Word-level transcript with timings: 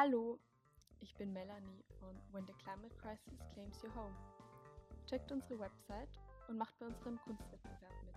Hallo, 0.00 0.38
ich 1.00 1.12
bin 1.16 1.32
Melanie 1.32 1.84
von 1.98 2.16
When 2.30 2.46
the 2.46 2.52
Climate 2.62 2.94
Crisis 2.98 3.40
Claims 3.52 3.82
Your 3.82 3.92
Home. 3.96 4.14
Checkt 5.08 5.32
unsere 5.32 5.58
Website 5.58 6.20
und 6.46 6.56
macht 6.56 6.78
bei 6.78 6.86
unserem 6.86 7.18
Kunstwettbewerb 7.22 8.04
mit. 8.04 8.14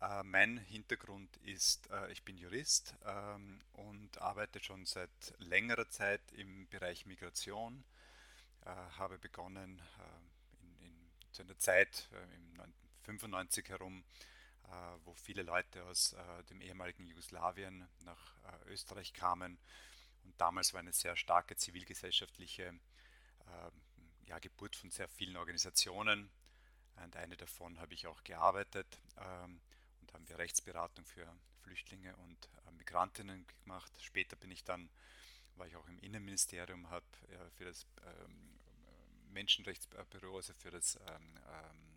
Äh, 0.00 0.22
mein 0.22 0.58
Hintergrund 0.58 1.36
ist, 1.38 1.88
ich 2.12 2.22
bin 2.22 2.38
Jurist 2.38 2.94
ähm, 3.04 3.60
und 3.72 4.18
arbeite 4.18 4.62
schon 4.62 4.86
seit 4.86 5.10
längerer 5.38 5.88
Zeit 5.88 6.22
im 6.36 6.68
Bereich 6.68 7.06
Migration. 7.06 7.84
Habe 8.64 9.18
begonnen 9.18 9.82
in, 10.60 10.86
in, 10.86 10.94
zu 11.32 11.42
einer 11.42 11.58
Zeit 11.58 12.08
im 12.36 12.72
95 13.02 13.68
herum, 13.68 14.04
wo 15.04 15.14
viele 15.14 15.42
Leute 15.42 15.84
aus 15.84 16.16
dem 16.50 16.60
ehemaligen 16.60 17.06
Jugoslawien 17.06 17.88
nach 18.00 18.36
Österreich 18.66 19.12
kamen. 19.12 19.58
Und 20.24 20.40
damals 20.40 20.72
war 20.72 20.80
eine 20.80 20.92
sehr 20.92 21.16
starke 21.16 21.56
zivilgesellschaftliche 21.56 22.78
ja, 24.26 24.38
Geburt 24.38 24.76
von 24.76 24.90
sehr 24.90 25.08
vielen 25.08 25.36
Organisationen. 25.36 26.30
Und 26.96 27.16
eine 27.16 27.36
davon 27.36 27.78
habe 27.78 27.94
ich 27.94 28.06
auch 28.06 28.22
gearbeitet. 28.24 28.98
Ähm, 29.18 29.60
und 30.00 30.12
haben 30.12 30.28
wir 30.28 30.38
Rechtsberatung 30.38 31.04
für 31.04 31.26
Flüchtlinge 31.62 32.16
und 32.16 32.48
äh, 32.66 32.72
Migrantinnen 32.72 33.46
gemacht. 33.62 33.92
Später 34.00 34.36
bin 34.36 34.50
ich 34.50 34.64
dann, 34.64 34.90
war 35.56 35.66
ich 35.66 35.76
auch 35.76 35.88
im 35.88 35.98
Innenministerium, 36.00 36.90
habe 36.90 37.06
äh, 37.28 37.50
für 37.56 37.64
das 37.64 37.86
ähm, 38.04 38.58
Menschenrechtsbüro, 39.30 40.36
also 40.36 40.52
für 40.54 40.70
das 40.70 40.96
ähm, 40.96 41.04
ähm, 41.06 41.38
äh, 41.46 41.91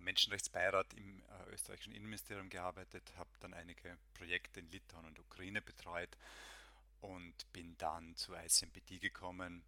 Menschenrechtsbeirat 0.00 0.94
im 0.94 1.20
äh, 1.20 1.50
österreichischen 1.52 1.92
Innenministerium 1.92 2.50
gearbeitet, 2.50 3.12
habe 3.16 3.30
dann 3.40 3.54
einige 3.54 3.98
Projekte 4.14 4.60
in 4.60 4.70
Litauen 4.70 5.06
und 5.06 5.18
Ukraine 5.18 5.62
betreut 5.62 6.16
und 7.00 7.52
bin 7.52 7.76
dann 7.78 8.16
zu 8.16 8.34
ICMPD 8.34 8.98
gekommen, 8.98 9.64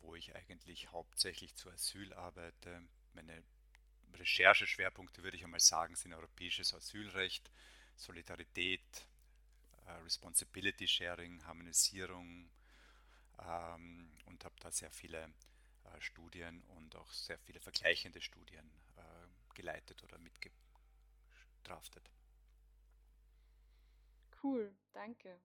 wo 0.00 0.14
ich 0.14 0.34
eigentlich 0.34 0.90
hauptsächlich 0.92 1.54
zu 1.54 1.70
Asyl 1.70 2.12
arbeite. 2.14 2.82
Meine 3.14 3.42
Rechercheschwerpunkte, 4.14 5.22
würde 5.22 5.36
ich 5.36 5.44
einmal 5.44 5.60
sagen, 5.60 5.94
sind 5.94 6.12
europäisches 6.12 6.74
Asylrecht, 6.74 7.50
Solidarität, 7.96 9.06
äh, 9.86 9.92
Responsibility 10.02 10.88
Sharing, 10.88 11.44
Harmonisierung 11.44 12.50
ähm, 13.38 14.10
und 14.26 14.44
habe 14.44 14.54
da 14.60 14.70
sehr 14.70 14.90
viele 14.90 15.24
äh, 15.84 16.00
Studien 16.00 16.62
und 16.76 16.96
auch 16.96 17.10
sehr 17.12 17.38
viele 17.38 17.60
vergleichende 17.60 18.20
Studien 18.20 18.70
äh, 19.60 19.62
geleitet 19.62 20.02
oder 20.02 20.18
mitgedraftet. 20.18 22.10
Cool, 24.42 24.74
danke. 24.92 25.40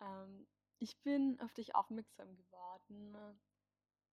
Ähm, 0.00 0.46
ich 0.78 0.96
bin 1.02 1.40
auf 1.40 1.52
dich 1.54 1.74
aufmerksam 1.74 2.36
geworden 2.36 3.40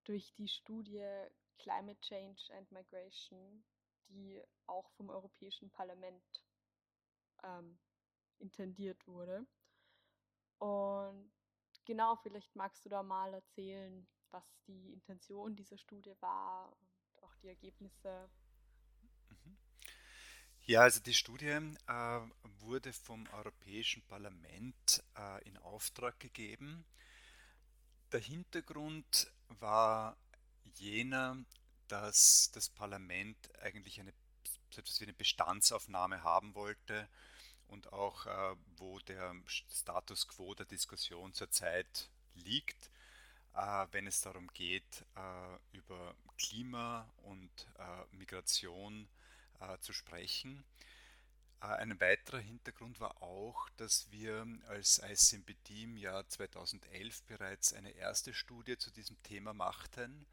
durch 0.04 0.34
die 0.34 0.48
Studie 0.48 1.28
Climate 1.60 2.00
Change 2.02 2.42
and 2.54 2.72
Migration, 2.72 3.64
die 4.08 4.42
auch 4.66 4.90
vom 4.92 5.10
Europäischen 5.10 5.70
Parlament 5.70 6.24
ähm, 7.44 7.80
intendiert 8.40 9.06
wurde. 9.08 9.46
Und 10.58 11.32
genau, 11.86 12.16
vielleicht 12.18 12.56
magst 12.56 12.86
du 12.86 12.90
da 12.90 13.04
mal 13.04 13.34
erzählen, 13.34 14.08
was 14.32 14.44
die 14.68 14.94
Intention 14.94 15.56
dieser 15.56 15.78
Studie 15.78 16.16
war 16.22 16.72
und 16.72 17.24
auch 17.24 17.36
die 17.36 17.48
Ergebnisse. 17.48 18.30
Ja, 20.70 20.82
also 20.82 21.00
die 21.00 21.16
Studie 21.16 21.48
äh, 21.48 22.20
wurde 22.60 22.94
vom 22.94 23.26
Europäischen 23.34 24.04
Parlament 24.04 25.04
äh, 25.18 25.44
in 25.48 25.58
Auftrag 25.58 26.20
gegeben. 26.20 26.86
Der 28.12 28.20
Hintergrund 28.20 29.32
war 29.48 30.16
jener, 30.76 31.44
dass 31.88 32.52
das 32.54 32.70
Parlament 32.70 33.36
eigentlich 33.64 34.00
eine, 34.00 34.14
eine 35.02 35.14
Bestandsaufnahme 35.14 36.22
haben 36.22 36.54
wollte 36.54 37.10
und 37.66 37.92
auch 37.92 38.28
äh, 38.28 38.56
wo 38.78 39.00
der 39.00 39.34
Status 39.48 40.28
quo 40.28 40.54
der 40.54 40.68
Diskussion 40.68 41.34
zurzeit 41.34 42.12
liegt, 42.36 42.92
äh, 43.56 43.88
wenn 43.90 44.06
es 44.06 44.22
darum 44.22 44.48
geht, 44.54 45.04
äh, 45.16 45.76
über 45.76 46.14
Klima 46.38 47.12
und 47.24 47.68
äh, 47.80 48.16
Migration 48.16 49.06
äh, 49.06 49.19
zu 49.82 49.94
sprechen. 49.94 50.64
Äh, 51.62 51.68
ein 51.68 52.00
weiterer 52.00 52.40
Hintergrund 52.40 53.00
war 53.00 53.22
auch, 53.22 53.70
dass 53.78 54.12
wir 54.12 54.46
als 54.68 55.00
ICMPD 55.04 55.84
im 55.84 55.98
Jahr 55.98 56.28
2011 56.28 57.24
bereits 57.24 57.74
eine 57.74 57.92
erste 57.92 58.34
Studie 58.34 58.78
zu 58.78 58.92
diesem 58.92 59.22
Thema 59.24 59.54
machten. 59.54 60.26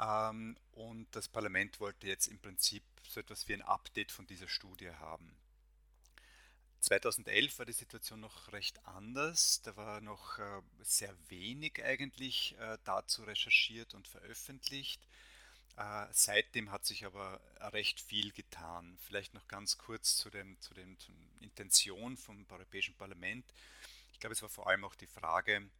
Ähm, 0.00 0.56
und 0.72 1.08
das 1.14 1.28
Parlament 1.28 1.80
wollte 1.80 2.06
jetzt 2.06 2.28
im 2.28 2.38
Prinzip 2.38 2.82
so 3.08 3.20
etwas 3.20 3.48
wie 3.48 3.54
ein 3.54 3.62
Update 3.62 4.12
von 4.12 4.26
dieser 4.26 4.48
Studie 4.48 4.90
haben. 4.90 5.36
2011 6.80 7.58
war 7.58 7.66
die 7.66 7.72
Situation 7.72 8.20
noch 8.20 8.52
recht 8.52 8.84
anders. 8.86 9.62
Da 9.62 9.76
war 9.76 10.00
noch 10.00 10.38
äh, 10.38 10.62
sehr 10.80 11.14
wenig 11.28 11.82
eigentlich 11.84 12.56
äh, 12.58 12.78
dazu 12.84 13.24
recherchiert 13.24 13.94
und 13.94 14.06
veröffentlicht. 14.06 15.00
Äh, 15.78 16.08
seitdem 16.10 16.72
hat 16.72 16.84
sich 16.84 17.06
aber 17.06 17.40
recht 17.60 18.00
viel 18.00 18.32
getan. 18.32 18.98
Vielleicht 19.00 19.34
noch 19.34 19.46
ganz 19.46 19.78
kurz 19.78 20.16
zu, 20.16 20.28
dem, 20.28 20.60
zu 20.60 20.74
den 20.74 20.98
Intention 21.38 22.16
vom 22.16 22.44
Europäischen 22.50 22.96
Parlament. 22.96 23.44
Ich 24.12 24.18
glaube, 24.18 24.32
es 24.32 24.42
war 24.42 24.48
vor 24.48 24.66
allem 24.66 24.84
auch 24.84 24.96
die 24.96 25.06
Frage, 25.06 25.70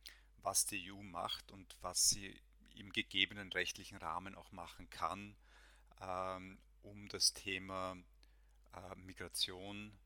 was 0.43 0.67
die 0.67 0.93
EU 0.93 1.03
macht 1.03 1.51
und 1.51 1.77
was 1.81 2.11
sie 2.11 2.41
im 2.77 2.93
gegebenen 2.93 3.53
rechtlichen 3.53 3.99
Rahmen 3.99 4.37
auch 4.37 4.53
machen 4.53 4.89
kann, 4.89 5.35
ähm, 6.01 6.59
um 6.83 7.09
das 7.09 7.33
Thema 7.33 7.97
äh, 8.75 8.95
Migration 8.95 9.99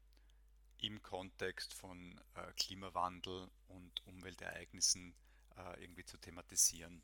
im 0.78 1.02
Kontext 1.02 1.74
von 1.74 2.18
äh, 2.34 2.50
Klimawandel 2.56 3.50
und 3.68 4.06
Umweltereignissen 4.06 5.14
irgendwie 5.78 6.04
zu 6.06 6.16
thematisieren 6.16 7.02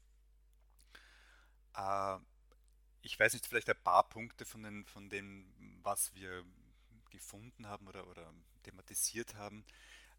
ich 3.03 3.19
weiß 3.19 3.33
nicht, 3.33 3.47
vielleicht 3.47 3.71
ein 3.71 3.83
paar 3.83 4.09
Punkte 4.09 4.45
von, 4.45 4.63
den, 4.63 4.85
von 4.87 5.09
dem, 5.09 5.53
was 5.83 6.15
wir 6.15 6.45
gefunden 7.11 7.67
haben 7.67 7.89
oder, 7.89 8.07
oder 8.09 8.33
thematisiert 8.63 9.35
haben. 9.35 9.65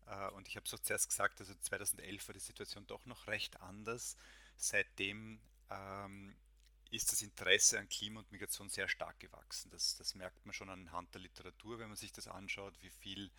Äh, 0.08 0.30
und 0.32 0.48
ich 0.48 0.56
habe 0.56 0.68
so 0.68 0.78
zuerst 0.78 1.10
gesagt, 1.10 1.40
also 1.40 1.54
2011 1.54 2.28
war 2.28 2.34
die 2.34 2.40
Situation 2.40 2.86
doch 2.88 3.06
noch 3.06 3.28
recht 3.28 3.62
anders. 3.62 4.18
Seitdem 4.58 5.40
ähm, 5.70 6.36
ist 6.92 7.12
das 7.12 7.22
Interesse 7.22 7.80
an 7.80 7.90
Klima 7.90 8.20
und 8.20 8.32
Migration 8.32 8.70
sehr 8.70 8.88
stark 8.88 9.20
gewachsen. 9.20 9.70
Das, 9.72 9.96
das, 9.96 10.16
merkt 10.16 10.46
man 10.46 10.54
schon 10.54 10.70
anhand 10.70 11.14
der 11.14 11.22
Literatur, 11.22 11.80
wenn 11.80 11.88
man 11.88 11.98
sich 11.98 12.12
das 12.12 12.28
anschaut, 12.28 12.74
wie 12.82 12.90
viel, 12.90 13.32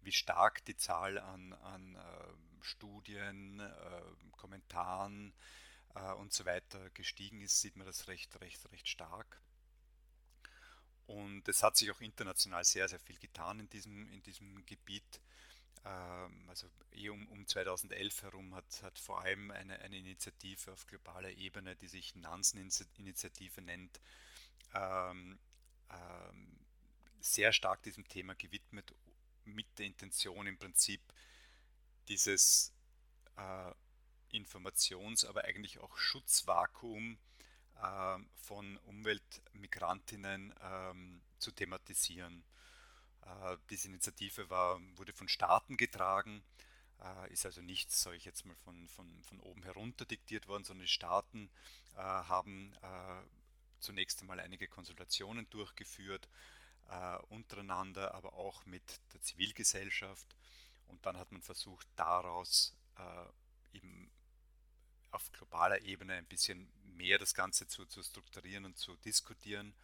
wie 0.00 0.12
stark 0.12 0.64
die 0.64 0.76
Zahl 0.76 1.18
an, 1.18 1.52
an 1.52 1.96
äh, 1.96 2.64
Studien, 2.64 3.60
äh, 3.60 4.02
Kommentaren, 4.32 5.34
äh, 5.96 6.12
und 6.14 6.32
so 6.32 6.44
weiter 6.44 6.90
gestiegen 6.90 7.40
ist, 7.40 7.60
sieht 7.60 7.76
man 7.76 7.86
das 7.86 8.08
recht, 8.08 8.40
recht, 8.40 8.70
recht 8.70 8.88
stark. 8.88 9.40
Und 11.06 11.46
es 11.48 11.62
hat 11.62 11.76
sich 11.76 11.90
auch 11.90 12.00
international 12.00 12.64
sehr, 12.64 12.88
sehr 12.88 12.98
viel 12.98 13.18
getan 13.18 13.60
in 13.60 13.68
diesem, 13.68 14.10
in 14.10 14.22
diesem 14.22 14.64
Gebiet. 14.66 15.20
ähm, 15.84 16.48
also 16.48 16.68
eh 16.92 17.08
um, 17.08 17.26
um 17.28 17.46
2011 17.46 18.22
herum, 18.22 18.54
hat, 18.54 18.82
hat 18.82 18.98
vor 18.98 19.22
allem 19.22 19.50
eine, 19.50 19.78
eine 19.80 19.98
Initiative 19.98 20.72
auf 20.72 20.86
globaler 20.86 21.30
Ebene, 21.30 21.76
die 21.76 21.88
sich 21.88 22.14
Nansen-Initiative 22.16 23.62
nennt, 23.62 24.00
ähm, 24.74 25.38
ähm, 25.90 26.58
sehr 27.20 27.52
stark 27.52 27.82
diesem 27.82 28.06
Thema 28.08 28.34
gewidmet, 28.34 28.94
mit 29.44 29.66
der 29.78 29.86
Intention 29.86 30.46
im 30.46 30.58
Prinzip 30.58 31.00
dieses 32.08 32.72
äh, 33.36 33.72
Informations-, 34.36 35.24
aber 35.24 35.44
eigentlich 35.44 35.78
auch 35.78 35.96
Schutzvakuum 35.96 37.18
äh, 37.82 38.18
von 38.36 38.76
Umweltmigrantinnen 38.78 40.54
ähm, 40.62 41.22
zu 41.38 41.50
thematisieren. 41.50 42.44
Äh, 43.22 43.56
diese 43.70 43.88
Initiative 43.88 44.48
war, 44.50 44.80
wurde 44.96 45.12
von 45.12 45.28
Staaten 45.28 45.76
getragen, 45.76 46.42
äh, 47.02 47.32
ist 47.32 47.46
also 47.46 47.60
nicht, 47.60 47.90
sage 47.90 48.16
ich 48.16 48.24
jetzt 48.24 48.44
mal, 48.44 48.56
von, 48.56 48.88
von, 48.88 49.22
von 49.24 49.40
oben 49.40 49.62
herunter 49.62 50.04
diktiert 50.04 50.48
worden, 50.48 50.64
sondern 50.64 50.86
die 50.86 50.92
Staaten 50.92 51.50
äh, 51.94 51.98
haben 51.98 52.74
zunächst 53.78 54.20
einmal 54.22 54.40
einige 54.40 54.68
Konsultationen 54.68 55.48
durchgeführt, 55.50 56.28
untereinander, 57.28 58.14
aber 58.14 58.32
auch 58.32 58.64
mit 58.64 58.82
der 59.12 59.20
Zivilgesellschaft. 59.20 60.26
Und 60.88 61.04
dann 61.04 61.16
hat 61.16 61.30
man 61.32 61.42
versucht, 61.42 61.86
daraus 61.96 62.74
äh, 62.96 63.76
eben 63.76 64.10
auf 65.10 65.30
globaler 65.32 65.82
Ebene 65.82 66.14
ein 66.14 66.26
bisschen 66.26 66.68
mehr 66.96 67.18
das 67.18 67.34
Ganze 67.34 67.66
zu, 67.66 67.86
zu 67.86 68.02
strukturieren 68.02 68.64
und 68.64 68.78
zu 68.78 68.96
diskutieren. 68.96 69.74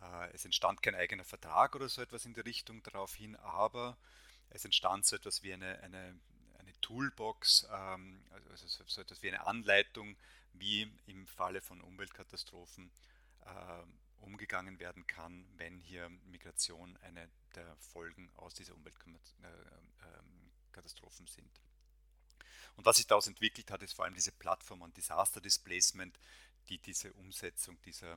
Äh, 0.00 0.30
es 0.32 0.44
entstand 0.44 0.82
kein 0.82 0.94
eigener 0.94 1.24
Vertrag 1.24 1.74
oder 1.74 1.88
so 1.88 2.02
etwas 2.02 2.24
in 2.24 2.34
die 2.34 2.40
Richtung 2.40 2.82
daraufhin, 2.82 3.36
aber 3.36 3.96
es 4.50 4.64
entstand 4.64 5.06
so 5.06 5.16
etwas 5.16 5.42
wie 5.42 5.52
eine, 5.52 5.78
eine, 5.80 6.18
eine 6.58 6.80
Toolbox, 6.80 7.66
ähm, 7.70 8.24
also 8.30 8.82
so 8.86 9.00
etwas 9.00 9.22
wie 9.22 9.28
eine 9.28 9.46
Anleitung, 9.46 10.16
wie 10.52 10.90
im 11.06 11.26
Falle 11.26 11.60
von 11.60 11.80
Umweltkatastrophen 11.80 12.90
ähm, 13.46 13.98
umgegangen 14.20 14.80
werden 14.80 15.06
kann, 15.06 15.46
wenn 15.56 15.78
hier 15.78 16.08
Migration 16.26 16.96
eine 16.98 17.28
der 17.54 17.76
Folgen 17.76 18.30
aus 18.36 18.54
dieser 18.54 18.74
Umweltkatastrophen 18.74 21.26
äh, 21.26 21.28
ähm, 21.28 21.34
sind. 21.34 21.60
Und 22.78 22.86
was 22.86 22.98
sich 22.98 23.08
daraus 23.08 23.26
entwickelt 23.26 23.72
hat, 23.72 23.82
ist 23.82 23.94
vor 23.94 24.04
allem 24.04 24.14
diese 24.14 24.30
Plattform 24.30 24.82
und 24.82 24.96
Disaster 24.96 25.40
Displacement, 25.40 26.16
die 26.68 26.78
diese 26.78 27.12
Umsetzung 27.14 27.80
dieser 27.82 28.16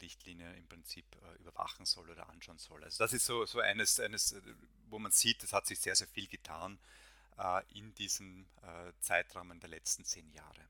Richtlinie 0.00 0.50
im 0.54 0.66
Prinzip 0.66 1.04
äh, 1.16 1.34
überwachen 1.34 1.84
soll 1.84 2.08
oder 2.08 2.30
anschauen 2.30 2.56
soll. 2.56 2.82
Also 2.82 3.04
das 3.04 3.12
ist 3.12 3.26
so, 3.26 3.44
so 3.44 3.60
eines, 3.60 4.00
eines, 4.00 4.32
äh, 4.32 4.40
wo 4.86 4.98
man 4.98 5.12
sieht, 5.12 5.44
es 5.44 5.52
hat 5.52 5.66
sich 5.66 5.78
sehr, 5.78 5.94
sehr 5.94 6.06
viel 6.06 6.26
getan 6.26 6.78
äh, 7.36 7.62
in 7.78 7.94
diesem 7.96 8.48
äh, 8.62 8.92
Zeitrahmen 9.00 9.60
der 9.60 9.68
letzten 9.68 10.06
zehn 10.06 10.30
Jahre. 10.30 10.66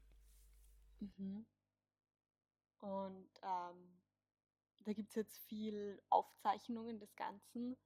Mhm. 0.99 1.46
Und 2.81 3.31
ähm, 3.44 4.00
da 4.81 4.93
gibt 4.93 5.11
es 5.11 5.14
jetzt 5.14 5.38
viel 5.46 6.02
Aufzeichnungen 6.11 6.99
des 6.99 7.14
Ganzen. 7.14 7.76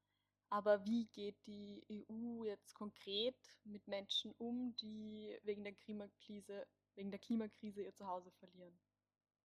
Aber 0.53 0.85
wie 0.85 1.07
geht 1.15 1.47
die 1.47 1.83
EU 1.89 2.45
jetzt 2.45 2.75
konkret 2.75 3.35
mit 3.65 3.89
Menschen 3.89 4.33
um, 4.33 4.77
die 4.77 5.35
wegen 5.45 5.65
der 5.65 5.73
Klimakrise, 5.73 6.67
wegen 6.95 7.11
der 7.11 7.21
Klimakrise 7.21 7.81
ihr 7.81 7.95
Zuhause 7.95 8.31
verlieren? 8.33 8.79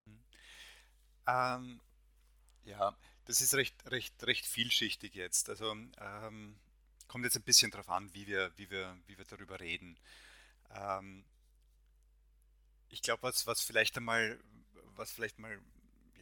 Mhm. 0.04 0.20
Ähm, 1.26 1.82
ja, 2.66 2.98
das 3.24 3.40
ist 3.40 3.54
recht, 3.54 3.90
recht, 3.90 4.22
recht 4.24 4.46
vielschichtig 4.46 5.16
jetzt. 5.16 5.48
Also 5.48 5.72
ähm, 5.72 6.60
kommt 7.08 7.24
jetzt 7.24 7.38
ein 7.38 7.44
bisschen 7.44 7.72
darauf 7.72 7.88
an, 7.88 8.14
wie 8.14 8.28
wir, 8.28 8.52
wie 8.58 8.70
wir, 8.70 8.98
wie 9.06 9.18
wir 9.18 9.24
darüber 9.24 9.62
reden. 9.62 9.98
Ähm, 10.72 11.24
ich 12.90 13.02
glaube, 13.02 13.24
was, 13.24 13.48
was 13.48 13.62
vielleicht 13.62 13.96
einmal, 13.96 14.38
was 14.98 15.14
vielleicht 15.14 15.40
mal 15.40 15.58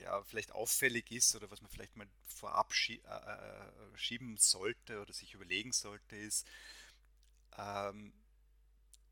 ja, 0.02 0.24
vielleicht 0.24 0.52
auffällig 0.52 1.12
ist 1.12 1.36
oder 1.36 1.50
was 1.52 1.62
man 1.62 1.72
vielleicht 1.72 1.96
mal 1.96 2.08
vorab 2.28 2.74
schie 2.74 3.02
äh, 3.06 3.32
äh, 3.32 3.98
schieben 3.98 4.38
sollte 4.38 5.02
oder 5.02 5.14
sich 5.14 5.34
überlegen 5.34 5.72
sollte, 5.72 6.16
ist, 6.16 6.48
ähm, 7.58 8.14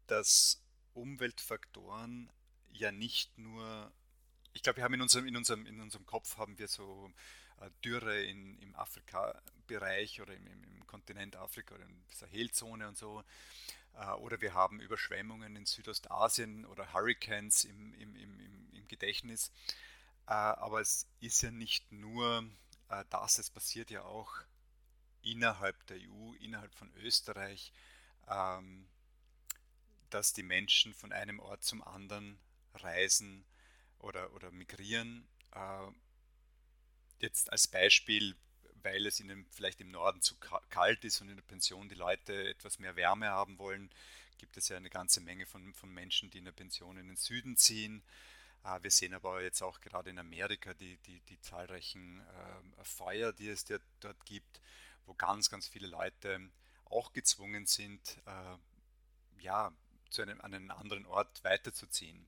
dass 0.08 0.62
Umweltfaktoren 0.94 2.32
ja 2.72 2.92
nicht 2.92 3.38
nur, 3.38 3.92
ich 4.54 4.64
glaube, 4.64 4.78
wir 4.78 4.84
haben 4.84 4.94
in 4.94 5.02
unserem, 5.02 5.28
in 5.28 5.36
unserem, 5.36 5.66
in 5.66 5.80
unserem 5.80 6.06
Kopf 6.06 6.38
haben 6.38 6.58
wir 6.58 6.68
so 6.68 7.12
äh, 7.60 7.70
Dürre 7.84 8.24
in, 8.24 8.58
im 8.60 8.76
Afrika-Bereich 8.76 10.22
oder 10.22 10.36
im, 10.36 10.48
im, 10.48 10.74
Kontinent 10.88 11.36
Afrika 11.38 11.74
oder 11.74 11.86
in 11.86 12.04
der 12.08 12.18
Sahelzone 12.18 12.88
und 12.88 12.98
so. 12.98 13.24
Äh, 13.96 14.12
oder 14.12 14.42
wir 14.42 14.54
haben 14.54 14.80
Überschwemmungen 14.80 15.56
in 15.56 15.66
Südostasien 15.66 16.66
oder 16.66 16.94
Hurricanes 16.94 17.64
im, 17.64 17.96
im, 17.96 18.16
im, 18.16 18.40
im 18.74 18.88
Gedächtnis. 18.88 19.52
Äh, 20.28 20.34
aber 20.34 20.82
es 20.82 21.08
ist 21.20 21.42
ja 21.42 21.52
nicht 21.52 21.92
nur 21.92 22.50
äh, 22.90 23.04
das, 23.10 23.38
es 23.40 23.50
passiert 23.50 23.92
ja 23.92 24.04
auch 24.04 24.34
innerhalb 25.22 25.86
der 25.88 25.98
EU, 25.98 26.34
innerhalb 26.40 26.74
von 26.76 26.94
Österreich, 26.96 27.74
ähm, 28.28 28.88
dass 30.10 30.34
die 30.34 30.44
Menschen 30.44 30.94
von 30.94 31.12
einem 31.12 31.40
Ort 31.40 31.64
zum 31.64 31.82
anderen 31.84 32.40
reisen 32.76 33.46
oder, 34.00 34.34
oder 34.34 34.52
migrieren. 34.52 35.28
Äh, 35.54 35.92
jetzt 37.20 37.52
als 37.52 37.68
Beispiel, 37.68 38.36
weil 38.82 39.06
es 39.06 39.20
ihnen 39.20 39.46
vielleicht 39.52 39.82
im 39.82 39.92
Norden 39.92 40.22
zu 40.22 40.36
kalt 40.70 41.04
ist 41.06 41.22
und 41.22 41.30
in 41.30 41.38
der 41.38 41.44
Pension 41.44 41.88
die 41.90 41.96
Leute 41.96 42.50
etwas 42.50 42.80
mehr 42.80 42.96
Wärme 42.96 43.30
haben 43.30 43.58
wollen, 43.58 43.90
gibt 44.38 44.58
es 44.58 44.68
ja 44.68 44.76
eine 44.78 44.90
ganze 44.90 45.22
Menge 45.22 45.46
von, 45.46 45.74
von 45.74 45.94
Menschen, 45.94 46.30
die 46.30 46.40
in 46.40 46.46
der 46.46 46.52
Pension 46.52 46.98
in 46.98 47.08
den 47.08 47.16
Süden 47.16 47.56
ziehen. 47.56 48.04
Ah, 48.64 48.82
wir 48.82 48.92
sehen 48.92 49.14
aber 49.14 49.42
jetzt 49.42 49.62
auch 49.62 49.82
gerade 49.82 50.10
in 50.10 50.18
Amerika 50.18 50.74
die, 50.74 50.98
die, 51.00 51.20
die 51.22 51.40
zahlreichen 51.42 52.22
äh, 52.22 52.84
Feuer, 52.84 53.34
die 53.34 53.50
es 53.50 53.66
dort 53.66 54.26
gibt, 54.26 54.62
wo 55.06 55.14
ganz, 55.14 55.50
ganz 55.50 55.68
viele 55.68 55.88
Leute 55.88 56.50
auch 56.86 57.12
gezwungen 57.12 57.66
sind, 57.66 58.22
äh, 58.26 59.44
ja, 59.44 59.74
zu 60.10 60.22
einem, 60.22 60.40
an 60.40 60.54
einen 60.54 60.72
anderen 60.72 61.06
Ort 61.06 61.44
weiterzuziehen. 61.44 62.26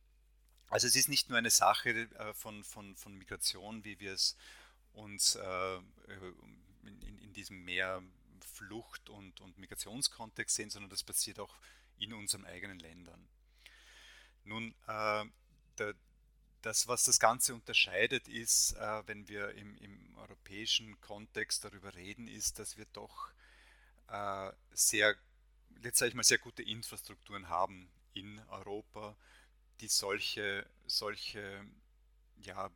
Also 0.69 0.87
es 0.87 0.95
ist 0.97 1.07
nicht 1.07 1.29
nur 1.29 1.37
eine 1.37 1.51
Sache 1.51 1.89
äh, 1.91 2.33
von, 2.33 2.65
von, 2.65 2.97
von 2.97 3.15
Migration, 3.15 3.85
wie 3.85 3.99
wir 4.01 4.13
es 4.13 4.35
uns 4.91 5.35
äh, 5.35 5.75
in, 6.83 7.19
in, 7.19 7.33
diesem 7.33 7.63
mehr 7.63 8.01
Flucht- 8.53 9.09
und, 9.09 9.39
und 9.39 9.57
Migrationskontext 9.57 10.55
sehen, 10.55 10.69
sondern 10.69 10.89
das 10.89 11.03
passiert 11.03 11.39
auch 11.39 11.55
in 11.97 12.13
unseren 12.13 12.45
eigenen 12.45 12.79
Ländern. 12.79 13.27
Nun, 14.43 14.73
äh, 14.87 15.25
der, 15.77 15.95
das, 16.65 16.87
was 16.87 17.03
das 17.03 17.19
Ganze 17.19 17.53
unterscheidet, 17.53 18.27
ist, 18.27 18.73
äh, 18.73 19.07
wenn 19.07 19.27
wir 19.27 19.51
im, 19.51 19.77
im, 19.77 20.17
europäischen 20.17 20.99
Kontext 21.01 21.63
darüber 21.63 21.93
reden, 21.93 22.27
ist, 22.27 22.57
dass 22.57 22.77
wir 22.77 22.85
doch 22.93 23.29
äh, 24.07 24.51
sehr, 24.73 25.15
jetzt 25.83 25.99
sage 25.99 26.09
ich 26.09 26.15
mal, 26.15 26.23
sehr 26.23 26.39
gute 26.39 26.63
Infrastrukturen 26.63 27.49
haben 27.49 27.87
in 28.13 28.39
Europa, 28.49 29.15
die 29.79 29.87
solche, 29.87 30.65
solche 30.87 31.63
ja, 32.37 32.71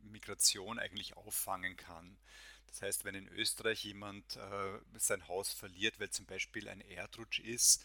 Migration 0.00 0.78
eigentlich 0.78 1.16
auffangen 1.16 1.76
kann. 1.76 2.18
Das 2.66 2.82
heißt, 2.82 3.04
wenn 3.06 3.14
in 3.14 3.28
Österreich 3.28 3.84
jemand 3.84 4.36
äh, 4.36 4.78
sein 4.98 5.26
Haus 5.28 5.54
verliert, 5.54 5.98
weil 5.98 6.10
zum 6.10 6.26
Beispiel 6.26 6.68
ein 6.68 6.82
Erdrutsch 6.82 7.40
ist, 7.40 7.82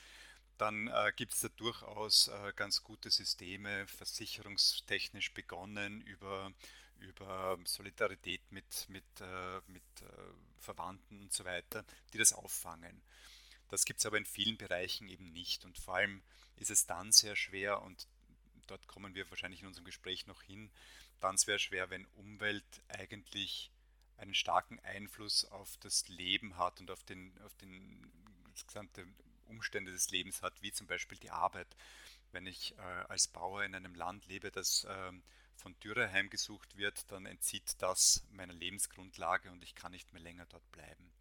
dann 0.63 0.87
äh, 0.87 1.11
gibt 1.13 1.33
es 1.33 1.41
da 1.41 1.49
durchaus 1.49 2.29
äh, 2.29 2.53
ganz 2.55 2.83
gute 2.83 3.11
Systeme, 3.11 3.85
versicherungstechnisch 3.85 5.33
begonnen, 5.33 5.99
über, 6.03 6.53
über 6.99 7.59
Solidarität 7.65 8.49
mit, 8.49 8.87
mit, 8.87 9.03
äh, 9.19 9.59
mit 9.67 9.83
äh, 10.01 10.05
Verwandten 10.59 11.19
und 11.19 11.33
so 11.33 11.43
weiter, 11.43 11.83
die 12.13 12.17
das 12.17 12.31
auffangen. 12.31 13.01
Das 13.67 13.83
gibt 13.83 13.99
es 13.99 14.05
aber 14.05 14.17
in 14.17 14.25
vielen 14.25 14.55
Bereichen 14.55 15.09
eben 15.09 15.33
nicht. 15.33 15.65
Und 15.65 15.77
vor 15.77 15.95
allem 15.95 16.23
ist 16.55 16.71
es 16.71 16.85
dann 16.85 17.11
sehr 17.11 17.35
schwer, 17.35 17.81
und 17.81 18.07
dort 18.67 18.87
kommen 18.87 19.15
wir 19.15 19.29
wahrscheinlich 19.31 19.59
in 19.59 19.67
unserem 19.67 19.83
Gespräch 19.83 20.27
noch 20.27 20.43
hin, 20.43 20.71
dann 21.19 21.35
sehr 21.35 21.59
schwer, 21.59 21.89
wenn 21.89 22.05
Umwelt 22.15 22.81
eigentlich 22.87 23.69
einen 24.15 24.33
starken 24.33 24.79
Einfluss 24.79 25.43
auf 25.43 25.75
das 25.81 26.07
Leben 26.07 26.57
hat 26.57 26.79
und 26.79 26.89
auf 26.89 27.03
den, 27.03 27.37
auf 27.41 27.53
den 27.55 28.09
das 28.53 28.65
gesamte 28.65 29.05
Umstände 29.47 29.91
des 29.91 30.09
Lebens 30.11 30.41
hat, 30.41 30.61
wie 30.61 30.71
zum 30.71 30.87
Beispiel 30.87 31.17
die 31.17 31.31
Arbeit. 31.31 31.67
Wenn 32.31 32.45
ich 32.47 32.77
äh, 32.77 32.81
als 32.81 33.27
Bauer 33.27 33.63
in 33.63 33.75
einem 33.75 33.95
Land 33.95 34.25
lebe, 34.27 34.51
das 34.51 34.85
äh, 34.85 35.11
von 35.55 35.77
Dürre 35.79 36.11
heimgesucht 36.11 36.77
wird, 36.77 37.11
dann 37.11 37.25
entzieht 37.25 37.81
das 37.81 38.23
meiner 38.31 38.53
Lebensgrundlage 38.53 39.51
und 39.51 39.63
ich 39.63 39.75
kann 39.75 39.91
nicht 39.91 40.11
mehr 40.13 40.21
länger 40.21 40.45
dort 40.47 40.69
bleiben. 40.71 41.11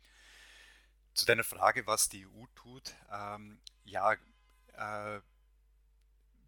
Zu 1.14 1.26
deiner 1.26 1.44
Frage, 1.44 1.86
was 1.86 2.08
die 2.08 2.26
EU 2.26 2.46
tut, 2.54 2.94
ähm, 3.10 3.60
ja, 3.84 4.14
äh, 4.72 5.20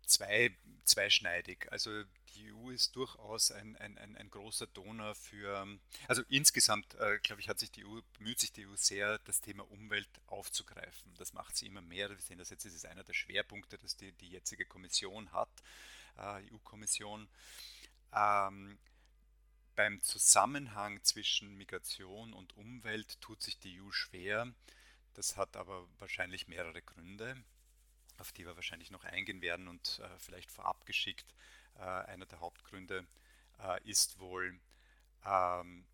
zwei, 0.06 0.56
zweischneidig. 0.84 1.70
Also 1.70 2.04
die 2.34 2.52
EU 2.52 2.70
ist 2.70 2.96
durchaus 2.96 3.50
ein, 3.50 3.76
ein, 3.76 3.96
ein, 3.98 4.16
ein 4.16 4.30
großer 4.30 4.66
Donor 4.66 5.14
für, 5.14 5.66
also 6.08 6.22
insgesamt, 6.28 6.94
äh, 6.94 7.18
glaube 7.22 7.40
ich, 7.40 7.48
hat 7.48 7.58
sich 7.58 7.70
die 7.70 7.84
EU, 7.84 8.00
bemüht 8.18 8.40
sich 8.40 8.52
die 8.52 8.66
EU 8.66 8.74
sehr, 8.76 9.18
das 9.20 9.40
Thema 9.40 9.70
Umwelt 9.70 10.08
aufzugreifen. 10.26 11.14
Das 11.18 11.32
macht 11.32 11.56
sie 11.56 11.66
immer 11.66 11.82
mehr. 11.82 12.10
Wir 12.10 12.18
sehen 12.18 12.38
das 12.38 12.50
jetzt, 12.50 12.64
ist 12.64 12.74
es 12.74 12.84
einer 12.84 13.04
der 13.04 13.14
Schwerpunkte, 13.14 13.78
dass 13.78 13.96
die, 13.96 14.12
die 14.12 14.30
jetzige 14.30 14.64
Kommission 14.64 15.32
hat, 15.32 15.50
äh, 16.18 16.42
EU-Kommission. 16.52 17.28
Ähm, 18.12 18.78
beim 19.76 20.02
Zusammenhang 20.02 21.02
zwischen 21.02 21.56
Migration 21.56 22.32
und 22.32 22.56
Umwelt 22.56 23.20
tut 23.20 23.42
sich 23.42 23.58
die 23.58 23.80
EU 23.80 23.90
schwer. 23.90 24.52
Das 25.14 25.36
hat 25.36 25.56
aber 25.56 25.86
wahrscheinlich 25.98 26.48
mehrere 26.48 26.82
Gründe, 26.82 27.36
auf 28.18 28.32
die 28.32 28.46
wir 28.46 28.56
wahrscheinlich 28.56 28.90
noch 28.90 29.04
eingehen 29.04 29.42
werden 29.42 29.68
und 29.68 30.00
äh, 30.00 30.18
vielleicht 30.18 30.50
vorab 30.50 30.86
geschickt. 30.86 31.34
Äh, 31.76 31.82
einer 31.82 32.26
der 32.26 32.40
Hauptgründe 32.40 33.06
äh, 33.58 33.82
ist 33.88 34.18
wohl, 34.18 34.58
ähm, 35.24 35.86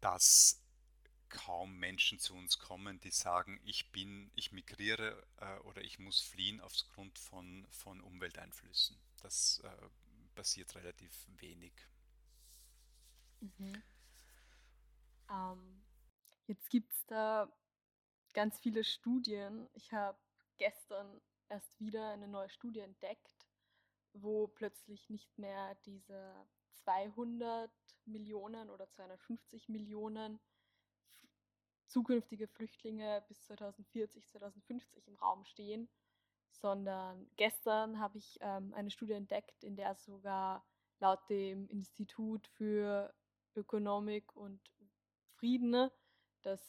dass 0.00 0.60
kaum 1.28 1.78
Menschen 1.78 2.18
zu 2.18 2.34
uns 2.34 2.58
kommen, 2.58 3.00
die 3.00 3.10
sagen, 3.10 3.60
ich 3.64 3.90
bin, 3.90 4.30
ich 4.34 4.52
migriere 4.52 5.26
äh, 5.38 5.58
oder 5.60 5.82
ich 5.82 5.98
muss 5.98 6.20
fliehen 6.20 6.60
aufgrund 6.60 7.18
von, 7.18 7.66
von 7.70 8.00
Umwelteinflüssen. 8.00 8.96
Das 9.22 9.60
äh, 9.64 9.88
passiert 10.34 10.74
relativ 10.74 11.12
wenig. 11.38 11.72
Mhm. 13.40 13.82
Ähm, 15.30 15.84
jetzt 16.46 16.70
gibt 16.70 16.92
es 16.92 17.04
da 17.06 17.48
ganz 18.32 18.58
viele 18.58 18.84
Studien. 18.84 19.68
Ich 19.74 19.92
habe 19.92 20.18
gestern 20.58 21.20
erst 21.48 21.78
wieder 21.80 22.10
eine 22.10 22.28
neue 22.28 22.48
Studie 22.48 22.80
entdeckt, 22.80 23.46
wo 24.12 24.46
plötzlich 24.48 25.08
nicht 25.10 25.38
mehr 25.38 25.74
diese 25.86 26.34
200 26.84 27.70
Millionen 28.04 28.70
oder 28.70 28.88
250 28.88 29.68
Millionen 29.68 30.40
zukünftige 31.86 32.48
Flüchtlinge 32.48 33.24
bis 33.28 33.42
2040, 33.44 34.26
2050 34.28 35.06
im 35.08 35.16
Raum 35.16 35.44
stehen, 35.44 35.88
sondern 36.50 37.30
gestern 37.36 37.98
habe 37.98 38.18
ich 38.18 38.38
ähm, 38.40 38.72
eine 38.74 38.90
Studie 38.90 39.12
entdeckt, 39.12 39.62
in 39.64 39.76
der 39.76 39.94
sogar 39.94 40.64
laut 41.00 41.28
dem 41.28 41.68
Institut 41.68 42.46
für 42.48 43.14
Ökonomik 43.54 44.34
und 44.34 44.60
Frieden, 45.36 45.90
das 46.42 46.60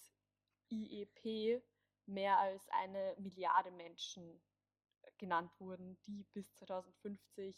IEP, 0.70 1.63
mehr 2.05 2.38
als 2.39 2.67
eine 2.70 3.15
Milliarde 3.17 3.72
Menschen 3.72 4.41
genannt 5.18 5.52
wurden, 5.60 5.98
die 6.08 6.24
bis 6.34 6.54
2050 6.56 7.56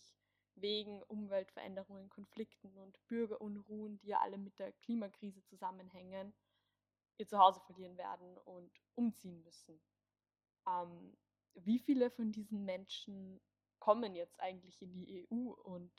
wegen 0.55 1.03
Umweltveränderungen, 1.03 2.09
Konflikten 2.09 2.77
und 2.77 2.99
Bürgerunruhen, 3.07 3.99
die 3.99 4.07
ja 4.07 4.19
alle 4.19 4.37
mit 4.37 4.57
der 4.59 4.71
Klimakrise 4.73 5.43
zusammenhängen, 5.43 6.33
ihr 7.17 7.27
Zuhause 7.27 7.59
verlieren 7.61 7.97
werden 7.97 8.37
und 8.39 8.71
umziehen 8.95 9.43
müssen. 9.43 9.79
Ähm, 10.67 11.15
wie 11.55 11.79
viele 11.79 12.09
von 12.09 12.31
diesen 12.31 12.65
Menschen 12.65 13.39
kommen 13.79 14.15
jetzt 14.15 14.39
eigentlich 14.39 14.81
in 14.81 14.91
die 14.91 15.27
EU 15.31 15.51
und 15.51 15.91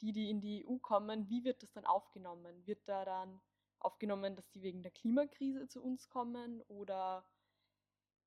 die, 0.00 0.12
die 0.12 0.30
in 0.30 0.40
die 0.40 0.64
EU 0.66 0.78
kommen, 0.78 1.28
wie 1.28 1.44
wird 1.44 1.62
das 1.62 1.72
dann 1.72 1.84
aufgenommen? 1.86 2.66
Wird 2.66 2.88
da 2.88 3.04
dann 3.04 3.40
aufgenommen, 3.80 4.36
dass 4.36 4.48
die 4.50 4.62
wegen 4.62 4.82
der 4.82 4.92
Klimakrise 4.92 5.68
zu 5.68 5.82
uns 5.82 6.08
kommen 6.08 6.62
oder 6.62 7.24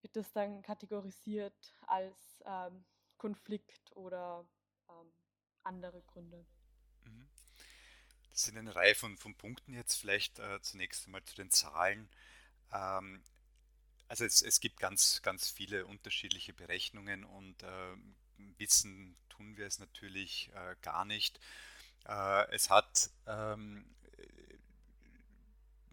wird 0.01 0.15
das 0.15 0.31
dann 0.33 0.61
kategorisiert 0.61 1.73
als 1.87 2.41
ähm, 2.45 2.83
Konflikt 3.17 3.95
oder 3.95 4.45
ähm, 4.89 5.11
andere 5.63 6.01
Gründe? 6.03 6.45
Mhm. 7.03 7.29
Das 8.31 8.43
sind 8.43 8.57
eine 8.57 8.75
Reihe 8.75 8.95
von, 8.95 9.17
von 9.17 9.35
Punkten 9.35 9.73
jetzt 9.73 9.95
vielleicht 9.95 10.39
äh, 10.39 10.61
zunächst 10.61 11.05
einmal 11.05 11.23
zu 11.23 11.35
den 11.35 11.51
Zahlen. 11.51 12.09
Ähm, 12.71 13.21
also 14.07 14.25
es, 14.25 14.41
es, 14.41 14.59
gibt 14.59 14.79
ganz, 14.79 15.21
ganz 15.21 15.49
viele 15.49 15.85
unterschiedliche 15.85 16.53
Berechnungen 16.53 17.23
und 17.23 17.63
äh, 17.63 17.95
wissen 18.57 19.17
tun 19.29 19.55
wir 19.57 19.67
es 19.67 19.79
natürlich 19.79 20.51
äh, 20.53 20.75
gar 20.81 21.05
nicht. 21.05 21.39
Äh, 22.05 22.51
es 22.51 22.69
hat 22.69 23.09
ähm, 23.27 23.85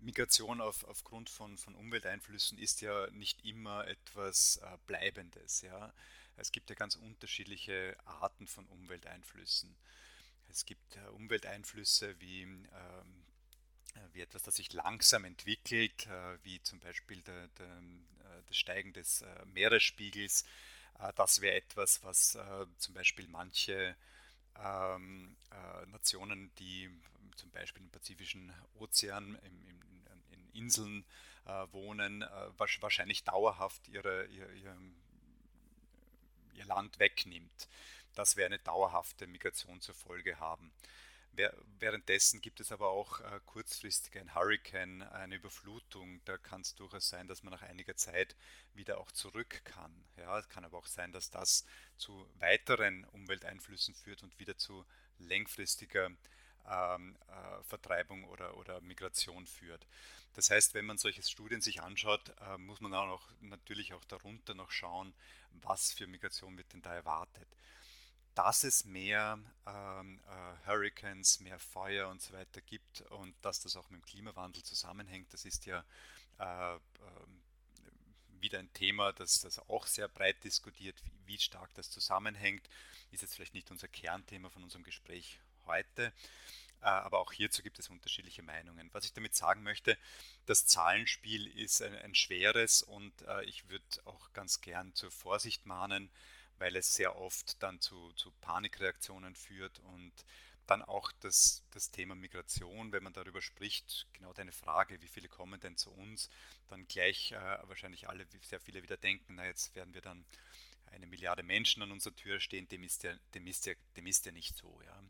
Migration 0.01 0.61
auf, 0.61 0.85
aufgrund 0.85 1.31
von, 1.31 1.57
von 1.59 1.75
Umwelteinflüssen 1.75 2.59
ist 2.59 2.81
ja 2.81 3.09
nicht 3.11 3.45
immer 3.45 3.87
etwas 3.87 4.57
äh, 4.59 4.79
Bleibendes. 4.87 5.63
Ja? 5.63 5.93
Es 6.37 6.53
gibt 6.53 6.71
ja 6.71 6.77
ganz 6.77 6.95
unterschiedliche 6.95 7.97
Arten 8.05 8.47
von 8.47 8.67
Umwelteinflüssen. 8.67 9.77
Es 10.49 10.65
gibt 10.65 10.97
äh, 10.97 11.09
Umwelteinflüsse 11.11 12.19
wie, 12.21 12.43
ähm, 12.43 13.25
äh, 13.95 14.01
wie 14.13 14.21
etwas, 14.21 14.43
das 14.43 14.57
sich 14.57 14.73
langsam 14.73 15.25
entwickelt, 15.25 16.07
äh, 16.07 16.39
wie 16.45 16.63
zum 16.63 16.81
Beispiel 16.81 17.21
der, 17.23 17.49
der, 17.49 17.67
äh, 17.67 18.43
das 18.47 18.57
Steigen 18.57 18.93
des 18.93 19.23
äh, 19.23 19.45
Meeresspiegels. 19.47 20.45
das 21.15 21.41
wäre 21.41 21.55
etwas, 21.55 22.03
was 22.03 22.37
zum 22.79 22.95
Beispiel 22.95 23.29
manche 23.29 23.95
ähm, 24.57 25.37
Nationen, 25.87 26.51
die 26.59 26.91
zum 27.39 27.51
Beispiel 27.51 27.83
im 27.83 27.91
Pazifischen 27.91 28.53
Ozean, 28.75 29.39
im, 29.43 29.67
im, 29.67 29.83
in 30.31 30.51
Inseln 30.53 31.05
äh, 31.47 31.67
wohnen, 31.73 32.23
äh, 32.23 32.51
wahrscheinlich 32.59 33.25
dauerhaft 33.25 33.89
ihre, 33.89 34.27
ihr, 34.27 34.51
ihr, 34.51 34.77
ihr 36.53 36.65
Land 36.67 36.99
wegnimmt. 36.99 37.69
Das 38.15 38.37
wäre 38.37 38.47
eine 38.47 38.59
dauerhafte 38.59 39.27
Migration 39.27 39.81
zur 39.81 39.95
Folge 39.95 40.39
haben. 40.41 40.73
Währenddessen 41.79 42.41
gibt 42.41 42.59
es 42.59 42.73
aber 42.73 42.89
auch 42.89 43.21
äh, 43.21 43.41
kurzfristig 43.47 44.19
ein 44.19 44.35
Hurricane, 44.35 45.03
eine 45.03 45.37
Überflutung. 45.37 46.21
Da 46.25 46.37
kann 46.37 46.63
es 46.63 46.75
durchaus 46.75 47.09
sein, 47.09 47.29
dass 47.29 47.45
man 47.45 47.53
nach 47.53 47.63
einiger 47.63 47.95
Zeit 47.95 48.35
wieder 48.75 48.99
auch 48.99 49.13
zurück 49.13 49.61
kann. 49.65 50.05
Ja, 50.17 50.37
es 50.37 50.49
kann 50.49 50.65
aber 50.65 50.79
auch 50.79 50.89
sein, 50.89 51.13
dass 51.13 51.31
das 51.31 51.65
zu 51.97 52.29
weiteren 52.41 53.05
Umwelteinflüssen 53.05 53.95
führt 53.95 54.25
und 54.25 54.41
wieder 54.41 54.59
zu 54.59 54.85
längfristiger 55.19 56.11
ähm, 56.69 57.17
äh, 57.29 57.63
Vertreibung 57.65 58.25
oder, 58.25 58.57
oder 58.57 58.81
Migration 58.81 59.47
führt. 59.47 59.87
Das 60.35 60.51
heißt, 60.51 60.75
wenn 60.75 60.87
man 60.87 60.99
solche 60.99 61.23
Studien 61.23 61.61
sich 61.61 61.83
anschaut, 61.83 62.33
äh, 62.41 62.59
muss 62.59 62.81
man 62.81 62.95
auch 62.95 63.07
noch, 63.07 63.29
natürlich 63.41 63.95
auch 63.95 64.05
darunter 64.05 64.55
noch 64.55 64.71
schauen, 64.71 65.15
was 65.51 65.93
für 65.93 66.07
Migration 66.07 66.57
wird 66.57 66.73
denn 66.73 66.83
da 66.83 66.95
erwartet. 66.95 67.49
Dass 68.35 68.63
es 68.63 68.85
mehr 68.85 69.39
ähm, 69.67 70.21
äh, 70.27 70.67
Hurricanes, 70.67 71.41
mehr 71.41 71.59
Feuer 71.59 72.09
und 72.09 72.23
so 72.23 72.33
weiter 72.35 72.61
gibt 72.61 73.01
und 73.11 73.35
dass 73.43 73.61
das 73.61 73.77
auch 73.77 73.91
mit 73.91 74.01
dem 74.01 74.07
Klimawandel 74.07 74.63
zusammenhängt, 74.63 75.33
das 75.33 75.45
ist 75.45 75.67
ja 75.67 75.85
äh, 76.39 76.75
ähm, 76.75 77.43
wieder 78.41 78.61
ein 78.61 78.73
Thema, 78.73 79.13
das, 79.13 79.41
das 79.41 79.59
auch 79.69 79.87
sehr 79.87 80.07
breit 80.07 80.45
diskutiert, 80.45 81.03
wie, 81.05 81.13
wie 81.27 81.39
stark 81.39 81.75
das 81.75 81.91
zusammenhängt. 81.91 82.69
Ist 83.11 83.23
jetzt 83.23 83.35
vielleicht 83.35 83.55
nicht 83.55 83.73
unser 83.73 83.89
Kernthema 83.89 84.51
von 84.51 84.63
unserem 84.63 84.85
Gespräch 84.85 85.41
heute. 85.69 86.13
Äh, 86.81 86.87
aber 86.87 87.19
auch 87.19 87.33
hierzu 87.33 87.63
gibt 87.63 87.79
es 87.79 87.89
unterschiedliche 87.89 88.43
Meinungen. 88.43 88.89
Was 88.93 89.05
ich 89.05 89.13
damit 89.13 89.35
sagen 89.35 89.63
möchte, 89.63 89.99
das 90.47 90.67
Zahlenspiel 90.67 91.47
ist 91.47 91.83
ein, 91.83 91.95
ein 91.97 92.15
schweres 92.15 92.83
und 92.83 93.13
äh, 93.23 93.45
ich 93.45 93.69
würde 93.69 93.85
auch 94.05 94.33
ganz 94.33 94.61
gern 94.61 94.95
zur 94.95 95.11
Vorsicht 95.11 95.67
mahnen, 95.67 96.11
weil 96.59 96.77
es 96.77 96.95
sehr 96.95 97.17
oft 97.17 97.63
dann 97.63 97.81
zu, 97.81 98.13
zu 98.13 98.31
Panikreaktionen 98.41 99.35
führt 99.35 99.79
und 99.81 100.13
dann 100.67 100.83
auch 100.83 101.13
das, 101.21 101.65
das 101.71 101.91
Thema 101.91 102.15
Migration, 102.15 102.93
wenn 102.93 103.03
man 103.03 103.15
darüber 103.15 103.41
spricht, 103.41 104.07
genau 104.13 104.33
deine 104.35 104.53
Frage, 104.53 105.01
wie 105.01 105.09
viele 105.09 105.29
kommen 105.29 105.59
denn 105.61 105.77
zu 105.77 105.91
uns, 105.91 106.29
dann 106.69 106.87
gleich 106.87 107.33
äh, 107.33 107.59
wahrscheinlich 107.63 108.09
alle, 108.09 108.27
sehr 108.43 108.61
viele 108.61 108.83
wieder 108.83 108.99
denken, 108.99 109.37
na 109.37 109.47
jetzt 109.47 109.75
werden 109.75 109.95
wir 109.95 110.03
dann 110.03 110.27
eine 110.93 111.07
Milliarde 111.07 111.43
Menschen 111.43 111.83
an 111.83 111.91
unserer 111.91 112.15
Tür 112.15 112.39
stehen, 112.39 112.69
dem 112.69 112.83
ist 112.83 113.03
ja, 113.03 113.15
dem 113.35 113.47
ist 113.47 113.67
ja, 113.67 113.75
dem 113.97 114.07
ist 114.07 114.27
ja 114.27 114.33
nicht 114.33 114.57
so. 114.57 114.81
Ja 114.85 115.03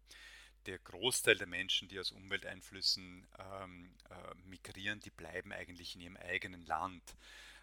der 0.69 0.79
Großteil 0.81 1.37
der 1.39 1.47
Menschen, 1.47 1.89
die 1.89 1.99
aus 1.99 2.13
Umwelteinflüssen 2.13 3.27
ähm, 3.39 3.91
äh, 4.11 4.35
migrieren, 4.49 5.01
die 5.01 5.11
bleiben 5.11 5.51
eigentlich 5.51 5.95
in 5.95 6.03
ihrem 6.03 6.19
eigenen 6.19 6.67
Land. 6.67 7.03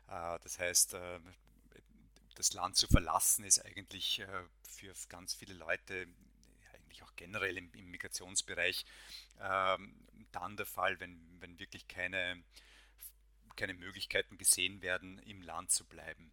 Äh, 0.07 0.39
das 0.41 0.57
heißt, 0.57 0.95
äh, 0.95 1.19
das 2.33 2.53
Land 2.53 2.77
zu 2.77 2.87
verlassen 2.87 3.45
ist 3.45 3.63
eigentlich 3.63 4.19
äh, 4.19 4.43
für 4.67 4.91
ganz 5.07 5.35
viele 5.35 5.53
Leute, 5.53 6.07
eigentlich 6.73 7.03
auch 7.03 7.15
generell 7.15 7.55
im, 7.57 7.71
im 7.75 7.91
Migrationsbereich, 7.91 8.85
ähm, 9.39 9.95
dann 10.31 10.57
der 10.57 10.65
Fall, 10.65 10.99
wenn, 10.99 11.21
wenn 11.39 11.59
wirklich 11.59 11.87
keine, 11.87 12.43
keine 13.55 13.75
Möglichkeiten 13.75 14.39
gesehen 14.39 14.81
werden, 14.81 15.19
im 15.19 15.43
Land 15.43 15.69
zu 15.69 15.85
bleiben. 15.85 16.31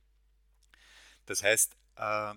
Das 1.26 1.42
heißt, 1.42 1.76
äh, 1.96 2.34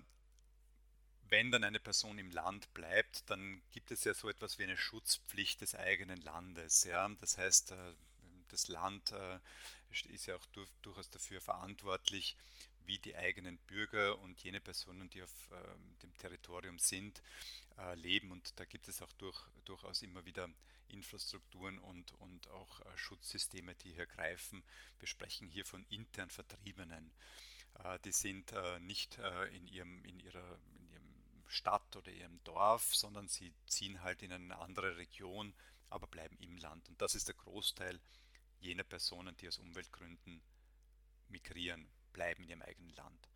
wenn 1.29 1.51
dann 1.51 1.63
eine 1.63 1.79
Person 1.79 2.17
im 2.19 2.31
Land 2.31 2.73
bleibt, 2.73 3.29
dann 3.29 3.61
gibt 3.71 3.91
es 3.91 4.03
ja 4.03 4.13
so 4.13 4.29
etwas 4.29 4.59
wie 4.59 4.63
eine 4.63 4.77
Schutzpflicht 4.77 5.61
des 5.61 5.75
eigenen 5.75 6.21
Landes. 6.21 6.83
Ja? 6.83 7.07
Das 7.19 7.37
heißt, 7.37 7.71
äh, 7.71 7.93
das 8.49 8.67
Land 8.67 9.11
äh, 9.11 9.39
ist 10.09 10.27
ja 10.27 10.35
auch 10.35 10.45
durchaus 10.81 11.09
dafür 11.09 11.41
verantwortlich, 11.41 12.37
wie 12.85 12.99
die 12.99 13.15
eigenen 13.15 13.57
Bürger 13.59 14.19
und 14.19 14.41
jene 14.43 14.61
Personen, 14.61 15.09
die 15.09 15.23
auf 15.23 15.51
äh, 15.51 16.01
dem 16.03 16.15
Territorium 16.17 16.77
sind, 16.77 17.21
äh, 17.79 17.95
leben. 17.95 18.31
Und 18.31 18.59
da 18.59 18.65
gibt 18.65 18.87
es 18.87 19.01
auch 19.01 19.11
durch, 19.13 19.39
durchaus 19.65 20.03
immer 20.03 20.25
wieder 20.25 20.49
Infrastrukturen 20.89 21.79
und, 21.79 22.13
und 22.19 22.47
auch 22.51 22.79
Schutzsysteme, 22.95 23.73
die 23.75 23.93
hier 23.93 24.05
greifen. 24.05 24.63
Wir 24.99 25.07
sprechen 25.07 25.47
hier 25.47 25.65
von 25.65 25.83
intern 25.89 26.29
Vertriebenen. 26.29 27.11
Die 28.05 28.11
sind 28.11 28.53
nicht 28.81 29.17
in, 29.51 29.67
ihrem, 29.67 30.05
in, 30.05 30.19
ihrer, 30.19 30.59
Stadt 31.55 31.95
oder 31.95 32.11
ihrem 32.11 32.43
Dorf, 32.43 32.93
sondern 32.93 33.27
sie 33.27 33.53
ziehen 33.65 34.01
halt 34.03 34.21
in 34.21 34.31
eine 34.31 34.57
andere 34.59 34.97
Region, 34.97 35.53
aber 35.89 36.07
bleiben 36.07 36.37
im 36.39 36.57
Land. 36.57 36.87
Und 36.89 37.01
das 37.01 37.15
ist 37.15 37.27
der 37.27 37.35
Großteil 37.35 37.99
jener 38.59 38.83
Personen, 38.83 39.35
die 39.37 39.47
aus 39.47 39.57
Umweltgründen 39.57 40.41
migrieren, 41.29 41.87
bleiben 42.13 42.43
in 42.43 42.49
ihrem 42.49 42.61
eigenen 42.61 42.93
Land. 42.95 43.29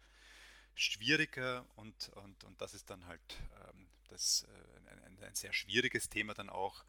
Schwieriger 0.75 1.65
und, 1.75 2.09
und, 2.09 2.43
und 2.43 2.61
das 2.61 2.73
ist 2.73 2.89
dann 2.89 3.05
halt 3.05 3.21
ähm, 3.67 3.87
das, 4.09 4.43
äh, 4.43 4.91
ein, 5.05 5.23
ein, 5.23 5.35
sehr 5.35 5.53
schwieriges 5.53 6.09
Thema 6.09 6.33
dann 6.33 6.49
auch, 6.49 6.83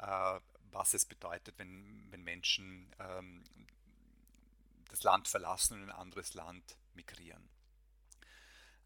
äh, 0.00 0.40
was 0.70 0.94
es 0.94 1.04
bedeutet, 1.04 1.58
wenn, 1.58 2.10
wenn 2.10 2.22
Menschen 2.22 2.94
ähm, 2.98 3.44
das 4.90 5.02
Land 5.02 5.28
verlassen 5.28 5.74
und 5.74 5.82
in 5.84 5.90
ein 5.90 5.96
anderes 5.96 6.34
Land 6.34 6.76
migrieren. 6.94 7.48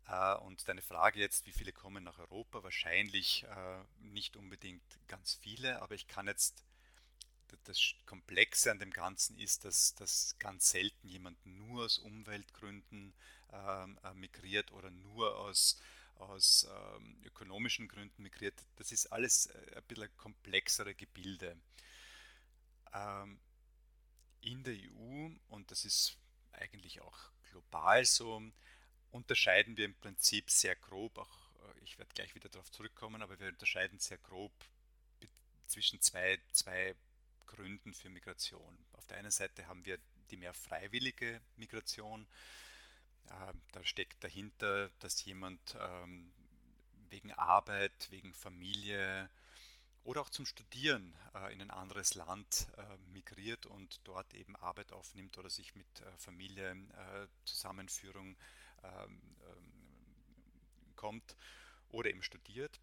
Äh, 0.09 0.35
und 0.37 0.67
deine 0.69 0.83
Frage 0.83 1.21
jetzt, 1.21 1.47
wie 1.47 1.53
viele 1.53 1.73
kommen 1.73 2.05
nach 2.05 2.19
Europa? 2.19 2.63
Wahrscheinlich 2.63 3.45
äh, 3.45 3.85
nicht 4.01 4.37
unbedingt 4.37 4.83
ganz 5.09 5.35
viele, 5.35 5.81
aber 5.83 5.95
ich 5.95 6.07
kann 6.07 6.27
jetzt 6.27 6.65
das 7.65 7.95
Komplexe 8.07 8.71
an 8.71 8.79
dem 8.79 8.91
Ganzen 8.91 9.39
ist, 9.39 9.65
dass, 9.65 9.95
dass 9.95 10.37
ganz 10.39 10.71
selten 10.71 11.07
jemand 11.07 11.45
nur 11.45 11.85
aus 11.85 11.99
Umweltgründen 11.99 13.13
ähm, 13.53 13.99
äh, 14.03 14.15
migriert 14.15 14.73
oder 14.73 14.91
nur 14.91 15.37
aus, 15.39 15.81
aus 16.17 16.67
ähm, 16.97 17.19
ökonomischen 17.25 17.89
Gründen 17.89 18.23
migriert. 18.23 18.55
Das 18.77 18.91
ist 18.93 19.07
alles 19.07 19.49
ein 19.77 19.83
bisschen 19.87 20.17
komplexere 20.17 20.95
Gebilde. 20.95 21.57
Ähm, 22.93 23.39
in 24.41 24.65
der 24.65 24.75
EU, 24.75 25.31
und 25.49 25.71
das 25.71 25.85
ist 25.85 26.17
eigentlich 26.53 27.01
auch 27.01 27.19
global 27.51 28.05
so, 28.05 28.43
unterscheiden 29.13 29.77
wir 29.77 29.85
im 29.85 29.95
Prinzip 29.95 30.51
sehr 30.51 30.75
grob, 30.75 31.17
auch 31.19 31.53
äh, 31.55 31.85
ich 31.85 31.99
werde 31.99 32.13
gleich 32.15 32.35
wieder 32.35 32.49
darauf 32.49 32.71
zurückkommen, 32.71 33.23
aber 33.23 33.39
wir 33.39 33.49
unterscheiden 33.49 33.99
sehr 33.99 34.19
grob 34.19 34.53
zwischen 35.67 36.01
zwei, 36.01 36.39
zwei 36.53 36.95
Gründen 37.47 37.95
für 37.95 38.11
Migration. 38.11 38.79
Auf 38.93 39.07
der 39.07 39.19
einen 39.19 39.31
Seite 39.31 39.67
haben 39.67 39.85
wir 39.85 39.99
die 40.31 40.37
mehr 40.37 40.55
freiwillige 40.55 41.41
Migration. 41.57 42.27
Äh, 43.27 43.53
da 43.73 43.85
steckt 43.85 44.23
dahinter, 44.25 44.91
dass 45.01 45.25
jemand 45.25 45.77
ähm, 45.79 46.33
wegen 47.11 47.33
Arbeit, 47.33 48.11
wegen 48.11 48.33
Familie 48.35 49.31
oder 50.05 50.23
auch 50.23 50.31
zum 50.31 50.47
Studieren 50.47 51.15
äh, 51.35 51.53
in 51.53 51.61
ein 51.61 51.71
anderes 51.71 52.15
Land 52.15 52.69
äh, 52.77 52.97
migriert 53.13 53.67
und 53.67 54.01
dort 54.05 54.35
eben 54.35 54.57
Arbeit 54.57 54.93
aufnimmt 54.93 55.39
oder 55.39 55.51
sich 55.51 55.75
mit 55.75 55.87
Familie, 56.17 56.77
Zusammenführung 57.45 58.29
ähm, 58.29 58.37
ähm, 58.83 59.21
kommt 60.97 61.37
oder 61.91 62.11
eben 62.11 62.23
studiert. 62.23 62.81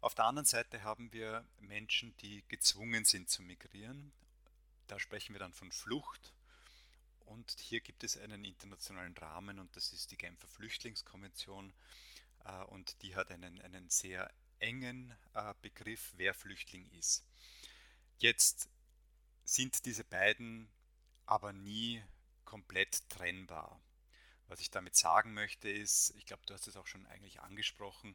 Auf 0.00 0.14
der 0.14 0.24
anderen 0.24 0.46
Seite 0.46 0.82
haben 0.82 1.12
wir 1.12 1.44
Menschen, 1.60 2.16
die 2.18 2.42
gezwungen 2.48 3.04
sind 3.04 3.30
zu 3.30 3.42
migrieren. 3.42 4.12
Da 4.88 4.98
sprechen 4.98 5.32
wir 5.32 5.38
dann 5.38 5.52
von 5.52 5.70
Flucht. 5.70 6.32
Und 7.20 7.52
hier 7.60 7.80
gibt 7.80 8.04
es 8.04 8.16
einen 8.16 8.44
internationalen 8.44 9.16
Rahmen 9.16 9.58
und 9.58 9.74
das 9.76 9.92
ist 9.92 10.10
die 10.10 10.18
Genfer 10.18 10.48
Flüchtlingskonvention. 10.48 11.72
Äh, 12.44 12.64
und 12.64 13.00
die 13.02 13.14
hat 13.14 13.30
einen, 13.30 13.60
einen 13.60 13.88
sehr 13.90 14.30
engen 14.58 15.14
äh, 15.34 15.54
Begriff, 15.62 16.12
wer 16.16 16.34
Flüchtling 16.34 16.86
ist. 16.98 17.24
Jetzt 18.18 18.68
sind 19.44 19.84
diese 19.86 20.04
beiden 20.04 20.68
aber 21.26 21.52
nie 21.52 22.02
komplett 22.44 23.08
trennbar. 23.08 23.80
Was 24.52 24.60
ich 24.60 24.70
damit 24.70 24.94
sagen 24.94 25.32
möchte 25.32 25.70
ist, 25.70 26.12
ich 26.18 26.26
glaube, 26.26 26.42
du 26.44 26.52
hast 26.52 26.68
es 26.68 26.76
auch 26.76 26.86
schon 26.86 27.06
eigentlich 27.06 27.40
angesprochen, 27.40 28.14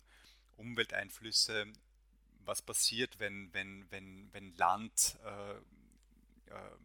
Umwelteinflüsse, 0.58 1.66
was 2.46 2.62
passiert, 2.62 3.18
wenn, 3.18 3.52
wenn, 3.56 3.90
wenn, 3.90 4.32
wenn 4.34 4.56
Land 4.56 5.18
äh, 5.26 5.54
äh, 5.56 6.78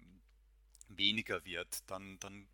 weniger 0.89 1.45
wird, 1.45 1.83
dann, 1.91 2.19
dann 2.21 2.49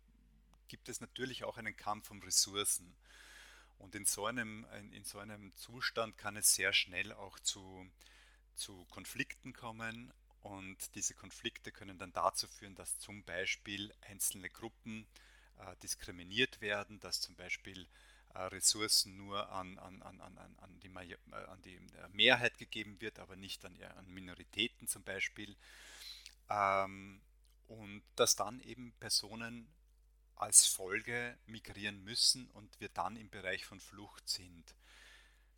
gibt 0.67 0.89
es 0.89 0.99
natürlich 0.99 1.45
auch 1.45 1.55
einen 1.55 1.77
Kampf 1.77 2.11
um 2.11 2.21
Ressourcen. 2.21 2.93
Und 3.77 3.95
in 3.95 4.03
so 4.03 4.25
einem, 4.25 4.65
in 4.91 5.05
so 5.05 5.19
einem 5.19 5.55
Zustand 5.55 6.17
kann 6.17 6.35
es 6.35 6.53
sehr 6.53 6.73
schnell 6.73 7.13
auch 7.13 7.39
zu, 7.39 7.89
zu 8.55 8.83
Konflikten 8.89 9.53
kommen. 9.53 10.11
Und 10.41 10.95
diese 10.95 11.13
Konflikte 11.13 11.71
können 11.71 11.97
dann 11.97 12.11
dazu 12.11 12.45
führen, 12.45 12.75
dass 12.75 12.99
zum 12.99 13.23
Beispiel 13.23 13.93
einzelne 14.01 14.49
Gruppen 14.49 15.07
diskriminiert 15.83 16.61
werden, 16.61 16.99
dass 16.99 17.21
zum 17.21 17.35
Beispiel 17.35 17.87
äh, 18.33 18.39
Ressourcen 18.43 19.15
nur 19.15 19.51
an, 19.51 19.77
an, 19.79 20.01
an, 20.01 20.19
an, 20.21 20.79
die, 20.79 20.87
äh, 20.87 21.35
an 21.35 21.61
die 21.63 21.79
Mehrheit 22.13 22.57
gegeben 22.57 22.99
wird, 23.01 23.19
aber 23.19 23.35
nicht 23.35 23.65
an, 23.65 23.77
Minoritäten 24.07 24.87
zum 24.87 25.03
Beispiel. 25.03 25.55
Ähm, 26.49 27.21
und 27.67 28.03
dass 28.15 28.35
dann 28.35 28.59
eben 28.61 28.93
Personen 28.99 29.67
als 30.35 30.65
Folge 30.65 31.37
migrieren 31.45 32.03
müssen 32.03 32.49
und 32.51 32.79
wir 32.79 32.89
dann 32.89 33.15
im 33.17 33.29
Bereich 33.29 33.65
von 33.65 33.79
Flucht 33.79 34.27
sind. 34.29 34.73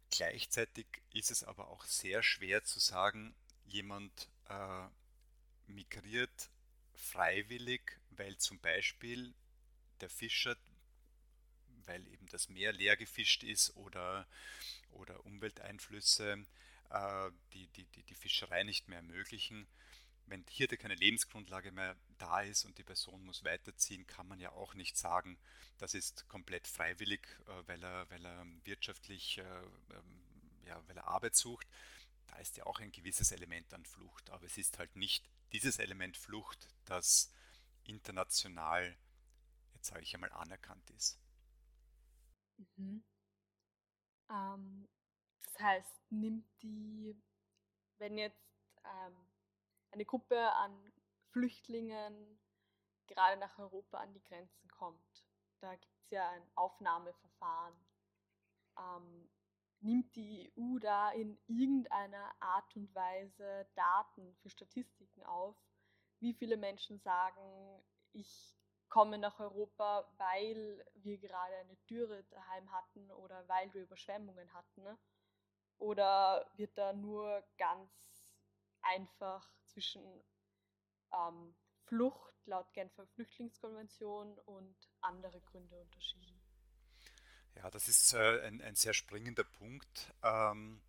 Gleichzeitig 0.09 0.87
ist 1.13 1.31
es 1.31 1.43
aber 1.43 1.69
auch 1.69 1.85
sehr 1.85 2.23
schwer 2.23 2.63
zu 2.63 2.79
sagen, 2.79 3.33
jemand 3.65 4.29
äh, 4.49 4.87
migriert 5.67 6.49
freiwillig, 6.95 7.99
weil 8.09 8.37
zum 8.37 8.59
Beispiel 8.59 9.33
der 10.01 10.09
Fischer, 10.09 10.55
weil 11.85 12.05
eben 12.07 12.27
das 12.27 12.49
Meer 12.49 12.73
leer 12.73 12.97
gefischt 12.97 13.43
ist 13.43 13.75
oder, 13.75 14.27
oder 14.91 15.25
Umwelteinflüsse, 15.25 16.45
äh, 16.89 17.31
die, 17.53 17.67
die, 17.67 17.85
die 17.85 18.03
die 18.03 18.15
Fischerei 18.15 18.63
nicht 18.63 18.87
mehr 18.87 18.97
ermöglichen. 18.97 19.67
Wenn 20.25 20.45
hier 20.49 20.67
keine 20.67 20.95
Lebensgrundlage 20.95 21.71
mehr 21.71 21.97
da 22.17 22.41
ist 22.41 22.65
und 22.65 22.77
die 22.77 22.83
Person 22.83 23.25
muss 23.25 23.43
weiterziehen, 23.43 24.07
kann 24.07 24.27
man 24.27 24.39
ja 24.39 24.51
auch 24.51 24.75
nicht 24.75 24.97
sagen, 24.97 25.37
das 25.77 25.93
ist 25.93 26.27
komplett 26.29 26.67
freiwillig, 26.67 27.27
äh, 27.47 27.67
weil 27.67 27.83
er, 27.83 28.09
weil 28.09 28.25
er 28.25 28.45
wirtschaftlich, 28.63 29.39
äh, 29.39 29.41
ähm, 29.41 30.21
ja, 30.65 30.81
weil 30.87 30.97
er 30.97 31.07
Arbeit 31.07 31.35
sucht. 31.35 31.67
Da 32.27 32.37
ist 32.37 32.55
ja 32.55 32.65
auch 32.65 32.79
ein 32.79 32.91
gewisses 32.91 33.31
Element 33.31 33.73
an 33.73 33.85
Flucht, 33.85 34.29
aber 34.29 34.45
es 34.45 34.57
ist 34.57 34.77
halt 34.77 34.95
nicht 34.95 35.25
dieses 35.51 35.79
Element 35.79 36.15
Flucht, 36.15 36.69
das 36.85 37.31
international 37.83 38.95
jetzt 39.81 39.89
sage 39.89 40.03
ich 40.03 40.13
einmal, 40.13 40.31
anerkannt 40.33 40.87
ist. 40.91 41.19
Mhm. 42.57 43.03
Ähm, 44.29 44.87
das 45.43 45.59
heißt, 45.59 46.11
nimmt 46.11 46.45
die, 46.61 47.19
wenn 47.97 48.15
jetzt 48.17 48.45
ähm, 48.85 49.17
eine 49.89 50.05
Gruppe 50.05 50.53
an 50.53 50.93
Flüchtlingen 51.31 52.39
gerade 53.07 53.39
nach 53.39 53.57
Europa 53.57 53.97
an 53.97 54.13
die 54.13 54.23
Grenzen 54.23 54.69
kommt, 54.69 55.25
da 55.59 55.75
gibt 55.75 55.99
es 56.03 56.11
ja 56.11 56.29
ein 56.29 56.47
Aufnahmeverfahren, 56.55 57.73
ähm, 58.77 59.29
nimmt 59.79 60.15
die 60.15 60.53
EU 60.57 60.77
da 60.77 61.09
in 61.09 61.39
irgendeiner 61.47 62.31
Art 62.39 62.75
und 62.75 62.93
Weise 62.93 63.67
Daten 63.73 64.35
für 64.35 64.49
Statistiken 64.51 65.23
auf, 65.23 65.57
wie 66.19 66.35
viele 66.35 66.55
Menschen 66.55 66.99
sagen, 66.99 67.83
ich 68.13 68.60
kommen 68.91 69.21
nach 69.21 69.39
Europa, 69.39 70.05
weil 70.17 70.85
wir 70.95 71.17
gerade 71.17 71.55
eine 71.55 71.75
Dürre 71.89 72.23
daheim 72.25 72.71
hatten 72.71 73.09
oder 73.11 73.47
weil 73.47 73.73
wir 73.73 73.81
Überschwemmungen 73.81 74.53
hatten? 74.53 74.83
Ne? 74.83 74.97
Oder 75.79 76.51
wird 76.57 76.77
da 76.77 76.93
nur 76.93 77.43
ganz 77.57 77.89
einfach 78.81 79.49
zwischen 79.63 80.03
ähm, 81.13 81.55
Flucht 81.85 82.35
laut 82.45 82.71
Genfer 82.73 83.07
Flüchtlingskonvention 83.07 84.37
und 84.39 84.75
andere 84.99 85.39
Gründe 85.41 85.79
unterschieden? 85.79 86.39
Ja, 87.55 87.69
das 87.71 87.87
ist 87.87 88.13
äh, 88.13 88.41
ein, 88.45 88.61
ein, 88.61 88.75
sehr 88.75 88.93
springender 88.93 89.45
Punkt. 89.45 90.13
Ähm, 90.21 90.81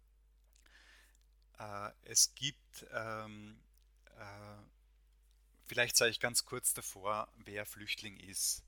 äh, 1.59 1.91
es 2.03 2.35
gibt 2.35 2.85
ähm, 2.93 3.63
äh, 4.17 4.72
Vielleicht 5.73 5.97
sage 5.97 6.11
ich 6.11 6.21
ganz 6.21 6.45
kurz 6.45 6.75
davor, 6.75 7.33
wer 7.47 7.65
Flüchtling 7.65 8.19
ist. 8.19 8.63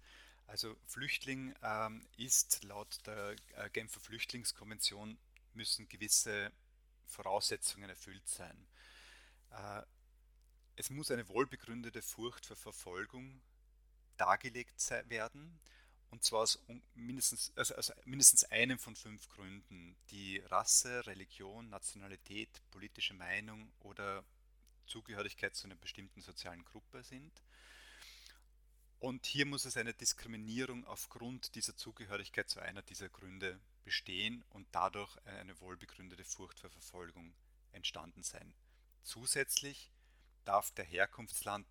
Also 0.47 0.75
Flüchtling 0.87 1.55
ähm, 1.63 2.03
ist 2.17 2.65
laut 2.65 2.99
der 3.05 3.37
äh, 3.57 3.69
Genfer 3.69 4.01
Flüchtlingskonvention 4.01 5.19
müssen 5.53 5.87
gewisse 5.87 6.51
Voraussetzungen 7.05 7.91
erfüllt 7.91 8.27
sein. 8.27 8.57
Äh, 9.51 9.83
es 10.77 10.89
muss 10.89 11.11
eine 11.11 11.29
wohlbegründete 11.29 12.01
Furcht 12.01 12.47
für 12.47 12.57
Verfolgung 12.57 13.43
dargelegt 14.17 14.81
werden 15.11 15.61
Und 16.09 16.25
zwar 16.25 16.41
aus 16.41 16.59
mindestens, 16.95 17.53
also, 17.55 17.75
also 17.75 17.93
mindestens 18.07 18.45
einem 18.45 18.79
von 18.79 18.97
fünf 18.97 19.29
Gründen, 19.29 19.95
die 20.09 20.39
Rasse, 20.39 21.07
Religion, 21.07 21.69
Nationalität, 21.69 22.63
politische 22.71 23.13
Meinung 23.13 23.71
oder 23.81 24.25
Zugehörigkeit 24.87 25.55
zu 25.55 25.67
einer 25.67 25.77
bestimmten 25.77 26.21
sozialen 26.21 26.65
Gruppe 26.65 27.03
sind. 27.03 27.33
Und 29.01 29.27
hier 29.27 29.45
muss 29.45 29.65
es 29.65 29.77
eine 29.77 29.93
Diskriminierung 29.93 30.87
aufgrund 30.87 31.55
dieser 31.55 31.77
Zugehörigkeit 31.77 32.49
zu 32.49 32.61
einer 32.61 32.83
dieser 32.83 33.09
Gründe 33.09 33.61
bestehen 33.85 34.43
und 34.51 34.67
dadurch 34.73 35.17
eine 35.27 35.61
wohlbegründete 35.61 36.25
Furcht 36.25 36.59
vor 36.59 36.71
Verfolgung 36.71 37.35
entstanden 37.73 38.23
sein. 38.23 38.55
Zusätzlich 39.03 39.91
darf 40.45 40.71
der 40.71 40.87
Herkunftsland 40.87 41.67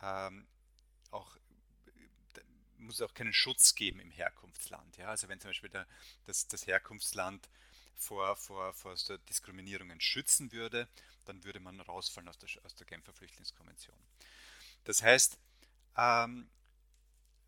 ähm, 0.00 0.46
auch 1.10 1.36
muss 2.78 3.00
auch 3.00 3.14
keinen 3.14 3.32
Schutz 3.32 3.74
geben 3.74 4.00
im 4.00 4.10
Herkunftsland. 4.10 4.96
Ja? 4.96 5.08
Also 5.08 5.28
wenn 5.28 5.40
zum 5.40 5.50
Beispiel 5.50 5.70
der, 5.70 5.86
das, 6.24 6.46
das 6.48 6.66
Herkunftsland 6.66 7.48
vor, 7.96 8.36
vor, 8.36 8.72
vor 8.72 8.96
so 8.96 9.16
Diskriminierungen 9.16 10.00
schützen 10.00 10.52
würde, 10.52 10.88
dann 11.24 11.42
würde 11.44 11.60
man 11.60 11.80
rausfallen 11.80 12.28
aus 12.28 12.38
der, 12.38 12.48
aus 12.64 12.74
der 12.74 12.86
Genfer 12.86 13.12
Flüchtlingskonvention. 13.12 13.96
Das 14.84 15.02
heißt, 15.02 15.38
ähm, 15.96 16.48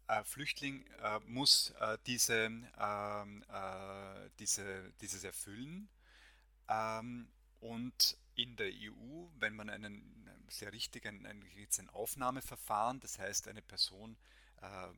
ein 0.07 0.25
Flüchtling 0.25 0.87
äh, 1.03 1.21
muss 1.27 1.71
äh, 1.81 1.99
diese, 2.07 2.47
ähm, 2.79 3.45
äh, 3.49 4.31
diese, 4.39 4.93
dieses 5.01 5.23
erfüllen. 5.23 5.89
Ähm, 6.69 7.29
und 7.61 8.17
in 8.35 8.57
der 8.57 8.69
EU, 8.69 9.27
wenn 9.39 9.55
man 9.55 9.69
einen 9.69 10.47
sehr 10.49 10.73
richtig 10.73 11.07
ein, 11.07 11.27
ein, 11.27 11.43
ein 11.79 11.89
Aufnahmeverfahren, 11.91 13.01
das 13.01 13.19
heißt 13.19 13.49
eine 13.49 13.63
Person, 13.63 14.17
äh, 14.63 14.89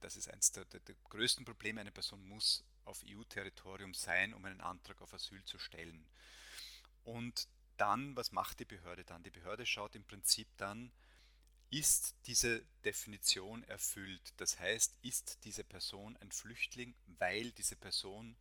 das 0.00 0.16
ist 0.16 0.28
eines 0.28 0.52
der, 0.52 0.64
der, 0.66 0.80
der 0.80 0.94
größten 1.08 1.44
Probleme, 1.44 1.80
eine 1.80 1.90
Person 1.90 2.26
muss 2.28 2.64
auf 2.86 3.02
EU-Territorium 3.06 3.94
sein, 3.94 4.32
um 4.34 4.44
einen 4.44 4.60
Antrag 4.60 5.02
auf 5.02 5.12
Asyl 5.12 5.44
zu 5.44 5.58
stellen. 5.58 6.06
Und 7.04 7.48
dann, 7.76 8.16
was 8.16 8.32
macht 8.32 8.60
die 8.60 8.64
Behörde 8.64 9.04
dann? 9.04 9.22
Die 9.22 9.30
Behörde 9.30 9.66
schaut 9.66 9.94
im 9.94 10.04
Prinzip 10.04 10.48
dann, 10.56 10.90
ist 11.70 12.14
diese 12.26 12.64
Definition 12.84 13.64
erfüllt? 13.64 14.32
Das 14.36 14.58
heißt, 14.58 14.96
ist 15.02 15.44
diese 15.44 15.64
Person 15.64 16.16
ein 16.18 16.30
Flüchtling, 16.30 16.94
weil 17.18 17.50
diese 17.52 17.76
Person, 17.76 18.36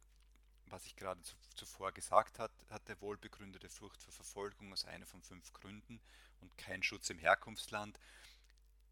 was 0.68 0.86
ich 0.86 0.96
gerade 0.96 1.22
zuvor 1.56 1.92
gesagt 1.92 2.40
hat, 2.40 2.52
hatte 2.70 3.00
wohlbegründete 3.02 3.70
Flucht 3.70 4.02
vor 4.02 4.14
Verfolgung 4.14 4.72
aus 4.72 4.86
einer 4.86 5.06
von 5.06 5.22
fünf 5.22 5.52
Gründen 5.54 6.00
und 6.40 6.58
kein 6.58 6.84
Schutz 6.84 7.10
im 7.10 7.20
Herkunftsland. 7.20 8.00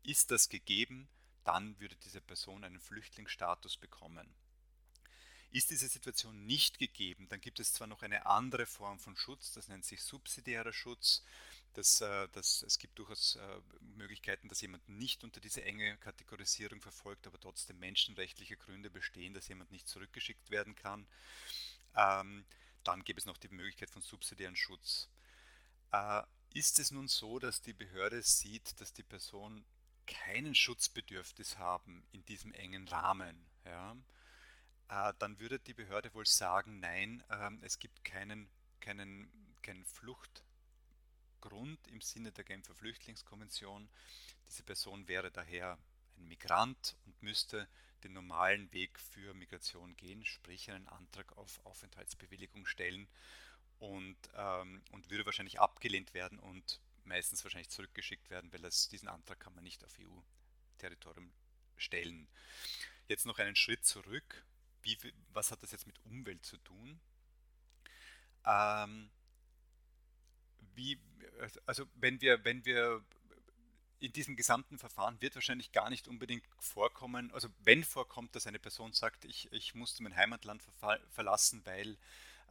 Ist 0.01 0.31
das 0.31 0.49
gegeben, 0.49 1.07
dann 1.43 1.79
würde 1.79 1.95
diese 1.97 2.21
Person 2.21 2.63
einen 2.63 2.79
Flüchtlingsstatus 2.79 3.77
bekommen. 3.77 4.33
Ist 5.53 5.69
diese 5.69 5.87
Situation 5.87 6.47
nicht 6.47 6.79
gegeben, 6.79 7.29
dann 7.29 7.39
gibt 7.39 7.59
es 7.59 7.73
zwar 7.73 7.85
noch 7.85 8.01
eine 8.01 8.25
andere 8.25 8.65
Form 8.65 8.97
von 8.97 9.15
Schutz, 9.15 9.51
das 9.51 9.67
nennt 9.67 9.85
sich 9.85 10.01
subsidiärer 10.01 10.73
Schutz. 10.73 11.23
Das, 11.73 12.01
äh, 12.01 12.27
das, 12.31 12.63
es 12.63 12.79
gibt 12.79 12.97
durchaus 12.97 13.35
äh, 13.35 13.61
Möglichkeiten, 13.95 14.47
dass 14.49 14.61
jemand 14.61 14.89
nicht 14.89 15.23
unter 15.23 15.39
diese 15.39 15.63
enge 15.63 15.97
Kategorisierung 15.97 16.81
verfolgt, 16.81 17.27
aber 17.27 17.39
trotzdem 17.39 17.77
menschenrechtliche 17.77 18.57
Gründe 18.57 18.89
bestehen, 18.89 19.35
dass 19.35 19.47
jemand 19.47 19.71
nicht 19.71 19.87
zurückgeschickt 19.87 20.49
werden 20.49 20.73
kann. 20.73 21.05
Ähm, 21.95 22.45
dann 22.83 23.03
gibt 23.03 23.19
es 23.19 23.27
noch 23.27 23.37
die 23.37 23.49
Möglichkeit 23.49 23.91
von 23.91 24.01
subsidiären 24.01 24.55
Schutz. 24.55 25.07
Äh, 25.91 26.23
ist 26.55 26.79
es 26.79 26.89
nun 26.89 27.07
so, 27.07 27.37
dass 27.37 27.61
die 27.61 27.73
Behörde 27.73 28.23
sieht, 28.23 28.81
dass 28.81 28.91
die 28.91 29.03
Person 29.03 29.63
keinen 30.07 30.55
Schutzbedürfnis 30.55 31.59
haben 31.59 32.03
in 32.11 32.25
diesem 32.25 32.53
engen 32.53 32.87
Rahmen, 32.87 33.45
ja, 33.65 33.95
dann 34.87 35.39
würde 35.39 35.59
die 35.59 35.73
Behörde 35.73 36.13
wohl 36.13 36.25
sagen, 36.25 36.79
nein, 36.79 37.23
ähm, 37.29 37.59
es 37.63 37.79
gibt 37.79 38.03
keinen, 38.03 38.49
keinen, 38.79 39.29
keinen 39.61 39.85
Flucht, 39.85 40.43
Grund 41.41 41.87
im 41.89 41.99
Sinne 41.99 42.31
der 42.31 42.45
Genfer 42.45 42.73
Flüchtlingskonvention. 42.73 43.89
Diese 44.47 44.63
Person 44.63 45.09
wäre 45.09 45.29
daher 45.29 45.77
ein 46.17 46.27
Migrant 46.29 46.95
und 47.05 47.21
müsste 47.21 47.67
den 48.03 48.13
normalen 48.13 48.71
Weg 48.71 48.97
für 48.97 49.33
Migration 49.33 49.95
gehen, 49.97 50.23
sprich 50.23 50.71
einen 50.71 50.87
Antrag 50.87 51.37
auf 51.37 51.59
Aufenthaltsbewilligung 51.65 52.65
stellen 52.65 53.09
und, 53.79 54.17
ähm, 54.35 54.81
und 54.91 55.09
würde 55.09 55.25
wahrscheinlich 55.25 55.59
abgelehnt 55.59 56.13
werden 56.13 56.39
und 56.39 56.79
meistens 57.03 57.43
wahrscheinlich 57.43 57.69
zurückgeschickt 57.69 58.29
werden, 58.29 58.51
weil 58.53 58.61
das, 58.61 58.87
diesen 58.87 59.09
Antrag 59.09 59.39
kann 59.39 59.53
man 59.53 59.65
nicht 59.65 59.83
auf 59.83 59.97
EU-Territorium 59.99 61.31
stellen. 61.75 62.27
Jetzt 63.07 63.25
noch 63.25 63.39
einen 63.39 63.57
Schritt 63.57 63.85
zurück. 63.85 64.45
Wie, 64.83 64.97
was 65.33 65.51
hat 65.51 65.63
das 65.63 65.71
jetzt 65.71 65.87
mit 65.87 65.95
Umwelt 66.05 66.45
zu 66.45 66.57
tun? 66.57 66.99
Ähm, 68.45 69.09
wie, 70.75 70.99
also 71.65 71.85
wenn 71.95 72.21
wir, 72.21 72.43
wenn 72.43 72.65
wir 72.65 73.03
in 73.99 74.11
diesem 74.11 74.35
gesamten 74.35 74.77
Verfahren 74.77 75.21
wird 75.21 75.35
wahrscheinlich 75.35 75.71
gar 75.71 75.89
nicht 75.89 76.09
unbedingt 76.09 76.45
vorkommen, 76.59 77.31
also 77.31 77.47
wenn 77.63 77.85
vorkommt, 77.85 78.35
dass 78.35 78.47
eine 78.47 78.59
Person 78.59 78.91
sagt, 78.91 79.23
ich, 79.23 79.51
ich 79.53 79.75
musste 79.75 80.03
mein 80.03 80.15
Heimatland 80.15 80.61
verlassen, 81.09 81.61
weil, 81.63 81.97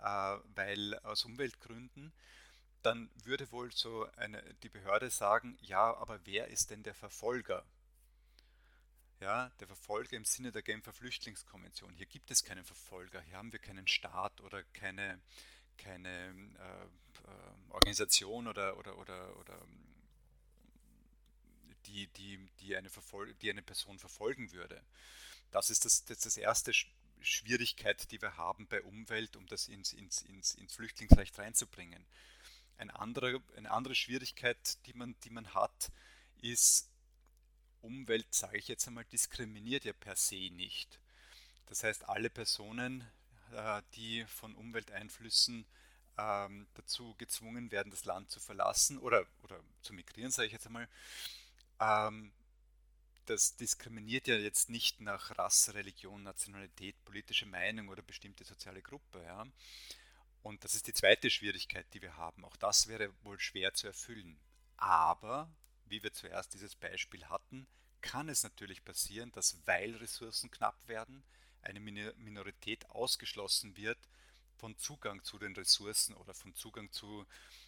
äh, 0.02 0.38
weil 0.54 0.98
aus 1.00 1.24
Umweltgründen, 1.26 2.12
dann 2.82 3.10
würde 3.24 3.50
wohl 3.52 3.70
so 3.70 4.10
eine, 4.16 4.42
die 4.62 4.70
Behörde 4.70 5.10
sagen, 5.10 5.58
ja, 5.60 5.94
aber 5.96 6.20
wer 6.24 6.48
ist 6.48 6.70
denn 6.70 6.82
der 6.82 6.94
Verfolger? 6.94 7.64
Ja, 9.22 9.50
der 9.60 9.68
Verfolger 9.68 10.16
im 10.16 10.24
Sinne 10.24 10.50
der 10.50 10.62
Genfer 10.62 10.92
Flüchtlingskonvention. 10.92 11.94
Hier 11.94 12.06
gibt 12.06 12.32
es 12.32 12.42
keinen 12.42 12.64
Verfolger, 12.64 13.20
hier 13.20 13.36
haben 13.36 13.52
wir 13.52 13.60
keinen 13.60 13.86
Staat 13.86 14.40
oder 14.40 14.64
keine, 14.72 15.20
keine 15.78 16.08
äh, 16.58 16.82
äh, 16.82 17.70
Organisation 17.70 18.48
oder, 18.48 18.76
oder, 18.78 18.98
oder, 18.98 19.36
oder 19.38 19.64
die, 21.86 22.08
die, 22.08 22.44
die, 22.58 22.74
eine 22.74 22.90
die 23.40 23.50
eine 23.50 23.62
Person 23.62 24.00
verfolgen 24.00 24.50
würde. 24.50 24.82
Das 25.52 25.70
ist 25.70 25.84
das, 25.84 26.04
das, 26.04 26.18
das 26.18 26.36
erste 26.36 26.72
Schwierigkeit, 27.20 28.10
die 28.10 28.20
wir 28.20 28.36
haben 28.36 28.66
bei 28.66 28.82
Umwelt, 28.82 29.36
um 29.36 29.46
das 29.46 29.68
ins, 29.68 29.92
ins, 29.92 30.22
ins, 30.22 30.56
ins 30.56 30.74
Flüchtlingsrecht 30.74 31.38
reinzubringen. 31.38 32.04
Ein 32.76 32.90
andere, 32.90 33.40
eine 33.56 33.70
andere 33.70 33.94
Schwierigkeit, 33.94 34.84
die 34.86 34.94
man, 34.94 35.14
die 35.22 35.30
man 35.30 35.54
hat, 35.54 35.92
ist, 36.40 36.91
Umwelt, 37.82 38.32
sage 38.34 38.58
ich 38.58 38.68
jetzt 38.68 38.86
einmal, 38.86 39.04
diskriminiert 39.04 39.84
ja 39.84 39.92
per 39.92 40.16
se 40.16 40.50
nicht. 40.50 41.00
Das 41.66 41.84
heißt, 41.84 42.08
alle 42.08 42.30
Personen, 42.30 43.06
äh, 43.52 43.82
die 43.94 44.24
von 44.26 44.54
Umwelteinflüssen 44.54 45.66
ähm, 46.18 46.66
dazu 46.74 47.14
gezwungen 47.16 47.70
werden, 47.70 47.90
das 47.90 48.04
Land 48.04 48.30
zu 48.30 48.40
verlassen 48.40 48.98
oder, 48.98 49.26
oder 49.42 49.60
zu 49.82 49.94
migrieren, 49.94 50.30
sage 50.30 50.46
ich 50.46 50.52
jetzt 50.52 50.66
einmal, 50.66 50.88
ähm, 51.80 52.32
das 53.26 53.56
diskriminiert 53.56 54.26
ja 54.26 54.34
jetzt 54.36 54.68
nicht 54.68 55.00
nach 55.00 55.36
Rasse, 55.38 55.74
Religion, 55.74 56.22
Nationalität, 56.22 57.02
politische 57.04 57.46
Meinung 57.46 57.88
oder 57.88 58.02
bestimmte 58.02 58.44
soziale 58.44 58.82
Gruppe. 58.82 59.22
Ja? 59.22 59.46
Und 60.42 60.64
das 60.64 60.74
ist 60.74 60.86
die 60.86 60.92
zweite 60.92 61.30
Schwierigkeit, 61.30 61.86
die 61.94 62.02
wir 62.02 62.16
haben. 62.16 62.44
Auch 62.44 62.56
das 62.56 62.88
wäre 62.88 63.12
wohl 63.22 63.38
schwer 63.38 63.74
zu 63.74 63.86
erfüllen. 63.86 64.38
Aber, 64.76 65.48
wie 65.92 66.02
wir 66.02 66.12
zuerst 66.12 66.54
dieses 66.54 66.74
Beispiel 66.74 67.26
hatten, 67.26 67.68
kann 68.00 68.28
es 68.30 68.42
natürlich 68.42 68.82
passieren, 68.82 69.30
dass 69.32 69.58
weil 69.66 69.94
Ressourcen 69.96 70.50
knapp 70.50 70.88
werden, 70.88 71.22
eine 71.60 71.78
Minorität 71.78 72.88
ausgeschlossen 72.90 73.76
wird 73.76 73.98
von 74.56 74.76
Zugang 74.78 75.22
zu 75.22 75.38
den 75.38 75.54
Ressourcen 75.54 76.14
oder 76.14 76.34
von 76.34 76.54
Zugang 76.54 76.90
zu 76.92 77.26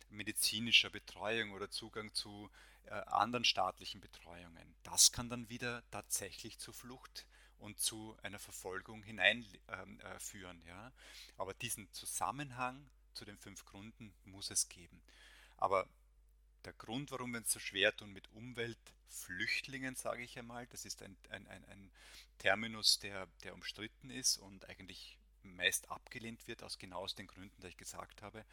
medizinischer 0.08 0.90
Betreuung 0.90 1.52
oder 1.52 1.70
Zugang 1.70 2.12
zu 2.14 2.50
äh, 2.86 2.94
anderen 2.94 3.44
staatlichen 3.44 4.00
Betreuungen. 4.00 4.74
Das 4.82 5.12
kann 5.12 5.28
dann 5.28 5.48
wieder 5.50 5.82
tatsächlich 5.90 6.58
zu 6.58 6.72
Flucht 6.72 7.26
und 7.58 7.78
zu 7.78 8.16
einer 8.22 8.38
Verfolgung 8.38 9.02
hineinführen. 9.02 9.60
Ähm, 9.68 10.62
äh, 10.64 10.68
ja? 10.68 10.92
Aber 11.36 11.52
diesen 11.54 11.92
Zusammenhang 11.92 12.88
zu 13.12 13.24
den 13.24 13.38
fünf 13.38 13.64
Gründen 13.66 14.14
muss 14.24 14.50
es 14.50 14.68
geben. 14.68 15.02
Aber 15.56 15.86
der 16.64 16.72
Grund, 16.72 17.10
warum 17.10 17.32
wir 17.32 17.38
uns 17.38 17.52
so 17.52 17.58
schwer 17.58 17.94
tun 17.96 18.12
mit 18.12 18.30
Umweltflüchtlingen, 18.32 19.96
sage 19.96 20.22
ich 20.22 20.38
einmal, 20.38 20.66
das 20.68 20.84
ist 20.84 21.02
ein, 21.02 21.16
ein, 21.30 21.46
ein, 21.48 21.64
ein 21.66 21.90
Terminus, 22.38 22.98
der, 22.98 23.26
der 23.42 23.54
umstritten 23.54 24.10
ist 24.10 24.38
und 24.38 24.68
eigentlich 24.68 25.18
meist 25.42 25.90
abgelehnt 25.90 26.46
wird, 26.46 26.62
aus 26.62 26.78
genau 26.78 27.00
aus 27.00 27.14
den 27.14 27.26
Gründen, 27.26 27.60
die 27.60 27.68
ich 27.68 27.76
gesagt 27.76 28.22
habe. 28.22 28.44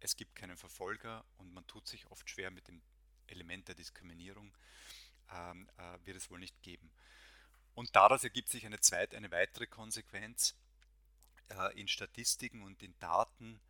Es 0.00 0.16
gibt 0.16 0.36
keinen 0.36 0.56
Verfolger 0.56 1.24
und 1.38 1.52
man 1.52 1.66
tut 1.66 1.86
sich 1.86 2.06
oft 2.06 2.28
schwer 2.28 2.50
mit 2.50 2.68
dem 2.68 2.80
Element 3.26 3.68
der 3.68 3.74
Diskriminierung, 3.74 4.56
ähm, 5.32 5.68
äh, 5.76 6.06
wird 6.06 6.16
es 6.16 6.30
wohl 6.30 6.38
nicht 6.38 6.62
geben. 6.62 6.90
Und 7.74 7.94
daraus 7.96 8.24
ergibt 8.24 8.48
sich 8.48 8.66
eine 8.66 8.80
zweite, 8.80 9.16
eine 9.16 9.30
weitere 9.30 9.66
Konsequenz. 9.66 10.54
Äh, 11.50 11.80
in 11.80 11.88
Statistiken 11.88 12.62
und 12.62 12.82
in 12.82 12.94
Daten 12.98 13.60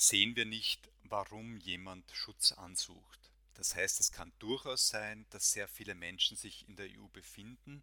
sehen 0.00 0.34
wir 0.34 0.46
nicht, 0.46 0.90
warum 1.02 1.58
jemand 1.58 2.10
Schutz 2.12 2.52
ansucht. 2.52 3.30
Das 3.52 3.74
heißt, 3.74 4.00
es 4.00 4.12
kann 4.12 4.32
durchaus 4.38 4.88
sein, 4.88 5.26
dass 5.28 5.52
sehr 5.52 5.68
viele 5.68 5.94
Menschen 5.94 6.38
sich 6.38 6.66
in 6.66 6.76
der 6.76 6.86
EU 6.86 7.06
befinden, 7.08 7.82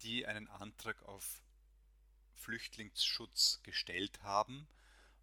die 0.00 0.26
einen 0.26 0.48
Antrag 0.48 1.02
auf 1.02 1.42
Flüchtlingsschutz 2.36 3.60
gestellt 3.62 4.22
haben 4.22 4.66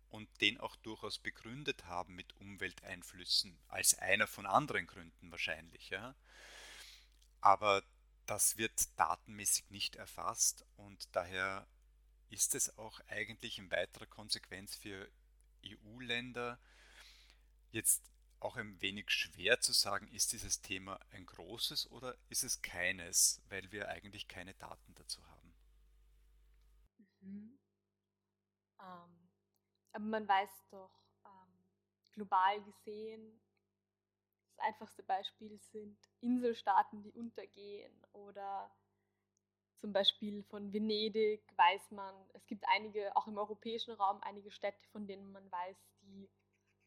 und 0.09 0.29
den 0.39 0.59
auch 0.59 0.75
durchaus 0.75 1.17
begründet 1.17 1.85
haben 1.85 2.13
mit 2.13 2.35
Umwelteinflüssen, 2.35 3.57
als 3.67 3.95
einer 3.95 4.27
von 4.27 4.45
anderen 4.45 4.85
Gründen 4.85 5.31
wahrscheinlich. 5.31 5.89
Ja. 5.89 6.13
Aber 7.41 7.81
das 8.27 8.57
wird 8.57 8.87
datenmäßig 8.99 9.71
nicht 9.71 9.95
erfasst 9.95 10.67
und 10.75 11.07
daher 11.13 11.65
ist 12.29 12.53
es 12.53 12.77
auch 12.77 12.99
eigentlich 13.07 13.57
in 13.57 13.71
weiterer 13.71 14.05
Konsequenz 14.05 14.75
für 14.75 15.09
EU-Länder 15.75 16.59
jetzt 17.71 18.11
auch 18.39 18.55
ein 18.55 18.79
wenig 18.81 19.09
schwer 19.09 19.59
zu 19.59 19.73
sagen, 19.73 20.07
ist 20.09 20.31
dieses 20.31 20.61
Thema 20.61 20.99
ein 21.11 21.25
großes 21.25 21.91
oder 21.91 22.15
ist 22.29 22.43
es 22.43 22.61
keines, 22.61 23.41
weil 23.49 23.71
wir 23.71 23.89
eigentlich 23.89 24.27
keine 24.27 24.53
Daten 24.53 24.93
dazu 24.95 25.25
haben. 25.27 25.53
Mhm. 27.21 27.59
Ähm, 28.79 29.29
aber 29.91 30.05
man 30.05 30.27
weiß 30.27 30.49
doch, 30.69 30.91
ähm, 31.25 31.65
global 32.11 32.63
gesehen, 32.63 33.41
das 34.55 34.65
einfachste 34.65 35.03
Beispiel 35.03 35.59
sind 35.59 35.97
Inselstaaten, 36.21 37.01
die 37.01 37.11
untergehen 37.11 38.05
oder 38.13 38.71
zum 39.79 39.93
Beispiel 39.93 40.43
von 40.43 40.73
Venedig 40.73 41.43
weiß 41.55 41.91
man, 41.91 42.15
es 42.33 42.45
gibt 42.47 42.65
einige, 42.69 43.15
auch 43.15 43.27
im 43.27 43.37
europäischen 43.37 43.93
Raum, 43.93 44.19
einige 44.21 44.51
Städte, 44.51 44.87
von 44.91 45.07
denen 45.07 45.31
man 45.31 45.51
weiß, 45.51 45.77
die 46.01 46.29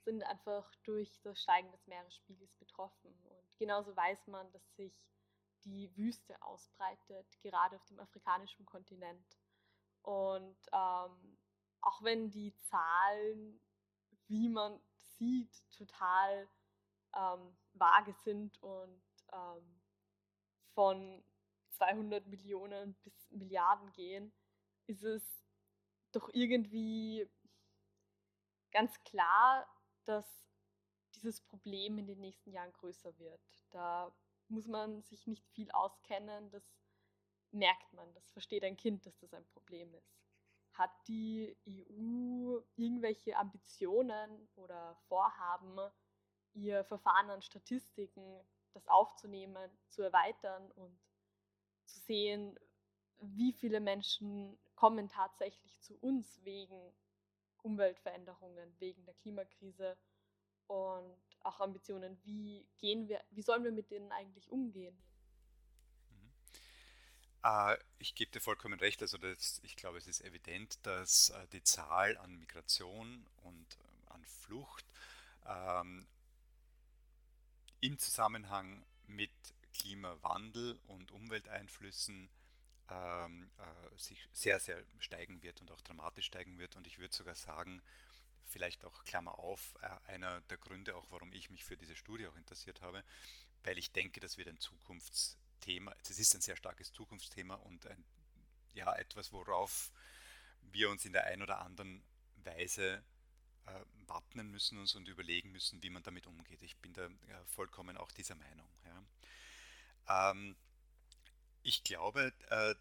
sind 0.05 0.23
einfach 0.25 0.75
durch 0.85 1.21
das 1.23 1.41
Steigen 1.41 1.71
des 1.71 1.87
Meeresspiegels 1.87 2.55
betroffen. 2.57 3.15
Und 3.25 3.59
genauso 3.59 3.95
weiß 3.95 4.27
man, 4.29 4.51
dass 4.53 4.77
sich 4.77 4.93
die 5.65 5.95
Wüste 5.97 6.41
ausbreitet, 6.43 7.27
gerade 7.43 7.77
auf 7.77 7.85
dem 7.85 8.01
afrikanischen 8.01 8.65
Kontinent. 8.67 9.39
Und 10.03 10.57
ähm, 10.73 11.39
auch 11.83 12.03
wenn 12.03 12.31
die 12.31 12.55
Zahlen, 12.71 13.61
wie 14.27 14.49
man 14.49 14.81
sieht, 15.19 15.63
total 15.77 16.49
ähm, 17.15 17.57
vage 17.75 18.15
sind 18.25 18.61
und 18.63 19.03
ähm, 19.33 19.81
von 20.75 21.23
200 21.81 22.27
Millionen 22.27 22.95
bis 23.03 23.31
Milliarden 23.31 23.91
gehen, 23.93 24.33
ist 24.87 25.03
es 25.03 25.47
doch 26.13 26.29
irgendwie 26.35 27.27
ganz 28.71 29.03
klar, 29.05 29.67
dass 30.05 30.27
dieses 31.15 31.41
Problem 31.41 31.97
in 31.97 32.07
den 32.07 32.21
nächsten 32.21 32.51
Jahren 32.51 32.73
größer 32.73 33.19
wird. 33.19 33.41
Da 33.71 34.15
muss 34.49 34.67
man 34.67 35.03
sich 35.03 35.27
nicht 35.27 35.49
viel 35.49 35.71
auskennen, 35.71 36.51
das 36.51 36.65
merkt 37.51 37.93
man, 37.95 38.13
das 38.13 38.31
versteht 38.31 38.63
ein 38.63 38.77
Kind, 38.77 39.07
dass 39.07 39.19
das 39.19 39.33
ein 39.33 39.47
Problem 39.47 39.95
ist. 39.95 40.21
Hat 40.75 40.91
die 41.09 41.57
EU 41.67 42.61
irgendwelche 42.77 43.37
Ambitionen 43.37 44.49
oder 44.55 44.97
Vorhaben, 45.09 45.79
ihr 46.53 46.85
Verfahren 46.85 47.31
an 47.31 47.43
Statistiken, 47.43 48.41
das 48.73 48.87
aufzunehmen, 48.87 49.71
zu 49.89 50.03
erweitern 50.03 50.71
und 50.73 51.10
zu 51.91 52.01
sehen, 52.01 52.59
wie 53.21 53.53
viele 53.53 53.81
Menschen 53.81 54.59
kommen 54.75 55.09
tatsächlich 55.09 55.79
zu 55.81 55.95
uns 55.99 56.41
wegen 56.45 56.93
Umweltveränderungen, 57.63 58.75
wegen 58.79 59.05
der 59.05 59.15
Klimakrise 59.15 59.97
und 60.67 61.17
auch 61.41 61.61
Ambitionen, 61.61 62.19
wie 62.25 62.67
gehen 62.79 63.09
wir, 63.09 63.23
wie 63.31 63.43
sollen 63.43 63.65
wir 63.65 63.73
mit 63.73 63.91
denen 63.91 64.13
eigentlich 64.13 64.51
umgehen? 64.51 64.97
Mhm. 66.11 66.33
Äh, 67.45 67.77
ich 67.99 68.15
gebe 68.15 68.31
dir 68.31 68.41
vollkommen 68.41 68.79
recht. 68.79 69.03
Also 69.03 69.19
das, 69.19 69.61
ich 69.63 69.77
glaube, 69.77 69.99
es 69.99 70.07
ist 70.07 70.23
evident, 70.23 70.79
dass 70.87 71.31
äh, 71.31 71.47
die 71.49 71.63
Zahl 71.63 72.17
an 72.19 72.39
Migration 72.39 73.27
und 73.43 73.79
äh, 73.79 74.13
an 74.13 74.25
Flucht 74.25 74.85
ähm, 75.47 76.07
im 77.81 77.99
Zusammenhang 77.99 78.85
mit 79.07 79.31
Klimawandel 79.81 80.79
und 80.89 81.11
Umwelteinflüssen 81.13 82.29
ähm, 82.91 83.51
äh, 83.59 83.99
sich 83.99 84.29
sehr, 84.33 84.61
sehr 84.61 84.83
steigen 84.99 85.43
wird 85.43 85.61
und 85.61 85.71
auch 85.71 85.81
dramatisch 85.81 86.27
steigen 86.27 86.59
wird. 86.59 86.77
Und 86.77 86.87
ich 86.87 86.99
würde 86.99 87.15
sogar 87.15 87.35
sagen, 87.35 87.83
vielleicht 88.47 88.85
auch 88.85 89.05
Klammer 89.05 89.39
auf, 89.39 89.75
äh, 89.83 90.13
einer 90.13 90.41
der 90.43 90.59
Gründe 90.59 90.97
auch, 90.97 91.07
warum 91.11 91.33
ich 91.33 91.51
mich 91.51 91.65
für 91.65 91.77
diese 91.77 91.97
Studie 91.97 92.27
auch 92.27 92.37
interessiert 92.37 92.83
habe, 92.83 93.05
weil 93.63 93.79
ich 93.79 93.93
denke, 93.93 94.21
das 94.21 94.37
wird 94.37 94.49
ein 94.49 94.59
Zukunftsthema, 94.59 95.95
es 96.03 96.19
ist 96.19 96.35
ein 96.35 96.41
sehr 96.41 96.57
starkes 96.57 96.93
Zukunftsthema 96.93 97.55
und 97.55 97.87
ein, 97.87 98.05
ja, 98.75 98.95
etwas, 98.97 99.33
worauf 99.33 99.93
wir 100.63 100.91
uns 100.91 101.05
in 101.05 101.13
der 101.13 101.27
einen 101.27 101.43
oder 101.43 101.61
anderen 101.61 102.03
Weise 102.37 103.03
äh, 103.67 103.85
wappnen 104.07 104.51
müssen 104.51 104.79
uns 104.79 104.95
und 104.95 105.09
überlegen 105.09 105.53
müssen, 105.53 105.83
wie 105.83 105.91
man 105.91 106.03
damit 106.03 106.27
umgeht. 106.27 106.63
Ich 106.63 106.77
bin 106.79 106.93
da 106.93 107.09
ja, 107.29 107.45
vollkommen 107.47 107.97
auch 107.97 108.11
dieser 108.13 108.35
Meinung. 108.35 108.69
Ja. 108.85 109.03
Ähm, 110.09 110.57
ich 111.63 111.83
glaube, 111.85 112.33
äh, 112.49 112.75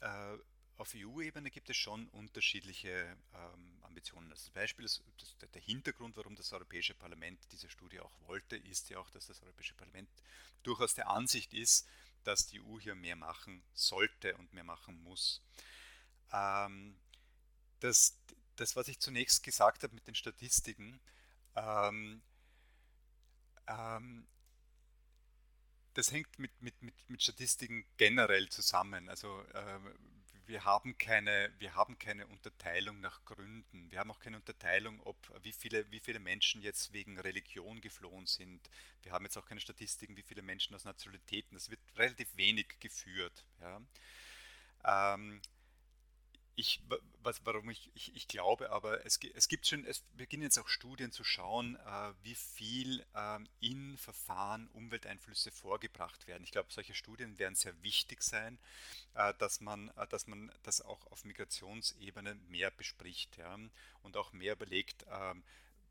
äh, 0.00 0.38
auf 0.76 0.94
EU-Ebene 0.94 1.50
gibt 1.50 1.68
es 1.68 1.76
schon 1.76 2.08
unterschiedliche 2.08 3.16
ähm, 3.34 3.78
Ambitionen. 3.82 4.30
Also 4.30 4.46
das 4.46 4.50
Beispiel, 4.50 4.86
ist, 4.86 5.02
das, 5.18 5.36
der 5.52 5.60
Hintergrund, 5.60 6.16
warum 6.16 6.34
das 6.36 6.52
Europäische 6.52 6.94
Parlament 6.94 7.38
diese 7.52 7.68
Studie 7.68 8.00
auch 8.00 8.12
wollte, 8.26 8.56
ist 8.56 8.88
ja 8.88 8.98
auch, 8.98 9.10
dass 9.10 9.26
das 9.26 9.42
Europäische 9.42 9.74
Parlament 9.74 10.08
durchaus 10.62 10.94
der 10.94 11.08
Ansicht 11.08 11.52
ist, 11.52 11.86
dass 12.24 12.46
die 12.46 12.60
EU 12.60 12.80
hier 12.80 12.94
mehr 12.94 13.16
machen 13.16 13.62
sollte 13.74 14.36
und 14.36 14.52
mehr 14.54 14.64
machen 14.64 15.02
muss. 15.02 15.42
Ähm, 16.32 16.96
das, 17.80 18.16
das, 18.56 18.76
was 18.76 18.88
ich 18.88 18.98
zunächst 19.00 19.42
gesagt 19.42 19.82
habe 19.82 19.94
mit 19.94 20.06
den 20.06 20.14
Statistiken, 20.14 21.00
ähm, 21.56 22.22
ähm, 23.66 24.26
das 25.94 26.12
hängt 26.12 26.38
mit, 26.38 26.50
mit, 26.62 26.80
mit, 26.82 26.94
mit 27.08 27.22
Statistiken 27.22 27.84
generell 27.96 28.48
zusammen. 28.48 29.08
Also 29.08 29.42
äh, 29.52 29.78
wir 30.46 30.64
haben, 30.64 30.98
keine, 30.98 31.52
wir 31.58 31.74
haben 31.74 31.98
keine 31.98 32.26
Unterteilung 32.26 33.00
nach 33.00 33.24
Gründen. 33.24 33.90
Wir 33.90 34.00
haben 34.00 34.10
auch 34.10 34.18
keine 34.18 34.36
Unterteilung, 34.36 35.00
ob 35.04 35.16
wie 35.42 35.52
viele, 35.52 35.90
wie 35.92 36.00
viele 36.00 36.18
Menschen 36.18 36.60
jetzt 36.60 36.92
wegen 36.92 37.18
Religion 37.18 37.80
geflohen 37.80 38.26
sind. 38.26 38.68
Wir 39.02 39.12
haben 39.12 39.24
jetzt 39.24 39.38
auch 39.38 39.46
keine 39.46 39.60
Statistiken, 39.60 40.16
wie 40.16 40.22
viele 40.22 40.42
Menschen 40.42 40.74
aus 40.74 40.84
Nationalitäten. 40.84 41.54
Das 41.54 41.70
wird 41.70 41.80
relativ 41.96 42.36
wenig 42.36 42.66
geführt. 42.80 43.44
Ja. 43.60 43.80
Ähm, 45.14 45.40
ich, 46.60 46.82
was, 47.22 47.40
warum 47.44 47.70
ich, 47.70 47.90
ich, 47.94 48.14
ich, 48.14 48.28
glaube, 48.28 48.70
aber 48.70 49.04
es, 49.06 49.18
es 49.34 49.48
gibt 49.48 49.66
schon, 49.66 49.84
es 49.86 50.00
beginnen 50.16 50.42
jetzt 50.42 50.58
auch 50.58 50.68
Studien 50.68 51.10
zu 51.10 51.24
schauen, 51.24 51.76
äh, 51.76 52.12
wie 52.22 52.34
viel 52.34 53.04
äh, 53.14 53.38
in 53.60 53.96
Verfahren 53.96 54.68
Umwelteinflüsse 54.68 55.50
vorgebracht 55.50 56.26
werden. 56.26 56.44
Ich 56.44 56.52
glaube, 56.52 56.70
solche 56.70 56.94
Studien 56.94 57.38
werden 57.38 57.54
sehr 57.54 57.82
wichtig 57.82 58.22
sein, 58.22 58.58
äh, 59.14 59.32
dass, 59.38 59.60
man, 59.60 59.88
äh, 59.96 60.06
dass 60.08 60.26
man 60.26 60.52
das 60.62 60.82
auch 60.82 61.06
auf 61.06 61.24
Migrationsebene 61.24 62.34
mehr 62.48 62.70
bespricht 62.70 63.38
ja, 63.38 63.58
und 64.02 64.16
auch 64.16 64.32
mehr 64.32 64.52
überlegt, 64.52 65.06
ähm, 65.10 65.42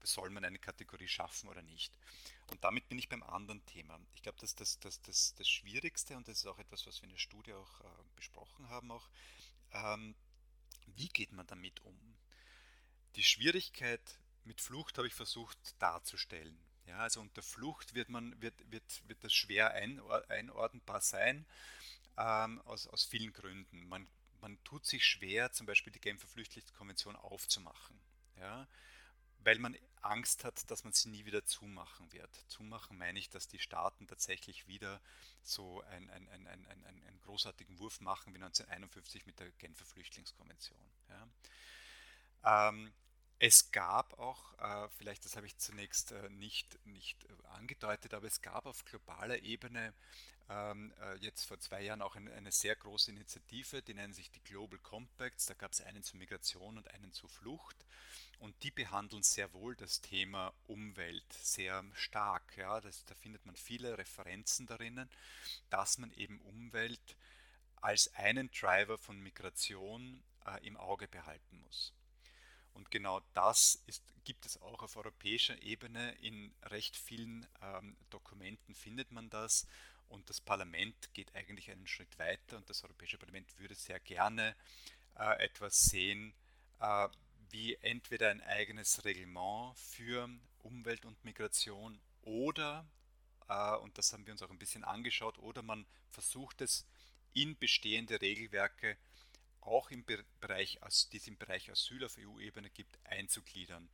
soll 0.03 0.29
man 0.29 0.45
eine 0.45 0.60
Kategorie 0.60 1.08
schaffen 1.08 1.49
oder 1.49 1.62
nicht. 1.63 1.91
Und 2.47 2.63
damit 2.63 2.88
bin 2.89 2.97
ich 2.99 3.10
beim 3.10 3.23
anderen 3.23 3.65
Thema. 3.65 3.99
Ich 4.13 4.21
glaube, 4.21 4.39
dass 4.39 4.55
das, 4.55 4.79
das, 4.79 5.01
das, 5.01 5.34
das 5.36 5.49
Schwierigste, 5.49 6.15
und 6.15 6.27
das 6.27 6.38
ist 6.38 6.45
auch 6.45 6.60
etwas, 6.60 6.88
was 6.88 7.01
wir 7.01 7.05
in 7.05 7.12
der 7.12 7.19
Studie 7.19 7.53
auch 7.53 7.82
äh, 7.82 7.86
besprochen 8.15 8.69
haben, 8.69 8.91
auch, 8.91 9.10
ähm, 9.73 10.15
wie 10.95 11.10
geht 11.10 11.32
man 11.32 11.47
damit 11.47 11.80
um? 11.82 11.97
Die 13.15 13.23
Schwierigkeit 13.23 14.02
mit 14.43 14.62
Flucht 14.62 14.97
habe 14.97 15.08
ich 15.08 15.13
versucht 15.13 15.58
darzustellen. 15.80 16.58
Ja, 16.86 16.99
also 16.99 17.21
unter 17.21 17.43
Flucht 17.43 17.93
wird, 17.93 18.10
man, 18.10 18.39
wird, 18.41 18.56
wird, 18.71 19.08
wird 19.08 19.23
das 19.23 19.34
schwer 19.34 19.73
einordnbar 19.73 21.02
sein, 21.02 21.45
ähm, 22.17 22.60
aus, 22.62 22.88
aus 22.88 23.06
vielen 23.06 23.32
Gründen. 23.32 23.88
Man, 23.88 24.08
man 24.41 24.58
tut 24.63 24.86
sich 24.86 25.06
schwer, 25.06 25.52
zum 25.52 25.67
Beispiel 25.67 25.93
die 25.93 26.02
Genfer 26.02 26.28
Flüchtlingskonvention 26.28 27.15
aufzumachen. 27.15 27.99
Ja, 28.39 28.67
weil 29.43 29.60
man 29.60 29.75
Angst 30.02 30.43
hat, 30.43 30.69
dass 30.71 30.84
man 30.84 30.93
sie 30.93 31.10
nie 31.10 31.25
wieder 31.25 31.45
zumachen 31.45 32.12
wird. 32.12 32.34
Zumachen 32.47 32.97
meine 32.97 33.19
ich, 33.19 33.30
dass 33.30 33.47
die 33.47 33.60
Staaten 33.60 34.08
tatsächlich 34.08 34.67
wieder 34.67 35.02
so 35.41 35.82
einen 35.82 36.10
ein, 36.10 36.28
ein, 36.30 36.47
ein, 36.47 36.65
ein, 36.67 37.19
großartigen 37.25 37.78
Wurf 37.80 38.02
machen 38.02 38.34
wie 38.34 38.38
1951 38.38 39.25
mit 39.25 39.39
der 39.39 39.52
Genfer 39.52 39.86
Flüchtlingskonvention. 39.86 40.80
Ja. 41.10 42.69
Ähm, 42.69 42.91
es 43.39 43.71
gab 43.71 44.19
auch, 44.19 44.54
äh, 44.60 44.89
vielleicht 44.97 45.23
das 45.23 45.38
habe 45.38 45.47
ich 45.47 45.58
zunächst 45.58 46.12
äh, 46.12 46.30
nicht, 46.30 46.78
nicht 46.86 47.23
äh, 47.23 47.47
angedeutet, 47.56 48.13
aber 48.13 48.28
es 48.28 48.41
gab 48.41 48.65
auf 48.65 48.84
globaler 48.84 49.39
Ebene 49.39 49.93
ähm, 50.49 50.91
äh, 51.02 51.15
jetzt 51.19 51.45
vor 51.45 51.58
zwei 51.60 51.82
Jahren 51.82 52.02
auch 52.02 52.15
eine, 52.15 52.52
sehr 52.52 52.75
große 52.75 53.12
Initiative, 53.12 53.82
die 53.82 53.93
nennen 53.93 54.13
sich 54.13 54.30
die 54.32 54.43
Global 54.43 54.80
Compacts. 54.80 55.45
Da 55.45 55.54
gab 55.54 55.71
es 55.71 55.80
einen 55.82 56.04
zur 56.04 56.19
Migration 56.19 56.78
und 56.78 56.93
einen 56.93 57.13
zur 57.13 57.30
Flucht. 57.30 57.78
Und 58.39 58.62
die 58.63 58.71
behandeln 58.71 59.23
sehr 59.23 59.54
wohl 59.54 59.75
das 59.75 60.02
Thema 60.02 60.54
Umwelt 60.67 61.32
sehr 61.34 61.84
stark. 61.93 62.58
Ja, 62.58 62.82
das, 62.82 63.06
da 63.06 63.15
findet 63.15 63.45
man 63.45 63.56
viele 63.56 63.97
Referenzen 63.97 64.65
darin, 64.65 65.10
dass 65.69 65.97
man 65.97 66.12
eben 66.13 66.39
Umwelt 66.41 67.15
als 67.75 68.13
einen 68.15 68.49
Driver 68.52 68.97
von 68.97 69.19
Migration 69.19 70.23
im 70.62 70.78
Auge 70.78 71.08
behalten 71.08 71.62
muss. 71.63 71.93
Und 72.79 72.91
genau 72.91 73.19
das 73.33 73.83
ist, 73.87 74.01
gibt 74.23 74.45
es 74.45 74.61
auch 74.61 74.81
auf 74.81 74.95
europäischer 74.95 75.61
Ebene. 75.61 76.13
In 76.21 76.53
recht 76.63 76.95
vielen 76.95 77.45
ähm, 77.61 77.97
Dokumenten 78.09 78.73
findet 78.73 79.11
man 79.11 79.29
das. 79.29 79.67
Und 80.07 80.29
das 80.29 80.39
Parlament 80.39 81.13
geht 81.13 81.35
eigentlich 81.35 81.69
einen 81.69 81.87
Schritt 81.87 82.17
weiter. 82.17 82.55
Und 82.55 82.69
das 82.69 82.81
Europäische 82.85 83.17
Parlament 83.17 83.59
würde 83.59 83.75
sehr 83.75 83.99
gerne 83.99 84.55
äh, 85.17 85.43
etwas 85.43 85.75
sehen, 85.75 86.33
äh, 86.79 87.09
wie 87.49 87.75
entweder 87.81 88.29
ein 88.29 88.41
eigenes 88.43 89.03
Reglement 89.03 89.77
für 89.77 90.29
Umwelt 90.59 91.03
und 91.03 91.21
Migration 91.25 91.99
oder, 92.21 92.87
äh, 93.49 93.75
und 93.75 93.97
das 93.97 94.13
haben 94.13 94.25
wir 94.25 94.31
uns 94.31 94.41
auch 94.41 94.51
ein 94.51 94.57
bisschen 94.57 94.85
angeschaut, 94.85 95.37
oder 95.39 95.63
man 95.63 95.85
versucht 96.11 96.61
es 96.61 96.85
in 97.33 97.57
bestehende 97.57 98.21
Regelwerke 98.21 98.97
auch 99.62 99.91
im 99.91 100.06
Bereich, 100.06 100.80
die 101.12 101.17
es 101.17 101.28
im 101.28 101.38
Bereich 101.38 101.69
Asyl 101.69 102.04
auf 102.06 102.17
EU-Ebene 102.17 102.69
gibt, 102.69 102.98
einzugliedern. 103.06 103.89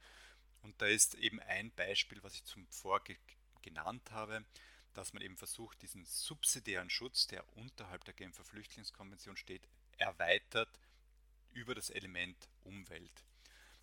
Und 0.61 0.81
da 0.81 0.87
ist 0.87 1.15
eben 1.15 1.39
ein 1.41 1.71
Beispiel, 1.71 2.21
was 2.23 2.33
ich 2.33 2.43
zum 2.43 2.67
Vorge 2.67 3.17
genannt 3.61 4.11
habe, 4.11 4.45
dass 4.93 5.13
man 5.13 5.21
eben 5.21 5.37
versucht, 5.37 5.81
diesen 5.81 6.05
subsidiären 6.05 6.89
Schutz, 6.89 7.27
der 7.27 7.45
unterhalb 7.57 8.03
der 8.05 8.13
Genfer 8.13 8.43
Flüchtlingskonvention 8.43 9.37
steht, 9.37 9.67
erweitert 9.97 10.69
über 11.51 11.75
das 11.75 11.89
Element 11.89 12.49
Umwelt. 12.63 13.23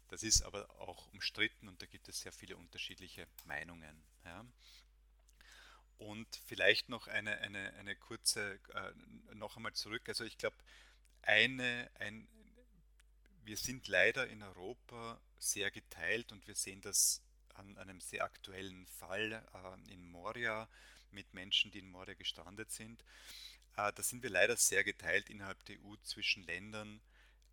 Das 0.08 0.22
ist 0.22 0.42
aber 0.42 0.68
auch 0.80 1.06
umstritten 1.12 1.68
und 1.68 1.80
da 1.80 1.86
gibt 1.86 2.08
es 2.08 2.20
sehr 2.20 2.32
viele 2.32 2.56
unterschiedliche 2.56 3.26
Meinungen. 3.44 4.02
Ja. 4.24 4.44
Und 5.98 6.28
vielleicht 6.46 6.88
noch 6.88 7.06
eine, 7.06 7.38
eine, 7.38 7.72
eine 7.74 7.96
kurze, 7.96 8.58
äh, 8.74 9.34
noch 9.34 9.56
einmal 9.56 9.72
zurück. 9.72 10.08
Also 10.08 10.24
ich 10.24 10.36
glaube, 10.36 10.56
eine, 11.22 11.90
ein, 11.98 12.28
wir 13.44 13.56
sind 13.56 13.88
leider 13.88 14.28
in 14.28 14.42
Europa 14.42 15.20
sehr 15.38 15.70
geteilt 15.70 16.32
und 16.32 16.46
wir 16.46 16.54
sehen 16.54 16.80
das 16.80 17.22
an 17.54 17.76
einem 17.78 18.00
sehr 18.00 18.24
aktuellen 18.24 18.86
Fall 18.86 19.32
äh, 19.32 19.92
in 19.92 20.10
Moria 20.10 20.68
mit 21.10 21.34
Menschen, 21.34 21.70
die 21.70 21.80
in 21.80 21.90
Moria 21.90 22.14
gestrandet 22.14 22.70
sind. 22.70 23.02
Äh, 23.76 23.92
da 23.92 24.02
sind 24.02 24.22
wir 24.22 24.30
leider 24.30 24.56
sehr 24.56 24.84
geteilt 24.84 25.30
innerhalb 25.30 25.62
der 25.66 25.76
EU 25.80 25.96
zwischen 26.02 26.42
Ländern, 26.44 27.00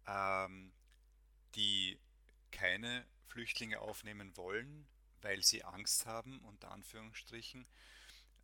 ähm, 0.07 0.71
die 1.55 1.99
keine 2.51 3.05
Flüchtlinge 3.27 3.79
aufnehmen 3.79 4.35
wollen, 4.37 4.87
weil 5.21 5.43
sie 5.43 5.63
Angst 5.63 6.05
haben, 6.05 6.39
unter 6.39 6.71
Anführungsstrichen. 6.71 7.65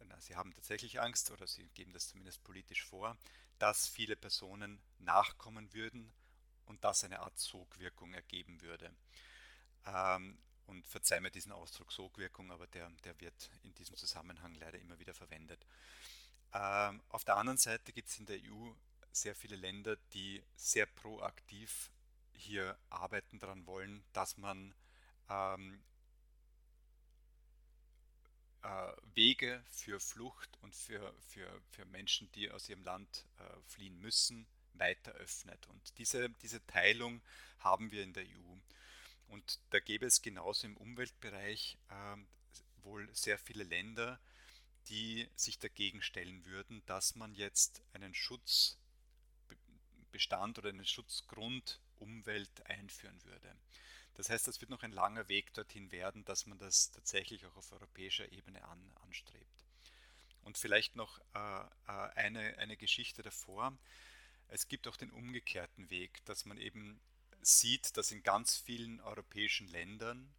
Na, 0.07 0.19
sie 0.19 0.35
haben 0.35 0.53
tatsächlich 0.53 0.99
Angst 0.99 1.31
oder 1.31 1.47
sie 1.47 1.67
geben 1.73 1.93
das 1.93 2.09
zumindest 2.09 2.43
politisch 2.43 2.83
vor, 2.83 3.17
dass 3.59 3.87
viele 3.87 4.15
Personen 4.15 4.81
nachkommen 4.99 5.73
würden 5.73 6.11
und 6.65 6.83
das 6.83 7.03
eine 7.03 7.19
Art 7.19 7.37
Sogwirkung 7.37 8.13
ergeben 8.13 8.61
würde. 8.61 8.91
Ähm, 9.85 10.37
und 10.67 10.87
verzeih 10.87 11.19
mir 11.19 11.29
diesen 11.29 11.51
Ausdruck 11.51 11.91
Sogwirkung, 11.91 12.51
aber 12.51 12.65
der, 12.67 12.89
der 13.03 13.19
wird 13.19 13.51
in 13.63 13.73
diesem 13.75 13.95
Zusammenhang 13.95 14.55
leider 14.55 14.79
immer 14.79 14.97
wieder 14.99 15.13
verwendet. 15.13 15.63
Ähm, 16.53 17.01
auf 17.09 17.23
der 17.23 17.37
anderen 17.37 17.57
Seite 17.57 17.93
gibt 17.93 18.09
es 18.09 18.17
in 18.17 18.25
der 18.25 18.39
EU 18.39 18.71
sehr 19.11 19.35
viele 19.35 19.55
Länder, 19.55 19.95
die 20.13 20.43
sehr 20.55 20.85
proaktiv 20.85 21.91
hier 22.33 22.77
arbeiten 22.89 23.39
daran 23.39 23.65
wollen, 23.65 24.03
dass 24.13 24.37
man 24.37 24.73
ähm, 25.29 25.83
äh, 28.65 28.91
Wege 29.13 29.63
für 29.69 29.99
Flucht 29.99 30.49
und 30.61 30.73
für, 30.73 31.13
für, 31.27 31.61
für 31.69 31.85
Menschen, 31.85 32.31
die 32.31 32.49
aus 32.49 32.67
ihrem 32.67 32.83
Land 32.83 33.27
äh, 33.37 33.43
fliehen 33.67 34.01
müssen, 34.01 34.47
weiter 34.73 35.11
öffnet. 35.13 35.67
Und 35.67 35.97
diese, 35.99 36.31
diese 36.41 36.65
Teilung 36.65 37.21
haben 37.59 37.91
wir 37.91 38.01
in 38.03 38.13
der 38.13 38.23
EU. 38.23 38.55
Und 39.27 39.59
da 39.69 39.79
gäbe 39.79 40.07
es 40.07 40.21
genauso 40.21 40.67
im 40.67 40.75
Umweltbereich 40.77 41.77
äh, 41.89 42.17
wohl 42.83 43.07
sehr 43.13 43.37
viele 43.37 43.63
Länder, 43.63 44.19
die 44.87 45.29
sich 45.35 45.59
dagegen 45.59 46.01
stellen 46.01 46.45
würden, 46.45 46.81
dass 46.85 47.15
man 47.15 47.35
jetzt 47.35 47.81
einen 47.93 48.13
Schutzbestand 48.13 50.59
oder 50.59 50.69
einen 50.69 50.85
Schutzgrund 50.85 51.81
Umwelt 51.97 52.65
einführen 52.65 53.23
würde. 53.23 53.55
Das 54.15 54.29
heißt, 54.29 54.47
das 54.47 54.61
wird 54.61 54.71
noch 54.71 54.83
ein 54.83 54.91
langer 54.91 55.27
Weg 55.27 55.53
dorthin 55.53 55.91
werden, 55.91 56.23
dass 56.25 56.45
man 56.45 56.57
das 56.57 56.91
tatsächlich 56.91 57.45
auch 57.45 57.55
auf 57.57 57.71
europäischer 57.71 58.31
Ebene 58.31 58.63
an, 58.63 58.91
anstrebt. 59.03 59.65
Und 60.43 60.57
vielleicht 60.57 60.95
noch 60.95 61.19
äh, 61.33 61.59
äh, 61.87 62.09
eine, 62.15 62.57
eine 62.57 62.77
Geschichte 62.77 63.23
davor. 63.23 63.77
Es 64.47 64.67
gibt 64.67 64.87
auch 64.87 64.95
den 64.95 65.11
umgekehrten 65.11 65.89
Weg, 65.89 66.23
dass 66.25 66.45
man 66.45 66.57
eben 66.57 66.99
sieht, 67.41 67.97
dass 67.97 68.11
in 68.11 68.23
ganz 68.23 68.55
vielen 68.57 69.01
europäischen 69.01 69.67
Ländern 69.67 70.33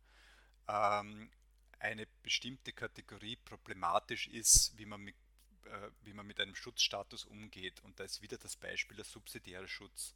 ähm, 0.69 1.31
eine 1.79 2.07
bestimmte 2.23 2.73
Kategorie 2.73 3.37
problematisch 3.37 4.27
ist, 4.29 4.77
wie 4.79 4.87
man, 4.87 5.03
mit, 5.03 5.17
äh, 5.65 5.91
wie 6.03 6.15
man 6.15 6.27
mit 6.27 6.41
einem 6.41 6.55
Schutzstatus 6.55 7.25
umgeht. 7.25 7.81
Und 7.81 8.01
da 8.01 8.05
ist 8.05 8.23
wieder 8.23 8.39
das 8.39 8.57
Beispiel 8.57 8.97
der 8.97 9.05
subsidiäre 9.05 9.69
Schutz. 9.69 10.15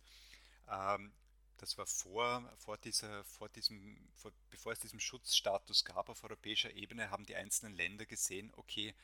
Ähm, 0.68 1.12
das 1.60 1.76
war 1.76 1.86
vor, 1.86 2.50
vor, 2.56 2.78
dieser, 2.78 3.22
vor 3.24 3.48
diesem, 3.50 4.08
vor, 4.14 4.32
bevor 4.48 4.72
es 4.72 4.80
diesen 4.80 4.98
Schutzstatus 4.98 5.84
gab 5.84 6.08
auf 6.08 6.24
europäischer 6.24 6.72
Ebene, 6.72 7.10
haben 7.10 7.26
die 7.26 7.36
einzelnen 7.36 7.74
Länder 7.74 8.06
gesehen, 8.06 8.50
okay, 8.56 8.94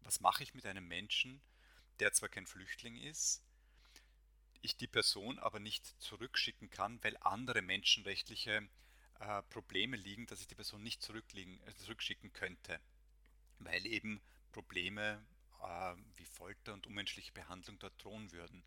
was 0.00 0.20
mache 0.20 0.42
ich 0.42 0.52
mit 0.52 0.66
einem 0.66 0.86
Menschen, 0.86 1.40
der 2.00 2.12
zwar 2.12 2.28
kein 2.28 2.46
Flüchtling 2.46 2.96
ist, 2.96 3.42
ich 4.60 4.76
die 4.76 4.86
Person 4.86 5.38
aber 5.38 5.60
nicht 5.60 5.86
zurückschicken 6.00 6.70
kann, 6.70 7.02
weil 7.02 7.16
andere 7.18 7.62
menschenrechtliche 7.62 8.68
äh, 9.20 9.42
Probleme 9.44 9.96
liegen, 9.96 10.26
dass 10.26 10.40
ich 10.40 10.46
die 10.46 10.54
Person 10.54 10.82
nicht 10.82 11.02
äh, 11.02 11.74
zurückschicken 11.76 12.32
könnte, 12.32 12.80
weil 13.58 13.86
eben 13.86 14.20
Probleme 14.52 15.24
äh, 15.62 15.94
wie 16.16 16.26
Folter 16.26 16.74
und 16.74 16.86
unmenschliche 16.86 17.32
Behandlung 17.32 17.78
dort 17.78 18.02
drohen 18.02 18.30
würden. 18.32 18.62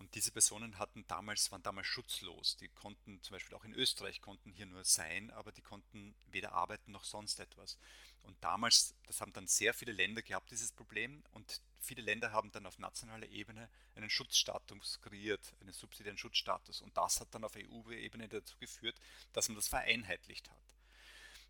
Und 0.00 0.14
diese 0.14 0.32
Personen 0.32 0.78
hatten 0.78 1.06
damals, 1.08 1.52
waren 1.52 1.62
damals 1.62 1.86
schutzlos. 1.86 2.56
Die 2.56 2.68
konnten 2.68 3.22
zum 3.22 3.34
Beispiel 3.34 3.54
auch 3.54 3.64
in 3.64 3.74
Österreich 3.74 4.22
konnten 4.22 4.50
hier 4.50 4.64
nur 4.64 4.82
sein, 4.82 5.30
aber 5.30 5.52
die 5.52 5.60
konnten 5.60 6.14
weder 6.28 6.52
arbeiten 6.52 6.90
noch 6.90 7.04
sonst 7.04 7.38
etwas. 7.38 7.76
Und 8.22 8.42
damals, 8.42 8.94
das 9.06 9.20
haben 9.20 9.34
dann 9.34 9.46
sehr 9.46 9.74
viele 9.74 9.92
Länder 9.92 10.22
gehabt, 10.22 10.50
dieses 10.50 10.72
Problem. 10.72 11.22
Und 11.32 11.60
viele 11.80 12.00
Länder 12.00 12.32
haben 12.32 12.50
dann 12.50 12.64
auf 12.64 12.78
nationaler 12.78 13.28
Ebene 13.28 13.68
einen 13.94 14.08
Schutzstatus 14.08 15.02
kreiert, 15.02 15.54
einen 15.60 15.74
subsidiären 15.74 16.16
Schutzstatus. 16.16 16.80
Und 16.80 16.96
das 16.96 17.20
hat 17.20 17.34
dann 17.34 17.44
auf 17.44 17.54
EU-Ebene 17.54 18.26
dazu 18.26 18.56
geführt, 18.58 18.98
dass 19.34 19.48
man 19.48 19.56
das 19.56 19.68
vereinheitlicht 19.68 20.48
hat. 20.48 20.76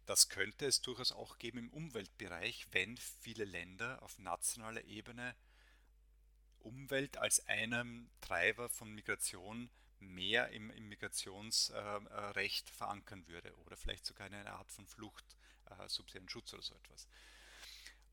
Das 0.06 0.28
könnte 0.28 0.66
es 0.66 0.80
durchaus 0.80 1.12
auch 1.12 1.38
geben 1.38 1.58
im 1.58 1.70
Umweltbereich, 1.70 2.66
wenn 2.72 2.96
viele 2.96 3.44
Länder 3.44 4.02
auf 4.02 4.18
nationaler 4.18 4.82
Ebene 4.86 5.36
Umwelt 6.61 7.16
als 7.16 7.46
einem 7.46 8.09
Treiber 8.20 8.68
von 8.68 8.92
Migration 8.94 9.70
mehr 10.01 10.49
im, 10.51 10.70
im 10.70 10.88
Migrationsrecht 10.88 12.68
äh, 12.68 12.73
verankern 12.73 13.27
würde 13.27 13.55
oder 13.59 13.77
vielleicht 13.77 14.07
sogar 14.07 14.27
in 14.27 14.35
einer 14.35 14.55
Art 14.55 14.70
von 14.70 14.87
Flucht, 14.87 15.25
äh, 15.66 15.88
subsidiären 15.88 16.29
Schutz 16.29 16.53
oder 16.55 16.62
so 16.62 16.75
etwas. 16.75 17.07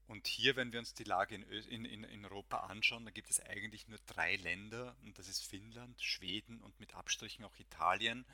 Und 0.08 0.28
hier, 0.28 0.56
wenn 0.56 0.72
wir 0.72 0.80
uns 0.80 0.94
die 0.94 1.04
Lage 1.04 1.36
in, 1.36 1.44
in, 1.44 2.04
in, 2.04 2.26
Europa 2.26 2.60
anschauen, 2.60 3.04
da 3.04 3.12
gibt 3.12 3.30
es 3.30 3.42
eigentlich 3.42 3.90
nur 3.90 4.00
drei 4.06 4.38
Länder, 4.38 4.96
und 5.04 5.20
das 5.20 5.28
ist 5.28 5.44
Finnland, 5.44 6.02
Schweden 6.02 6.62
und 6.62 6.80
mit 6.80 6.96
Abstrichen 6.96 7.44
auch 7.44 7.58
Italien, 7.60 8.26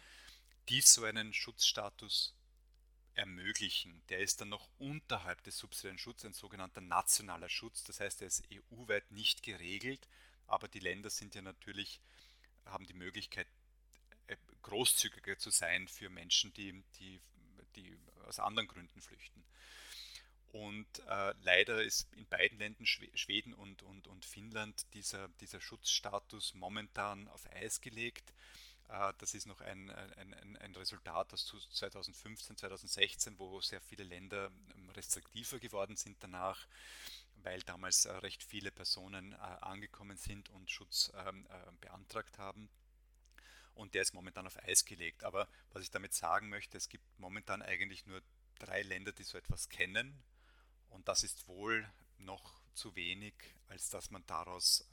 die 0.70 0.82
so 0.82 1.04
einen 1.04 1.34
Schutzstatus 1.34 2.36
ermöglichen. 3.16 4.02
Der 4.10 4.20
ist 4.20 4.42
dann 4.42 4.50
noch 4.50 4.70
unterhalb 4.80 5.44
des 5.44 5.58
subsidiären 5.58 5.98
Schutzes, 5.98 6.26
ein 6.26 6.34
sogenannter 6.34 6.82
nationaler 6.82 7.50
Schutz. 7.50 7.84
Das 7.84 8.00
heißt, 8.00 8.22
er 8.22 8.28
ist 8.28 8.44
EU-weit 8.52 9.12
nicht 9.12 9.44
geregelt, 9.44 10.08
aber 10.48 10.68
die 10.68 10.80
Länder 10.80 11.10
sind 11.10 11.36
ja 11.36 11.42
natürlich, 11.42 12.02
haben 12.66 12.86
die 12.86 12.94
Möglichkeit, 12.94 13.48
äh, 14.28 14.38
großzügiger 14.62 15.38
zu 15.38 15.50
sein 15.50 15.88
für 15.88 16.10
Menschen, 16.10 16.54
die, 16.54 16.84
die, 17.00 17.20
die 17.76 17.98
aus 18.26 18.40
anderen 18.40 18.68
Gründen 18.68 19.02
flüchten. 19.02 19.44
Und 20.54 21.00
äh, 21.08 21.34
leider 21.42 21.84
ist 21.84 22.14
in 22.14 22.28
beiden 22.28 22.60
Ländern, 22.60 22.86
Schweden 22.86 23.56
und, 23.56 23.82
und, 23.82 24.08
und 24.08 24.24
Finnland, 24.24 24.86
dieser, 24.94 25.28
dieser 25.42 25.60
Schutzstatus 25.60 26.54
momentan 26.54 27.28
auf 27.30 27.52
Eis 27.52 27.82
gelegt. 27.82 28.34
Äh, 28.94 29.14
das 29.18 29.34
ist 29.34 29.48
noch 29.48 29.62
ein, 29.62 29.90
ein, 29.90 30.58
ein 30.58 30.76
Resultat 30.76 31.34
aus 31.34 31.46
2015, 31.46 32.58
2016, 32.58 33.40
wo 33.40 33.60
sehr 33.62 33.82
viele 33.82 34.04
Länder 34.04 34.52
ähm, 34.76 34.90
restriktiver 34.92 35.60
geworden 35.60 35.96
sind 35.96 36.18
danach, 36.20 36.68
weil 37.38 37.62
damals 37.62 38.06
äh, 38.06 38.12
recht 38.12 38.44
viele 38.44 38.72
Personen 38.72 39.34
äh, 39.34 39.36
angekommen 39.36 40.18
sind 40.18 40.50
und 40.50 40.70
Schutz 40.70 41.12
ähm, 41.16 41.48
beantragt 41.82 42.38
haben. 42.38 42.70
Und 43.74 43.96
der 43.96 44.04
ist 44.04 44.14
momentan 44.14 44.46
auf 44.46 44.62
Eis 44.64 44.86
gelegt. 44.86 45.24
Aber 45.24 45.48
was 45.72 45.82
ich 45.82 45.90
damit 45.90 46.14
sagen 46.14 46.50
möchte, 46.50 46.78
es 46.78 46.90
gibt 46.90 47.04
momentan 47.18 47.64
eigentlich 47.64 48.06
nur 48.06 48.22
drei 48.60 48.84
Länder, 48.84 49.12
die 49.12 49.24
so 49.24 49.36
etwas 49.36 49.68
kennen. 49.70 50.24
Und 50.90 51.08
das 51.08 51.24
ist 51.24 51.48
wohl 51.48 51.92
noch 52.20 52.62
zu 52.76 52.96
wenig, 52.96 53.34
als 53.68 53.90
dass 53.90 54.12
man 54.12 54.24
daraus 54.28 54.88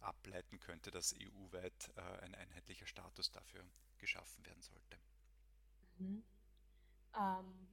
ableiten 0.00 0.60
könnte, 0.60 0.90
dass 0.90 1.14
EU-weit 1.14 1.92
äh, 1.96 2.00
ein 2.24 2.34
einheitlicher 2.34 2.86
Status 2.86 3.30
dafür 3.30 3.64
geschaffen 3.98 4.44
werden 4.44 4.62
sollte. 4.62 4.98
Mhm. 5.98 6.24
Ähm, 7.14 7.68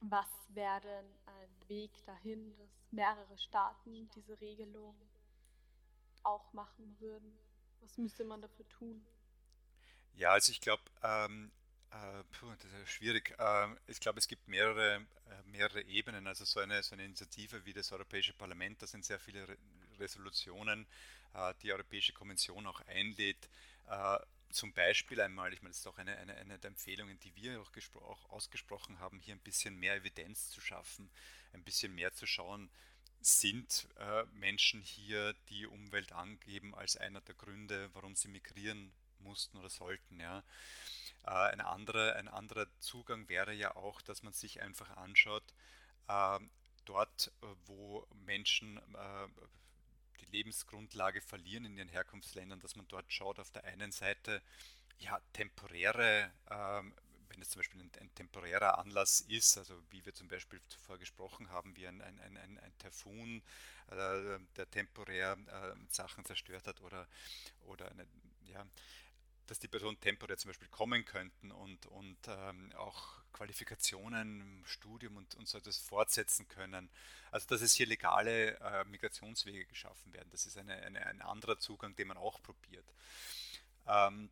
was 0.00 0.28
wäre 0.48 0.80
denn 0.80 1.06
ein 1.26 1.68
Weg 1.68 1.90
dahin, 2.06 2.56
dass 2.56 2.70
mehrere 2.90 3.38
Staaten 3.38 4.08
diese 4.14 4.40
Regelung 4.40 4.96
auch 6.22 6.52
machen 6.52 6.96
würden? 7.00 7.38
Was 7.80 7.98
müsste 7.98 8.24
man 8.24 8.40
dafür 8.40 8.68
tun? 8.68 9.04
Ja, 10.14 10.32
also 10.32 10.52
ich 10.52 10.60
glaube, 10.60 10.82
ähm, 11.02 11.50
äh, 11.90 12.22
das 12.40 12.72
ist 12.82 12.90
schwierig. 12.90 13.34
Äh, 13.38 13.68
ich 13.86 14.00
glaube, 14.00 14.18
es 14.18 14.28
gibt 14.28 14.48
mehrere, 14.48 14.96
äh, 14.96 15.42
mehrere 15.46 15.82
Ebenen. 15.82 16.26
Also 16.26 16.44
so 16.44 16.60
eine, 16.60 16.82
so 16.82 16.94
eine 16.94 17.04
Initiative 17.04 17.64
wie 17.64 17.72
das 17.72 17.92
Europäische 17.92 18.32
Parlament, 18.32 18.80
da 18.82 18.86
sind 18.86 19.04
sehr 19.04 19.18
viele 19.18 19.56
Resolutionen, 20.00 20.86
äh, 21.34 21.54
die 21.62 21.72
Europäische 21.72 22.12
Konvention 22.12 22.66
auch 22.66 22.80
einlädt. 22.86 23.48
Äh, 23.88 24.18
zum 24.50 24.72
Beispiel 24.72 25.20
einmal, 25.20 25.52
ich 25.52 25.62
meine, 25.62 25.70
das 25.70 25.78
ist 25.78 25.86
auch 25.86 25.98
eine, 25.98 26.16
eine, 26.16 26.34
eine 26.34 26.58
der 26.58 26.68
Empfehlungen, 26.68 27.18
die 27.20 27.34
wir 27.36 27.60
auch, 27.60 27.70
auch 28.02 28.30
ausgesprochen 28.30 28.98
haben, 28.98 29.20
hier 29.20 29.34
ein 29.34 29.40
bisschen 29.40 29.78
mehr 29.78 29.96
Evidenz 29.96 30.50
zu 30.50 30.60
schaffen, 30.60 31.10
ein 31.52 31.62
bisschen 31.62 31.94
mehr 31.94 32.12
zu 32.12 32.26
schauen, 32.26 32.70
sind 33.20 33.88
äh, 33.98 34.24
Menschen 34.32 34.80
hier, 34.82 35.34
die 35.50 35.66
Umwelt 35.66 36.12
angeben 36.12 36.74
als 36.74 36.96
einer 36.96 37.20
der 37.20 37.34
Gründe, 37.34 37.90
warum 37.92 38.16
sie 38.16 38.28
migrieren 38.28 38.92
mussten 39.18 39.58
oder 39.58 39.68
sollten. 39.68 40.18
Ja. 40.18 40.42
Äh, 41.26 41.30
ein, 41.30 41.60
anderer, 41.60 42.16
ein 42.16 42.28
anderer 42.28 42.66
Zugang 42.78 43.28
wäre 43.28 43.52
ja 43.52 43.76
auch, 43.76 44.00
dass 44.00 44.22
man 44.22 44.32
sich 44.32 44.62
einfach 44.62 44.96
anschaut, 44.96 45.44
äh, 46.08 46.40
dort, 46.86 47.30
wo 47.66 48.06
Menschen 48.24 48.78
äh, 48.78 49.28
die 50.20 50.36
Lebensgrundlage 50.36 51.20
verlieren 51.20 51.64
in 51.64 51.76
ihren 51.76 51.88
Herkunftsländern, 51.88 52.60
dass 52.60 52.76
man 52.76 52.86
dort 52.88 53.12
schaut, 53.12 53.38
auf 53.38 53.50
der 53.50 53.64
einen 53.64 53.92
Seite 53.92 54.42
ja, 54.98 55.20
temporäre 55.32 56.30
ähm, 56.50 56.94
wenn 57.30 57.42
es 57.42 57.50
zum 57.50 57.60
Beispiel 57.60 57.80
ein, 57.80 57.90
ein, 58.00 58.14
temporärer 58.14 58.78
Anlass 58.78 59.22
ist, 59.22 59.56
also 59.56 59.74
wie 59.90 60.04
wir 60.04 60.14
zum 60.14 60.28
Beispiel 60.28 60.60
zuvor 60.68 60.98
gesprochen 60.98 61.48
haben, 61.48 61.76
wie 61.76 61.86
ein, 61.86 62.02
ein, 62.02 62.20
ein, 62.20 62.36
ein 62.36 62.78
Taifun, 62.78 63.42
äh, 63.90 64.38
der 64.56 64.70
temporär 64.70 65.38
äh, 65.46 65.74
Sachen 65.88 66.24
zerstört 66.24 66.66
hat 66.66 66.80
oder, 66.82 67.06
oder 67.66 67.90
eine, 67.90 68.06
ja, 68.46 68.66
dass 69.50 69.58
die 69.58 69.66
Personen 69.66 69.98
temporär 69.98 70.36
zum 70.36 70.50
Beispiel 70.50 70.68
kommen 70.68 71.04
könnten 71.04 71.50
und, 71.50 71.84
und 71.86 72.16
ähm, 72.28 72.72
auch 72.76 73.20
Qualifikationen, 73.32 74.62
Studium 74.64 75.16
und, 75.16 75.34
und 75.34 75.48
so 75.48 75.58
etwas 75.58 75.76
fortsetzen 75.76 76.46
können. 76.46 76.88
Also 77.32 77.48
dass 77.48 77.60
es 77.60 77.74
hier 77.74 77.86
legale 77.86 78.60
äh, 78.60 78.84
Migrationswege 78.84 79.66
geschaffen 79.66 80.12
werden. 80.12 80.28
Das 80.30 80.46
ist 80.46 80.56
eine, 80.56 80.74
eine, 80.74 81.04
ein 81.04 81.20
anderer 81.20 81.58
Zugang, 81.58 81.96
den 81.96 82.06
man 82.06 82.16
auch 82.16 82.40
probiert. 82.40 82.84
Ähm, 83.88 84.30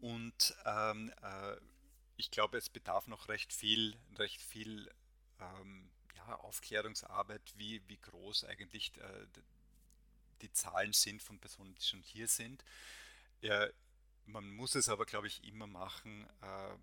und 0.00 0.54
ähm, 0.64 1.12
äh, 1.20 1.56
ich 2.16 2.30
glaube, 2.30 2.56
es 2.56 2.70
bedarf 2.70 3.08
noch 3.08 3.28
recht 3.28 3.52
viel, 3.52 3.94
recht 4.16 4.40
viel 4.40 4.90
ähm, 5.40 5.90
ja, 6.16 6.36
Aufklärungsarbeit, 6.36 7.42
wie, 7.56 7.86
wie 7.86 7.98
groß 7.98 8.44
eigentlich 8.46 8.96
äh, 8.96 9.26
die 10.40 10.52
Zahlen 10.54 10.94
sind 10.94 11.22
von 11.22 11.38
Personen, 11.38 11.74
die 11.74 11.82
schon 11.82 12.00
hier 12.00 12.28
sind. 12.28 12.64
Man 14.26 14.50
muss 14.50 14.74
es 14.74 14.88
aber, 14.88 15.04
glaube 15.04 15.26
ich, 15.26 15.44
immer 15.44 15.66
machen, 15.66 16.26
äh, 16.42 16.74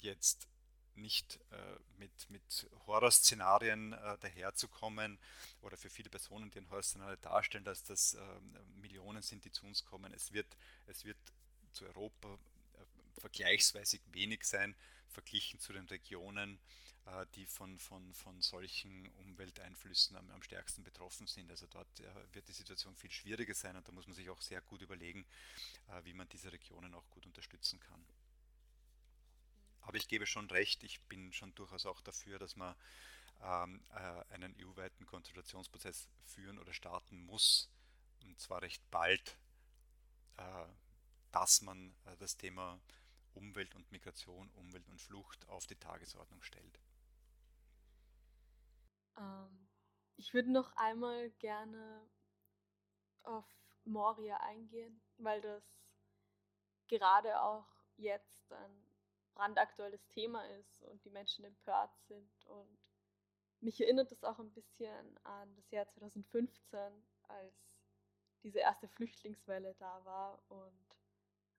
jetzt 0.00 0.48
nicht 0.94 1.40
äh, 1.50 1.76
mit, 1.98 2.30
mit 2.30 2.68
Horrorszenarien 2.86 3.92
äh, 3.92 4.18
daherzukommen 4.18 5.18
oder 5.62 5.76
für 5.76 5.90
viele 5.90 6.10
Personen, 6.10 6.50
die 6.50 6.58
ein 6.58 6.70
Horrorszenario 6.70 7.16
darstellen, 7.16 7.64
dass 7.64 7.82
das 7.84 8.14
ähm, 8.14 8.56
Millionen 8.80 9.22
sind, 9.22 9.44
die 9.44 9.52
zu 9.52 9.66
uns 9.66 9.84
kommen. 9.84 10.12
Es 10.12 10.32
wird, 10.32 10.56
es 10.86 11.04
wird 11.04 11.18
zu 11.72 11.86
Europa 11.86 12.38
vergleichsweise 13.18 13.98
wenig 14.12 14.44
sein, 14.44 14.74
verglichen 15.10 15.60
zu 15.60 15.72
den 15.72 15.86
Regionen, 15.86 16.58
äh, 17.06 17.26
die 17.34 17.46
von, 17.46 17.78
von, 17.78 18.12
von 18.14 18.40
solchen 18.40 19.08
Umwelteinflüssen 19.12 20.16
am, 20.16 20.30
am 20.30 20.42
stärksten 20.42 20.82
betroffen 20.84 21.26
sind. 21.26 21.50
Also 21.50 21.66
dort 21.66 22.00
äh, 22.00 22.34
wird 22.34 22.48
die 22.48 22.52
Situation 22.52 22.94
viel 22.96 23.10
schwieriger 23.10 23.54
sein 23.54 23.76
und 23.76 23.86
da 23.86 23.92
muss 23.92 24.06
man 24.06 24.14
sich 24.14 24.28
auch 24.30 24.40
sehr 24.40 24.60
gut 24.60 24.82
überlegen, 24.82 25.24
äh, 25.88 26.04
wie 26.04 26.12
man 26.12 26.28
diese 26.28 26.52
Regionen 26.52 26.94
auch 26.94 27.08
gut 27.10 27.26
unterstützen 27.26 27.80
kann. 27.80 28.04
Aber 29.82 29.96
ich 29.96 30.08
gebe 30.08 30.26
schon 30.26 30.48
recht, 30.50 30.84
ich 30.84 31.00
bin 31.02 31.32
schon 31.32 31.54
durchaus 31.54 31.86
auch 31.86 32.00
dafür, 32.02 32.38
dass 32.38 32.54
man 32.54 32.76
ähm, 33.42 33.82
einen 34.28 34.54
EU-weiten 34.60 35.06
Konsultationsprozess 35.06 36.06
führen 36.26 36.58
oder 36.58 36.74
starten 36.74 37.24
muss, 37.24 37.70
und 38.22 38.38
zwar 38.38 38.60
recht 38.60 38.82
bald, 38.90 39.38
dass 41.32 41.62
man 41.62 41.94
das 42.18 42.36
Thema 42.36 42.78
Umwelt 43.34 43.74
und 43.74 43.90
Migration, 43.92 44.50
Umwelt 44.54 44.88
und 44.88 45.00
Flucht 45.00 45.48
auf 45.48 45.66
die 45.66 45.76
Tagesordnung 45.76 46.42
stellt. 46.42 46.80
Ähm, 49.16 49.68
ich 50.16 50.34
würde 50.34 50.50
noch 50.50 50.74
einmal 50.76 51.30
gerne 51.38 52.08
auf 53.22 53.46
Moria 53.84 54.36
eingehen, 54.38 55.00
weil 55.18 55.40
das 55.40 55.64
gerade 56.88 57.40
auch 57.40 57.66
jetzt 57.96 58.52
ein 58.52 58.90
brandaktuelles 59.34 60.06
Thema 60.08 60.44
ist 60.58 60.82
und 60.82 61.04
die 61.04 61.10
Menschen 61.10 61.44
empört 61.44 61.96
sind. 62.08 62.46
Und 62.46 62.78
mich 63.60 63.80
erinnert 63.80 64.10
es 64.12 64.24
auch 64.24 64.38
ein 64.38 64.52
bisschen 64.52 65.18
an 65.24 65.54
das 65.56 65.70
Jahr 65.70 65.86
2015, 65.88 66.78
als 67.28 67.54
diese 68.42 68.58
erste 68.58 68.88
Flüchtlingswelle 68.88 69.74
da 69.78 70.04
war 70.04 70.42
und 70.48 70.96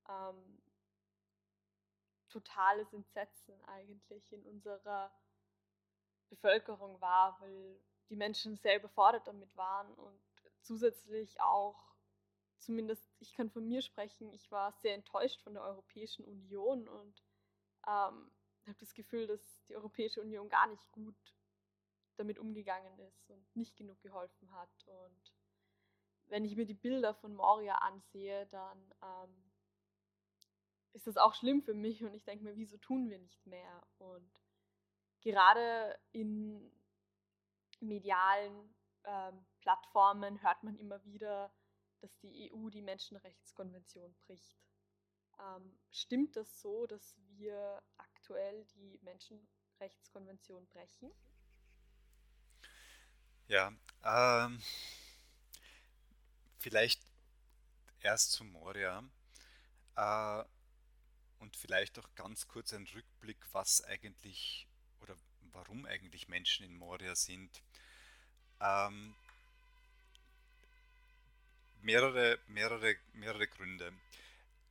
ähm, 0.10 0.61
totales 2.32 2.92
Entsetzen 2.94 3.64
eigentlich 3.66 4.32
in 4.34 4.44
unserer 4.46 5.12
Bevölkerung 6.30 7.00
war, 7.02 7.40
weil 7.42 7.80
die 8.10 8.16
Menschen 8.16 8.58
sehr 8.58 8.78
überfordert 8.78 9.28
damit 9.28 9.56
waren 9.56 9.94
und 9.94 10.20
zusätzlich 10.62 11.40
auch, 11.42 11.96
zumindest 12.58 13.10
ich 13.20 13.34
kann 13.34 13.50
von 13.50 13.68
mir 13.68 13.82
sprechen, 13.82 14.32
ich 14.34 14.52
war 14.52 14.72
sehr 14.74 14.96
enttäuscht 14.96 15.42
von 15.42 15.54
der 15.54 15.64
Europäischen 15.64 16.26
Union 16.26 16.88
und 16.88 17.24
ähm, 17.88 18.32
habe 18.68 18.78
das 18.80 18.94
Gefühl, 18.94 19.28
dass 19.28 19.64
die 19.68 19.76
Europäische 19.76 20.22
Union 20.22 20.50
gar 20.50 20.68
nicht 20.68 20.92
gut 20.92 21.16
damit 22.18 22.38
umgegangen 22.38 22.98
ist 23.00 23.30
und 23.30 23.56
nicht 23.56 23.76
genug 23.76 24.00
geholfen 24.02 24.52
hat. 24.52 24.86
Und 24.86 25.34
wenn 26.28 26.46
ich 26.46 26.56
mir 26.56 26.66
die 26.66 26.76
Bilder 26.76 27.14
von 27.16 27.36
Moria 27.36 27.76
ansehe, 27.76 28.46
dann 28.48 28.94
ähm, 29.02 29.51
ist 30.94 31.08
das 31.08 31.18
auch 31.18 31.34
schlimm 31.36 31.62
für 31.62 31.74
mich 31.74 32.04
und 32.04 32.14
ich 32.14 32.24
denke 32.24 32.44
mir, 32.44 32.56
wieso 32.56 32.78
tun 32.78 33.10
wir 33.10 33.20
nicht 33.20 33.46
mehr? 33.46 33.84
Und 33.98 34.32
gerade 35.22 35.98
in 36.12 36.72
medialen 37.80 38.74
ähm, 39.06 39.46
Plattformen 39.62 40.42
hört 40.42 40.64
man 40.64 40.78
immer 40.78 41.04
wieder, 41.06 41.54
dass 42.00 42.18
die 42.20 42.52
EU 42.52 42.70
die 42.70 42.82
Menschenrechtskonvention 42.82 44.14
bricht. 44.26 44.58
Ähm, 45.40 45.78
stimmt 45.90 46.36
das 46.36 46.62
so, 46.62 46.86
dass 46.88 47.16
wir 47.30 47.82
aktuell 47.98 48.66
die 48.66 49.00
Menschenrechtskonvention 49.02 50.68
brechen? 50.68 51.12
Ja, 53.48 53.72
ähm, 54.04 54.62
vielleicht 56.58 57.02
erst 58.00 58.32
zu 58.32 58.44
Moria. 58.44 59.04
Äh, 59.96 60.44
und 61.42 61.56
vielleicht 61.58 62.00
auch 62.00 62.08
ganz 62.16 62.48
kurz 62.48 62.72
ein 62.74 62.88
Rückblick, 62.94 63.40
was 63.52 63.84
eigentlich 63.84 64.68
oder 65.02 65.16
warum 65.52 65.86
eigentlich 65.86 66.28
Menschen 66.28 66.66
in 66.66 66.78
Moria 66.78 67.16
sind. 67.16 67.62
Ähm, 68.60 69.16
mehrere, 71.82 72.40
mehrere, 72.48 72.96
mehrere 73.14 73.48
Gründe. 73.48 73.92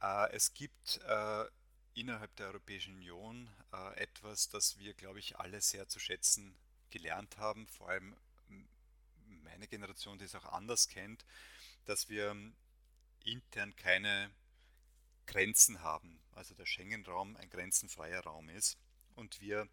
Äh, 0.01 0.33
es 0.33 0.55
gibt 0.55 1.01
äh, 1.07 1.45
innerhalb 1.95 2.35
der 2.37 2.47
Europäischen 2.49 2.95
Union 2.95 3.49
äh, 3.73 4.01
etwas, 4.01 4.49
das 4.49 4.79
wir, 4.79 4.95
glaube 4.95 5.18
ich, 5.18 5.39
alle 5.39 5.61
sehr 5.61 5.89
zu 5.89 5.99
schätzen 5.99 6.55
gelernt 6.91 7.37
haben, 7.37 7.66
vor 7.66 7.91
allem 7.91 8.16
meine 9.45 9.68
Generation, 9.68 10.18
die 10.18 10.25
es 10.25 10.35
auch 10.35 10.47
anders 10.47 10.89
kennt, 10.89 11.25
dass 11.85 12.09
wir 12.09 12.35
intern 13.25 13.75
keine 13.77 14.31
Grenzen 15.31 15.81
haben, 15.81 16.20
also 16.33 16.55
der 16.55 16.66
Schengen-Raum 16.66 17.37
ein 17.37 17.49
grenzenfreier 17.51 18.20
Raum 18.24 18.49
ist 18.49 18.76
und 19.14 19.41
wir 19.41 19.68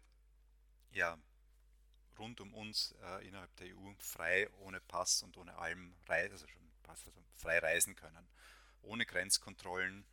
ja 0.92 1.18
rund 2.16 2.40
um 2.40 2.54
uns 2.54 2.94
äh, 3.02 3.26
innerhalb 3.26 3.54
der 3.56 3.76
EU 3.76 3.92
frei 3.98 4.48
ohne 4.60 4.80
Pass 4.80 5.22
und 5.24 5.36
ohne 5.36 5.56
allem 5.58 5.96
reisen, 6.06 6.32
also 6.32 6.46
schon 6.46 6.62
Pass, 6.84 7.04
also 7.06 7.20
frei 7.34 7.58
reisen 7.58 7.96
können, 7.96 8.28
ohne 8.82 9.04
Grenzkontrollen. 9.04 10.06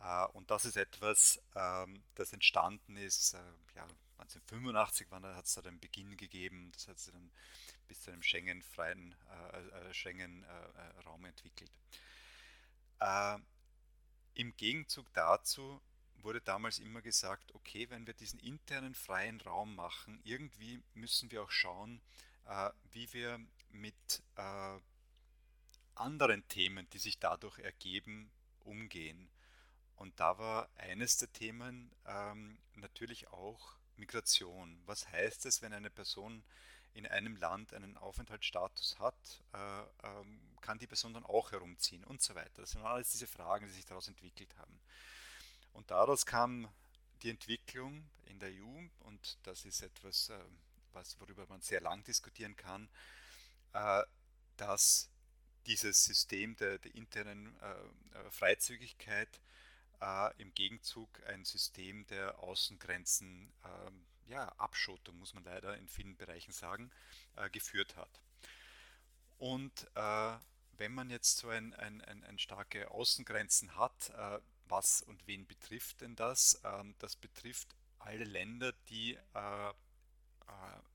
Äh, 0.00 0.26
und 0.26 0.48
das 0.50 0.64
ist 0.64 0.76
etwas, 0.76 1.42
ähm, 1.56 2.04
das 2.14 2.32
entstanden 2.32 2.96
ist, 2.96 3.34
äh, 3.34 3.38
ja, 3.74 3.82
1985 4.18 5.10
hat 5.10 5.44
es 5.44 5.54
da 5.54 5.62
den 5.62 5.80
Beginn 5.80 6.16
gegeben, 6.16 6.70
das 6.72 6.86
hat 6.86 6.98
es 6.98 7.06
dann 7.06 7.32
bis 7.88 8.00
zu 8.00 8.12
einem 8.12 8.22
Schengen-freien 8.22 9.14
äh, 9.50 9.94
Schengen-Raum 9.94 11.24
entwickelt. 11.24 11.72
Im 14.38 14.56
Gegenzug 14.56 15.12
dazu 15.14 15.82
wurde 16.22 16.40
damals 16.40 16.78
immer 16.78 17.02
gesagt, 17.02 17.52
okay, 17.56 17.90
wenn 17.90 18.06
wir 18.06 18.14
diesen 18.14 18.38
internen 18.38 18.94
freien 18.94 19.40
Raum 19.40 19.74
machen, 19.74 20.20
irgendwie 20.22 20.80
müssen 20.94 21.32
wir 21.32 21.42
auch 21.42 21.50
schauen, 21.50 22.00
äh, 22.46 22.70
wie 22.92 23.12
wir 23.12 23.40
mit 23.70 24.22
äh, 24.36 24.78
anderen 25.96 26.46
Themen, 26.46 26.88
die 26.90 26.98
sich 26.98 27.18
dadurch 27.18 27.58
ergeben, 27.58 28.30
umgehen. 28.60 29.28
Und 29.96 30.20
da 30.20 30.38
war 30.38 30.68
eines 30.76 31.16
der 31.16 31.32
Themen 31.32 31.90
ähm, 32.06 32.58
natürlich 32.76 33.26
auch 33.30 33.74
Migration. 33.96 34.80
Was 34.86 35.08
heißt 35.08 35.46
es, 35.46 35.62
wenn 35.62 35.72
eine 35.72 35.90
Person 35.90 36.44
in 36.98 37.06
einem 37.06 37.36
Land 37.36 37.72
einen 37.74 37.96
Aufenthaltsstatus 37.96 38.98
hat, 38.98 39.14
äh, 39.54 39.58
ähm, 40.02 40.40
kann 40.60 40.80
die 40.80 40.88
Person 40.88 41.14
dann 41.14 41.24
auch 41.24 41.52
herumziehen 41.52 42.02
und 42.02 42.20
so 42.20 42.34
weiter. 42.34 42.62
Das 42.62 42.72
sind 42.72 42.82
alles 42.82 43.12
diese 43.12 43.28
Fragen, 43.28 43.66
die 43.66 43.72
sich 43.72 43.86
daraus 43.86 44.08
entwickelt 44.08 44.52
haben. 44.58 44.80
Und 45.74 45.92
daraus 45.92 46.26
kam 46.26 46.68
die 47.22 47.30
Entwicklung 47.30 48.04
in 48.26 48.40
der 48.40 48.50
EU, 48.50 48.88
und 49.04 49.38
das 49.44 49.64
ist 49.64 49.80
etwas, 49.80 50.30
äh, 50.30 50.38
was, 50.92 51.20
worüber 51.20 51.46
man 51.46 51.60
sehr 51.60 51.80
lang 51.80 52.02
diskutieren 52.02 52.56
kann, 52.56 52.88
äh, 53.74 54.02
dass 54.56 55.08
dieses 55.66 56.04
System 56.04 56.56
der, 56.56 56.78
der 56.78 56.94
internen 56.94 57.54
Freizügigkeit 58.30 59.28
im 60.38 60.54
Gegenzug 60.54 61.10
ein 61.26 61.44
System 61.44 62.06
der 62.06 62.38
Außengrenzen, 62.38 63.52
ähm, 63.64 64.07
ja, 64.28 64.48
Abschottung, 64.58 65.18
muss 65.18 65.34
man 65.34 65.44
leider 65.44 65.76
in 65.76 65.88
vielen 65.88 66.16
Bereichen 66.16 66.52
sagen, 66.52 66.90
geführt 67.52 67.96
hat. 67.96 68.20
Und 69.38 69.88
wenn 69.94 70.92
man 70.92 71.10
jetzt 71.10 71.38
so 71.38 71.48
ein, 71.48 71.74
ein, 71.74 72.00
ein, 72.02 72.24
ein 72.24 72.38
starke 72.38 72.90
Außengrenzen 72.90 73.76
hat, 73.76 74.12
was 74.68 75.02
und 75.02 75.26
wen 75.26 75.46
betrifft 75.46 76.00
denn 76.00 76.16
das? 76.16 76.60
Ähm, 76.64 76.94
das 76.98 77.16
betrifft 77.16 77.74
alle 77.98 78.24
Länder, 78.24 78.72
die 78.88 79.14
äh, 79.34 79.68
äh, 79.68 79.72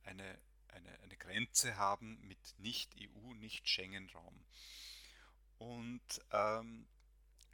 eine, 0.04 0.38
eine, 0.70 1.00
eine 1.00 1.18
Grenze 1.18 1.78
haben 1.78 2.20
mit 2.28 2.40
Nicht-EU, 2.60 3.34
Nicht-Schengen-Raum. 3.36 4.46
Und 5.58 6.22
ähm, 6.32 6.88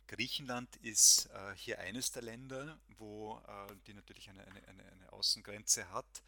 Griechenland 0.09 0.75
ist 0.77 1.27
äh, 1.27 1.55
hier 1.55 1.77
eines 1.79 2.11
der 2.11 2.23
Länder, 2.23 2.79
wo 2.97 3.37
äh, 3.47 3.75
die 3.85 3.93
natürlich 3.93 4.27
eine, 4.27 4.43
eine, 4.43 4.67
eine, 4.67 5.13
Außengrenze 5.13 5.87
hat. 5.91 6.23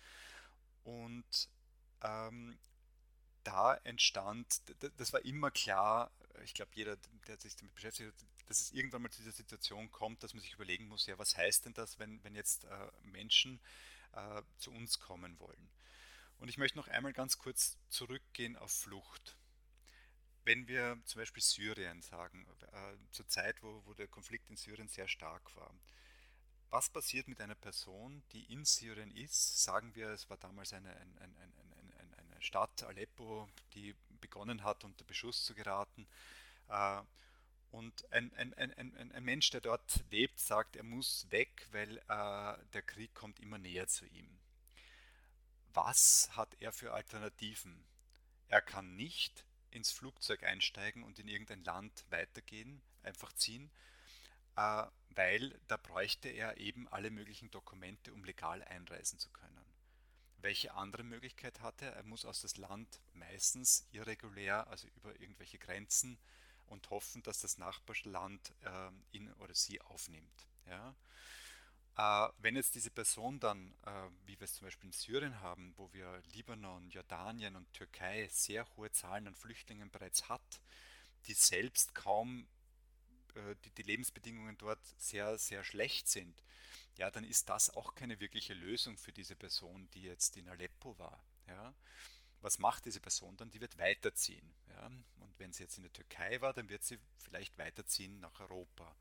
Und 0.83 1.49
ähm, 2.03 2.59
da 3.43 3.73
entstand, 3.77 4.61
das 4.97 5.13
war 5.13 5.25
immer 5.25 5.49
klar, 5.49 6.11
ich 6.43 6.53
glaube, 6.53 6.71
jeder, 6.75 6.95
der 7.27 7.39
sich 7.39 7.55
damit 7.55 7.73
beschäftigt 7.73 8.13
hat, 8.13 8.25
dass 8.47 8.61
es 8.61 8.71
irgendwann 8.71 9.01
mal 9.01 9.09
zu 9.09 9.23
dieser 9.23 9.31
Situation 9.31 9.89
kommt, 9.89 10.21
dass 10.21 10.35
man 10.35 10.43
sich 10.43 10.53
überlegen 10.53 10.87
muss, 10.87 11.07
ja, 11.07 11.17
was 11.17 11.35
heißt 11.35 11.65
denn 11.65 11.73
das, 11.73 11.97
wenn, 11.97 12.23
wenn 12.23 12.35
jetzt 12.35 12.65
äh, 12.65 12.91
Menschen 13.01 13.59
äh, 14.11 14.43
zu 14.59 14.71
uns 14.71 14.99
kommen 14.99 15.39
wollen? 15.39 15.69
Und 16.37 16.49
ich 16.49 16.59
möchte 16.59 16.77
noch 16.77 16.87
einmal 16.87 17.13
ganz 17.13 17.39
kurz 17.39 17.77
zurückgehen 17.89 18.57
auf 18.57 18.71
Flucht. 18.71 19.37
Wenn 20.43 20.67
wir 20.67 20.99
zum 21.05 21.21
Beispiel 21.21 21.43
Syrien 21.43 22.01
sagen, 22.01 22.47
äh, 22.71 23.11
zur 23.11 23.27
Zeit, 23.27 23.61
wo, 23.61 23.83
wo 23.85 23.93
der 23.93 24.07
Konflikt 24.07 24.49
in 24.49 24.57
Syrien 24.57 24.87
sehr 24.87 25.07
stark 25.07 25.55
war, 25.55 25.73
was 26.71 26.89
passiert 26.89 27.27
mit 27.27 27.41
einer 27.41 27.55
Person, 27.55 28.23
die 28.31 28.51
in 28.51 28.65
Syrien 28.65 29.11
ist? 29.11 29.61
Sagen 29.63 29.93
wir, 29.93 30.09
es 30.09 30.29
war 30.29 30.37
damals 30.37 30.73
eine, 30.73 30.89
ein, 30.95 31.17
ein, 31.19 31.35
ein, 31.37 32.13
eine 32.17 32.41
Stadt, 32.41 32.83
Aleppo, 32.83 33.47
die 33.73 33.93
begonnen 34.21 34.63
hat, 34.63 34.83
unter 34.83 35.03
Beschuss 35.03 35.43
zu 35.43 35.53
geraten. 35.53 36.07
Äh, 36.69 37.01
und 37.71 38.11
ein, 38.11 38.33
ein, 38.33 38.53
ein, 38.53 39.11
ein, 39.11 39.23
Mensch, 39.23 39.49
der 39.51 39.61
dort 39.61 40.03
lebt, 40.11 40.39
sagt, 40.39 40.75
er 40.75 40.83
muss 40.83 41.27
weg, 41.29 41.67
weil 41.71 41.97
äh, 41.97 42.65
der 42.73 42.81
Krieg 42.85 43.13
kommt 43.13 43.39
immer 43.39 43.57
näher 43.57 43.87
zu 43.87 44.05
ihm. 44.07 44.39
Was 45.73 46.29
hat 46.33 46.55
er 46.59 46.73
für 46.73 46.93
Alternativen? 46.93 47.85
Er 48.47 48.61
kann 48.61 48.95
nicht 48.95 49.45
ins 49.71 49.91
Flugzeug 49.91 50.43
einsteigen 50.43 51.03
und 51.03 51.19
in 51.19 51.27
irgendein 51.27 51.63
Land 51.63 52.05
weitergehen, 52.09 52.81
einfach 53.03 53.33
ziehen, 53.33 53.71
äh, 54.55 54.85
weil 55.09 55.59
da 55.67 55.77
bräuchte 55.77 56.29
er 56.29 56.57
eben 56.57 56.87
alle 56.89 57.11
möglichen 57.11 57.51
Dokumente, 57.51 58.13
um 58.13 58.23
legal 58.23 58.63
einreisen 58.63 59.19
zu 59.19 59.29
können. 59.29 59.65
Welche 60.37 60.73
andere 60.73 61.03
Möglichkeit 61.03 61.61
hat 61.61 61.81
er? 61.81 61.93
Er 61.93 62.03
muss 62.03 62.25
aus 62.25 62.41
das 62.41 62.57
Land 62.57 62.99
meistens 63.13 63.87
irregulär, 63.91 64.67
also 64.67 64.87
über 64.95 65.19
irgendwelche 65.19 65.59
Grenzen, 65.59 66.17
und 66.65 66.89
hoffen, 66.89 67.21
dass 67.23 67.41
das 67.41 67.57
Nachbarland 67.57 68.53
äh, 68.61 68.91
ihn 69.11 69.31
oder 69.33 69.53
sie 69.53 69.81
aufnimmt. 69.81 70.47
Ja? 70.65 70.95
Äh, 71.97 72.29
wenn 72.39 72.55
jetzt 72.55 72.75
diese 72.75 72.91
Person 72.91 73.39
dann, 73.39 73.73
äh, 73.85 74.09
wie 74.25 74.39
wir 74.39 74.45
es 74.45 74.55
zum 74.55 74.67
Beispiel 74.67 74.87
in 74.87 74.93
Syrien 74.93 75.41
haben, 75.41 75.73
wo 75.77 75.91
wir 75.93 76.21
Libanon, 76.33 76.89
Jordanien 76.89 77.55
und 77.55 77.71
Türkei 77.73 78.27
sehr 78.31 78.65
hohe 78.75 78.91
Zahlen 78.91 79.27
an 79.27 79.35
Flüchtlingen 79.35 79.89
bereits 79.91 80.29
hat, 80.29 80.61
die 81.27 81.33
selbst 81.33 81.93
kaum 81.93 82.47
äh, 83.35 83.55
die, 83.65 83.71
die 83.71 83.83
Lebensbedingungen 83.83 84.57
dort 84.57 84.79
sehr, 84.97 85.37
sehr 85.37 85.63
schlecht 85.63 86.07
sind, 86.07 86.43
ja, 86.97 87.11
dann 87.11 87.23
ist 87.23 87.49
das 87.49 87.69
auch 87.69 87.95
keine 87.95 88.19
wirkliche 88.19 88.53
Lösung 88.53 88.97
für 88.97 89.11
diese 89.11 89.35
Person, 89.35 89.89
die 89.93 90.03
jetzt 90.03 90.37
in 90.37 90.47
Aleppo 90.47 90.97
war. 90.97 91.23
Ja 91.47 91.73
was 92.41 92.59
macht 92.59 92.85
diese 92.85 92.99
Person 92.99 93.37
dann? 93.37 93.51
Die 93.51 93.61
wird 93.61 93.77
weiterziehen. 93.77 94.53
Ja? 94.69 94.87
Und 94.87 95.33
wenn 95.37 95.53
sie 95.53 95.63
jetzt 95.63 95.77
in 95.77 95.83
der 95.83 95.93
Türkei 95.93 96.41
war, 96.41 96.53
dann 96.53 96.69
wird 96.69 96.83
sie 96.83 96.99
vielleicht 97.17 97.57
weiterziehen 97.57 98.19
nach 98.19 98.39
Europa. 98.39 98.95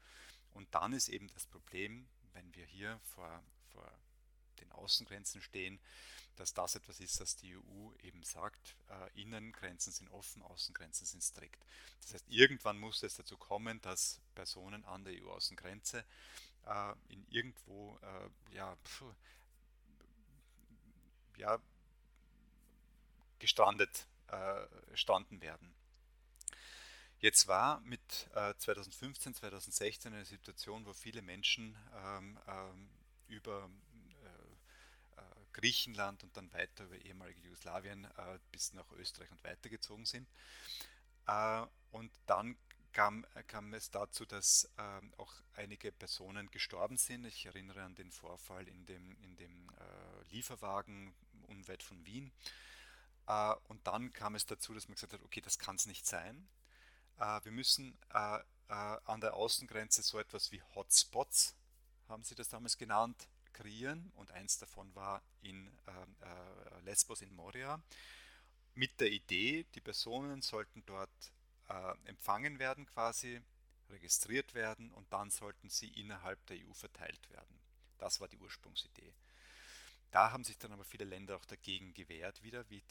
Und 0.53 0.72
dann 0.74 0.93
ist 0.93 1.09
eben 1.09 1.28
das 1.28 1.47
Problem, 1.47 2.07
wenn 2.35 2.55
wir 2.55 2.64
hier 2.66 2.99
vor, 3.14 3.43
vor 3.72 3.91
den 4.61 4.70
Außengrenzen 4.72 5.41
stehen, 5.43 5.81
dass 6.37 6.55
das 6.55 6.74
etwas 6.74 7.01
ist, 7.01 7.20
das 7.20 7.37
die 7.37 7.57
EU 7.57 7.93
eben 8.03 8.22
sagt, 8.22 8.76
äh, 8.89 9.20
Innengrenzen 9.20 9.93
sind 9.93 10.11
offen, 10.11 10.43
Außengrenzen 10.43 11.07
sind 11.07 11.22
strikt. 11.22 11.62
Das 12.03 12.14
heißt, 12.14 12.24
irgendwann 12.28 12.78
muss 12.78 13.03
es 13.03 13.14
dazu 13.14 13.37
kommen, 13.37 13.81
dass 13.83 14.20
Personen 14.35 14.85
an 14.85 15.05
der 15.05 15.22
EU-Außengrenze 15.22 16.05
äh, 16.66 16.95
in 17.09 17.26
irgendwo 17.28 17.99
äh, 18.03 18.55
ja, 18.55 18.74
pf, 18.76 19.05
ja, 21.37 21.59
gestrandet 23.39 24.07
äh, 24.28 24.66
standen 24.97 25.41
werden. 25.41 25.74
Jetzt 27.20 27.48
war 27.48 27.80
mit 27.80 28.30
äh, 28.34 28.54
2015, 28.56 29.34
2016 29.34 30.14
eine 30.14 30.24
Situation, 30.24 30.86
wo 30.86 30.94
viele 30.94 31.20
Menschen 31.20 31.76
ähm, 31.94 32.38
ähm, 32.48 32.88
über 33.28 33.68
äh, 34.24 35.20
äh, 35.20 35.22
Griechenland 35.52 36.24
und 36.24 36.34
dann 36.34 36.50
weiter 36.54 36.84
über 36.84 36.96
ehemalige 36.96 37.42
Jugoslawien 37.42 38.04
äh, 38.04 38.38
bis 38.50 38.72
nach 38.72 38.90
Österreich 38.92 39.30
und 39.30 39.44
weitergezogen 39.44 40.06
sind. 40.06 40.26
Äh, 41.26 41.66
und 41.90 42.10
dann 42.24 42.56
kam, 42.92 43.26
kam, 43.48 43.74
es 43.74 43.90
dazu, 43.90 44.24
dass 44.24 44.70
ähm, 44.78 45.12
auch 45.18 45.34
einige 45.56 45.92
Personen 45.92 46.50
gestorben 46.50 46.96
sind. 46.96 47.26
Ich 47.26 47.44
erinnere 47.44 47.82
an 47.82 47.94
den 47.96 48.10
Vorfall 48.12 48.66
in 48.66 48.86
dem, 48.86 49.14
in 49.22 49.36
dem 49.36 49.70
Lieferwagen 50.30 51.12
unweit 51.48 51.82
von 51.82 52.04
Wien 52.06 52.32
äh, 53.26 53.54
und 53.68 53.86
dann 53.86 54.12
kam 54.12 54.34
es 54.34 54.46
dazu, 54.46 54.74
dass 54.74 54.88
man 54.88 54.94
gesagt 54.94 55.12
hat, 55.12 55.22
okay, 55.22 55.40
das 55.40 55.58
kann 55.58 55.76
es 55.76 55.86
nicht 55.86 56.06
sein. 56.06 56.48
Äh, 57.20 57.44
wir 57.44 57.52
müssen 57.52 57.96
äh, 58.12 58.38
an 58.68 59.20
der 59.20 59.34
Außengrenze 59.34 60.02
so 60.02 60.18
etwas 60.18 60.50
wie 60.52 60.62
Hotspots, 60.74 61.54
haben 62.08 62.24
sie 62.24 62.34
das 62.34 62.48
damals 62.48 62.78
genannt, 62.78 63.28
kreieren. 63.52 64.10
Und 64.16 64.30
eins 64.30 64.58
davon 64.58 64.94
war 64.94 65.22
in 65.42 65.68
Lesbos 66.84 67.20
in 67.20 67.34
Moria. 67.34 67.82
Mit 68.74 69.00
der 69.00 69.10
Idee, 69.10 69.66
die 69.74 69.80
Personen 69.80 70.40
sollten 70.40 70.84
dort 70.86 71.10
empfangen 72.04 72.60
werden 72.60 72.86
quasi, 72.86 73.40
registriert 73.88 74.54
werden 74.54 74.92
und 74.92 75.12
dann 75.12 75.30
sollten 75.30 75.68
sie 75.68 75.88
innerhalb 75.88 76.44
der 76.46 76.58
EU 76.58 76.72
verteilt 76.74 77.28
werden. 77.30 77.58
Das 77.98 78.20
war 78.20 78.28
die 78.28 78.38
Ursprungsidee. 78.38 79.12
Da 80.12 80.30
haben 80.30 80.44
sich 80.44 80.58
dann 80.58 80.72
aber 80.72 80.84
viele 80.84 81.04
Länder 81.04 81.36
auch 81.36 81.44
dagegen 81.44 81.92
gewehrt, 81.92 82.42
wieder 82.44 82.68
wie, 82.70 82.82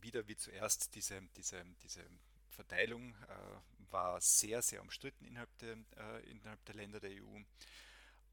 wieder 0.00 0.28
wie 0.28 0.36
zuerst 0.36 0.94
diese, 0.94 1.22
diese, 1.36 1.64
diese 1.82 2.04
Verteilung 2.50 3.14
äh, 3.28 3.92
war 3.92 4.20
sehr, 4.20 4.62
sehr 4.62 4.82
umstritten 4.82 5.24
innerhalb 5.24 5.56
der, 5.58 5.76
äh, 5.96 6.30
innerhalb 6.30 6.64
der 6.64 6.74
Länder 6.74 7.00
der 7.00 7.10
EU 7.22 7.40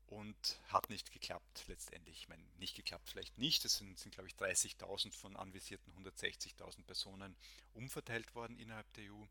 und 0.07 0.59
hat 0.67 0.89
nicht 0.89 1.11
geklappt 1.11 1.65
letztendlich. 1.67 2.19
Ich 2.19 2.29
meine, 2.29 2.43
nicht 2.57 2.75
geklappt 2.75 3.09
vielleicht 3.09 3.37
nicht. 3.37 3.65
Es 3.65 3.77
sind, 3.77 3.97
sind 3.97 4.13
glaube 4.13 4.27
ich, 4.27 4.35
30.000 4.35 5.13
von 5.13 5.35
anvisierten 5.35 5.93
160.000 5.93 6.83
Personen 6.83 7.35
umverteilt 7.73 8.35
worden 8.35 8.57
innerhalb 8.57 8.91
der 8.93 9.11
EU, 9.11 9.25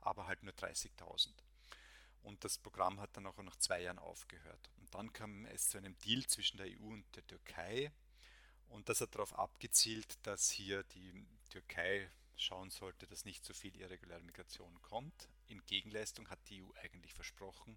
aber 0.00 0.26
halt 0.26 0.42
nur 0.42 0.54
30.000. 0.54 1.30
Und 2.22 2.44
das 2.44 2.58
Programm 2.58 3.00
hat 3.00 3.16
dann 3.16 3.26
auch 3.26 3.36
nach 3.38 3.56
zwei 3.56 3.82
Jahren 3.82 3.98
aufgehört. 3.98 4.70
Und 4.76 4.94
dann 4.94 5.12
kam 5.12 5.46
es 5.46 5.70
zu 5.70 5.78
einem 5.78 5.98
Deal 6.00 6.26
zwischen 6.26 6.58
der 6.58 6.66
EU 6.66 6.88
und 6.92 7.04
der 7.16 7.26
Türkei, 7.26 7.92
und 8.68 8.88
das 8.88 9.00
hat 9.00 9.14
darauf 9.14 9.32
abgezielt, 9.38 10.18
dass 10.26 10.50
hier 10.50 10.82
die 10.84 11.26
Türkei 11.48 12.10
schauen 12.40 12.70
sollte, 12.70 13.06
dass 13.06 13.24
nicht 13.24 13.44
so 13.44 13.52
viel 13.52 13.76
irreguläre 13.76 14.22
Migration 14.22 14.80
kommt. 14.82 15.28
In 15.46 15.64
Gegenleistung 15.66 16.28
hat 16.30 16.38
die 16.48 16.62
EU 16.62 16.70
eigentlich 16.82 17.14
versprochen, 17.14 17.76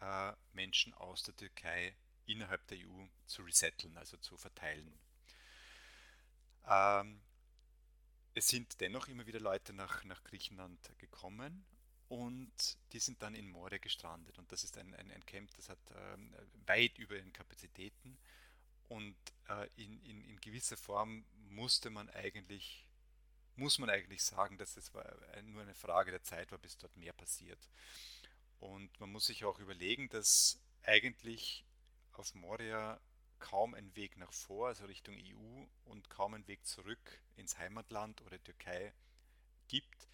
äh, 0.00 0.32
Menschen 0.52 0.94
aus 0.94 1.22
der 1.22 1.36
Türkei 1.36 1.96
innerhalb 2.26 2.66
der 2.68 2.78
EU 2.78 3.06
zu 3.26 3.42
resetteln, 3.42 3.96
also 3.96 4.16
zu 4.18 4.36
verteilen. 4.36 4.98
Ähm, 6.66 7.20
es 8.34 8.48
sind 8.48 8.80
dennoch 8.80 9.08
immer 9.08 9.26
wieder 9.26 9.40
Leute 9.40 9.72
nach, 9.72 10.04
nach 10.04 10.24
Griechenland 10.24 10.98
gekommen 10.98 11.64
und 12.08 12.52
die 12.92 12.98
sind 12.98 13.22
dann 13.22 13.34
in 13.34 13.48
Moria 13.48 13.78
gestrandet. 13.78 14.38
Und 14.38 14.50
das 14.52 14.64
ist 14.64 14.76
ein, 14.76 14.94
ein, 14.94 15.10
ein 15.10 15.24
Camp, 15.26 15.54
das 15.54 15.68
hat 15.68 15.78
ähm, 15.94 16.34
weit 16.66 16.98
über 16.98 17.16
ihren 17.16 17.32
Kapazitäten. 17.32 18.18
Und 18.88 19.16
äh, 19.48 19.68
in, 19.76 20.00
in, 20.02 20.22
in 20.24 20.40
gewisser 20.40 20.76
Form 20.76 21.24
musste 21.48 21.90
man 21.90 22.10
eigentlich, 22.10 22.86
muss 23.56 23.78
man 23.78 23.90
eigentlich 23.90 24.22
sagen, 24.22 24.58
dass 24.58 24.76
es 24.76 24.92
war 24.94 25.04
nur 25.42 25.62
eine 25.62 25.74
Frage 25.74 26.10
der 26.10 26.22
Zeit 26.22 26.50
war, 26.50 26.58
bis 26.58 26.76
dort 26.76 26.96
mehr 26.96 27.12
passiert. 27.12 27.70
Und 28.58 28.98
man 29.00 29.10
muss 29.10 29.26
sich 29.26 29.44
auch 29.44 29.58
überlegen, 29.58 30.08
dass 30.08 30.58
eigentlich 30.82 31.64
auf 32.12 32.34
Moria 32.34 33.00
kaum 33.38 33.74
ein 33.74 33.94
Weg 33.94 34.16
nach 34.16 34.32
vor, 34.32 34.68
also 34.68 34.86
Richtung 34.86 35.16
EU, 35.16 35.66
und 35.84 36.08
kaum 36.08 36.34
ein 36.34 36.46
Weg 36.48 36.64
zurück 36.66 37.20
ins 37.36 37.58
Heimatland 37.58 38.22
oder 38.22 38.42
Türkei 38.42 38.92
gibt. 39.68 40.08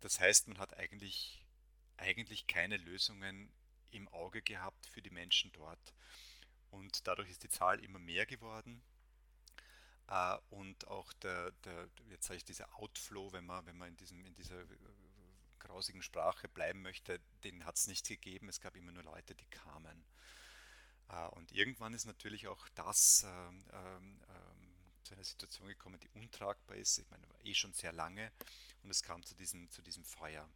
Das 0.00 0.20
heißt, 0.20 0.48
man 0.48 0.58
hat 0.58 0.76
eigentlich, 0.76 1.44
eigentlich 1.96 2.46
keine 2.46 2.76
Lösungen 2.76 3.50
im 3.90 4.08
Auge 4.08 4.42
gehabt 4.42 4.86
für 4.86 5.00
die 5.00 5.10
Menschen 5.10 5.52
dort. 5.52 5.94
Und 6.70 7.06
dadurch 7.06 7.30
ist 7.30 7.44
die 7.44 7.48
Zahl 7.48 7.82
immer 7.82 7.98
mehr 7.98 8.26
geworden. 8.26 8.82
Äh, 10.08 10.36
und 10.50 10.86
auch 10.88 11.12
der, 11.14 11.52
der 11.64 11.88
jetzt 12.10 12.26
sage 12.26 12.38
ich, 12.38 12.44
dieser 12.44 12.72
Outflow, 12.78 13.32
wenn 13.32 13.46
man, 13.46 13.64
wenn 13.66 13.76
man 13.76 13.88
in, 13.88 13.96
diesem, 13.96 14.24
in 14.24 14.34
dieser 14.34 14.64
grausigen 15.58 16.02
Sprache 16.02 16.48
bleiben 16.48 16.82
möchte, 16.82 17.20
den 17.42 17.64
hat 17.64 17.76
es 17.76 17.86
nicht 17.86 18.06
gegeben. 18.06 18.48
Es 18.48 18.60
gab 18.60 18.76
immer 18.76 18.92
nur 18.92 19.02
Leute, 19.02 19.34
die 19.34 19.46
kamen. 19.46 20.04
Äh, 21.08 21.26
und 21.28 21.52
irgendwann 21.52 21.94
ist 21.94 22.04
natürlich 22.04 22.46
auch 22.48 22.68
das 22.74 23.24
ähm, 23.26 23.64
ähm, 23.72 24.20
ähm, 24.28 24.74
zu 25.02 25.14
einer 25.14 25.24
Situation 25.24 25.68
gekommen, 25.68 26.00
die 26.00 26.08
untragbar 26.10 26.76
ist. 26.76 26.98
Ich 26.98 27.10
meine, 27.10 27.26
eh 27.42 27.54
schon 27.54 27.72
sehr 27.72 27.92
lange 27.92 28.32
und 28.82 28.90
es 28.90 29.02
kam 29.02 29.24
zu 29.24 29.34
diesem, 29.34 29.70
zu 29.70 29.82
diesem 29.82 30.04
Feuer. 30.04 30.48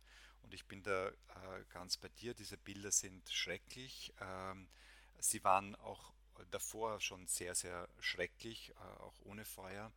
Und 0.42 0.54
ich 0.54 0.64
bin 0.66 0.82
da 0.82 1.08
äh, 1.08 1.64
ganz 1.70 1.96
bei 1.96 2.08
dir, 2.08 2.34
diese 2.34 2.56
Bilder 2.56 2.90
sind 2.90 3.28
schrecklich. 3.28 4.14
Ähm, 4.20 4.68
sie 5.18 5.42
waren 5.44 5.74
auch 5.76 6.12
davor 6.50 7.00
schon 7.00 7.26
sehr, 7.26 7.54
sehr 7.54 7.88
schrecklich, 8.00 8.70
äh, 8.70 9.00
auch 9.00 9.14
ohne 9.24 9.44
Feuer. 9.44 9.92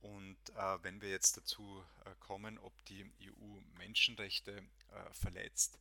Und 0.00 0.38
äh, 0.50 0.82
wenn 0.82 1.00
wir 1.00 1.10
jetzt 1.10 1.36
dazu 1.36 1.84
äh, 2.04 2.10
kommen, 2.20 2.58
ob 2.58 2.72
die 2.86 3.10
EU 3.22 3.60
Menschenrechte 3.78 4.62
verletzt, 5.12 5.78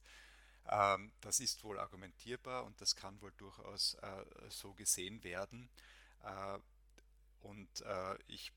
ähm, 0.67 1.11
das 1.21 1.39
ist 1.39 1.63
wohl 1.63 1.80
argumentierbar 1.80 2.63
und 2.65 2.80
das 2.82 2.95
kann 2.95 3.21
wohl 3.21 3.32
durchaus 3.38 3.97
so 4.49 4.73
gesehen 4.73 5.23
werden. 5.23 5.69
Und 7.41 7.84
ich 8.28 8.51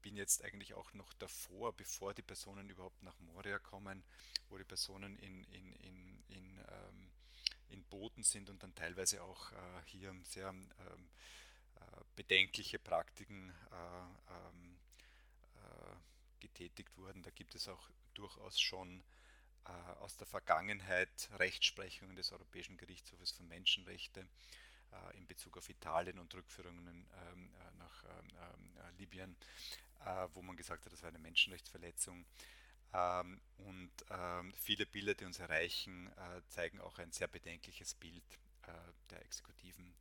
bin 0.00 0.16
jetzt 0.16 0.44
eigentlich 0.44 0.74
auch 0.74 0.92
noch 0.94 1.12
davor, 1.14 1.72
bevor 1.72 2.14
die 2.14 2.22
Personen 2.22 2.68
überhaupt 2.68 3.02
nach 3.02 3.18
Moria 3.20 3.58
kommen, 3.58 4.02
wo 4.48 4.58
die 4.58 4.64
Personen 4.64 5.18
in, 5.18 5.44
in, 5.44 5.72
in, 5.74 6.24
in, 6.28 6.58
ähm, 6.58 7.10
in 7.70 7.82
Booten 7.84 8.22
sind 8.22 8.50
und 8.50 8.62
dann 8.62 8.74
teilweise 8.74 9.22
auch 9.22 9.52
äh, 9.52 9.56
hier 9.86 10.14
sehr 10.24 10.48
ähm, 10.48 11.08
äh, 11.76 11.80
bedenkliche 12.16 12.78
Praktiken 12.78 13.50
äh, 13.70 14.32
ähm, 14.32 14.78
äh, 15.56 16.40
getätigt 16.40 16.96
wurden. 16.96 17.22
Da 17.22 17.30
gibt 17.30 17.54
es 17.54 17.68
auch 17.68 17.90
durchaus 18.14 18.60
schon 18.60 19.02
aus 20.00 20.16
der 20.16 20.26
Vergangenheit 20.26 21.28
Rechtsprechungen 21.38 22.16
des 22.16 22.32
Europäischen 22.32 22.78
Gerichtshofes 22.78 23.30
für 23.30 23.42
Menschenrechte 23.44 24.26
in 25.12 25.26
Bezug 25.26 25.58
auf 25.58 25.68
Italien 25.68 26.18
und 26.18 26.34
Rückführungen 26.34 26.88
ähm, 26.88 27.52
äh, 27.54 27.78
nach 27.78 28.04
Libyen, 28.98 29.36
wo 30.32 30.42
man 30.42 30.56
gesagt 30.56 30.86
hat, 30.86 30.92
das 30.92 31.02
war 31.02 31.10
eine 31.10 31.18
Menschenrechtsverletzung. 31.18 32.24
Ähm, 32.92 33.40
und 33.58 33.90
viele 34.56 34.86
Bilder, 34.86 35.14
die 35.14 35.24
uns 35.24 35.38
erreichen, 35.38 36.10
zeigen 36.48 36.80
auch 36.80 36.98
ein 36.98 37.12
sehr 37.12 37.28
bedenkliches 37.28 37.94
Bild 37.94 38.24
der 39.10 39.22
Exekutiven 39.22 39.94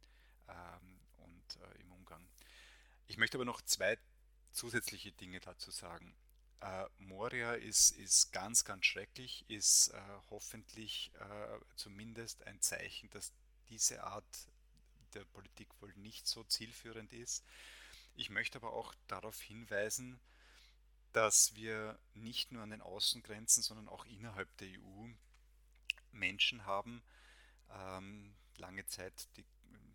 und 1.18 1.60
im 1.80 1.92
Umgang. 1.92 2.26
Ich 3.08 3.18
möchte 3.18 3.38
aber 3.38 3.46
noch 3.46 3.62
zwei 3.62 3.98
zusätzliche 4.52 5.12
Dinge 5.12 5.40
dazu 5.40 5.72
sagen. 5.72 6.16
Äh, 6.62 6.86
Moria 6.98 7.54
ist, 7.54 7.92
ist 7.92 8.32
ganz, 8.32 8.66
ganz 8.66 8.86
schrecklich, 8.86 9.46
ist 9.48 9.90
äh, 9.94 10.02
hoffentlich 10.30 11.12
äh, 11.20 11.60
zumindest 11.76 12.46
ein 12.48 12.60
Zeichen, 12.62 13.10
dass 13.12 13.32
diese 13.70 14.04
Art 14.04 14.48
der 15.14 15.24
Politik 15.26 15.70
wohl 15.82 15.94
nicht 15.96 16.28
so 16.28 16.44
zielführend 16.44 17.14
ist. 17.14 17.46
Ich 18.16 18.30
möchte 18.30 18.58
aber 18.58 18.74
auch 18.74 18.94
darauf 19.08 19.40
hinweisen, 19.42 20.20
dass 21.14 21.56
wir 21.56 22.00
nicht 22.14 22.52
nur 22.52 22.64
an 22.64 22.70
den 22.70 22.82
Außengrenzen, 22.82 23.64
sondern 23.64 23.88
auch 23.88 24.06
innerhalb 24.06 24.56
der 24.58 24.70
EU 24.70 25.08
Menschen 26.12 26.66
haben, 26.66 27.02
ähm, 27.72 28.36
lange 28.58 28.86
Zeit 28.86 29.28
die, 29.38 29.46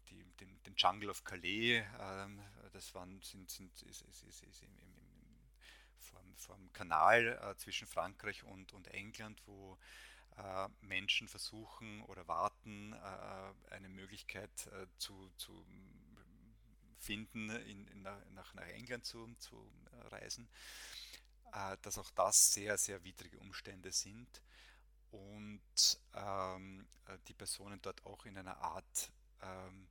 die, 0.08 0.24
den, 0.40 0.62
den, 0.62 0.74
Jungle 0.76 1.10
of 1.10 1.24
Calais, 1.24 1.84
ähm, 2.00 2.40
das 2.72 2.94
waren, 2.94 3.20
sind, 3.22 3.50
sind, 3.50 3.82
ist, 3.82 4.02
ist, 4.02 4.22
ist, 4.22 4.42
ist 4.42 4.62
im, 4.62 4.78
im 4.78 5.04
vom, 6.04 6.36
vom 6.36 6.72
Kanal 6.72 7.38
äh, 7.42 7.56
zwischen 7.56 7.86
Frankreich 7.86 8.44
und, 8.44 8.72
und 8.72 8.88
England, 8.88 9.40
wo 9.46 9.78
äh, 10.36 10.68
Menschen 10.80 11.28
versuchen 11.28 12.02
oder 12.02 12.26
warten, 12.28 12.92
äh, 12.92 13.74
eine 13.74 13.88
Möglichkeit 13.88 14.66
äh, 14.66 14.86
zu, 14.98 15.30
zu 15.36 15.64
finden, 17.04 17.50
in, 17.50 17.86
in, 17.88 18.02
nach, 18.02 18.54
nach 18.54 18.66
England 18.68 19.04
zu, 19.04 19.34
zu 19.38 19.70
reisen, 20.10 20.48
äh, 21.52 21.76
dass 21.82 21.98
auch 21.98 22.10
das 22.10 22.52
sehr, 22.52 22.78
sehr 22.78 23.04
widrige 23.04 23.38
Umstände 23.38 23.92
sind 23.92 24.40
und 25.10 26.00
ähm, 26.14 26.86
äh, 27.06 27.18
die 27.28 27.34
Personen 27.34 27.80
dort 27.82 28.04
auch 28.06 28.24
in 28.26 28.36
einer 28.38 28.56
Art 28.58 29.12
ähm, 29.42 29.88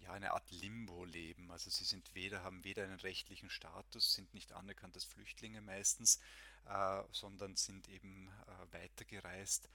ja, 0.00 0.12
eine 0.12 0.32
Art 0.32 0.50
Limbo 0.50 1.04
leben. 1.04 1.50
Also 1.50 1.70
sie 1.70 1.84
sind 1.84 2.14
weder, 2.14 2.42
haben 2.42 2.64
weder 2.64 2.84
einen 2.84 3.00
rechtlichen 3.00 3.50
Status, 3.50 4.14
sind 4.14 4.32
nicht 4.34 4.52
anerkannt 4.52 4.94
als 4.94 5.04
Flüchtlinge 5.04 5.60
meistens, 5.60 6.18
äh, 6.66 7.02
sondern 7.12 7.56
sind 7.56 7.88
eben 7.88 8.28
äh, 8.28 8.72
weitergereist 8.72 9.68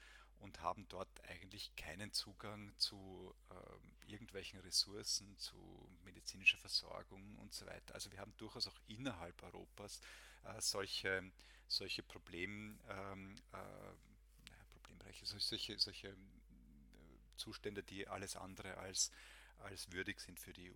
und 0.44 0.60
haben 0.60 0.86
dort 0.88 1.08
eigentlich 1.28 1.74
keinen 1.76 2.12
Zugang 2.12 2.72
zu 2.76 3.34
äh, 3.50 4.10
irgendwelchen 4.10 4.60
Ressourcen, 4.60 5.36
zu 5.38 5.56
medizinischer 6.04 6.58
Versorgung 6.58 7.36
und 7.38 7.52
so 7.52 7.66
weiter. 7.66 7.94
Also 7.94 8.12
wir 8.12 8.20
haben 8.20 8.34
durchaus 8.36 8.68
auch 8.68 8.78
innerhalb 8.86 9.42
Europas 9.42 10.00
äh, 10.44 10.60
solche, 10.60 11.32
solche 11.66 12.02
Problem, 12.02 12.78
ähm, 12.88 13.34
äh, 13.52 13.56
Problembereiche, 14.70 15.26
solche, 15.26 15.78
solche 15.78 16.08
äh, 16.08 16.16
Zustände, 17.36 17.82
die 17.82 18.06
alles 18.06 18.36
andere 18.36 18.76
als 18.76 19.10
als 19.64 19.90
würdig 19.92 20.20
sind 20.20 20.38
für 20.40 20.52
die 20.52 20.70
EU. 20.70 20.74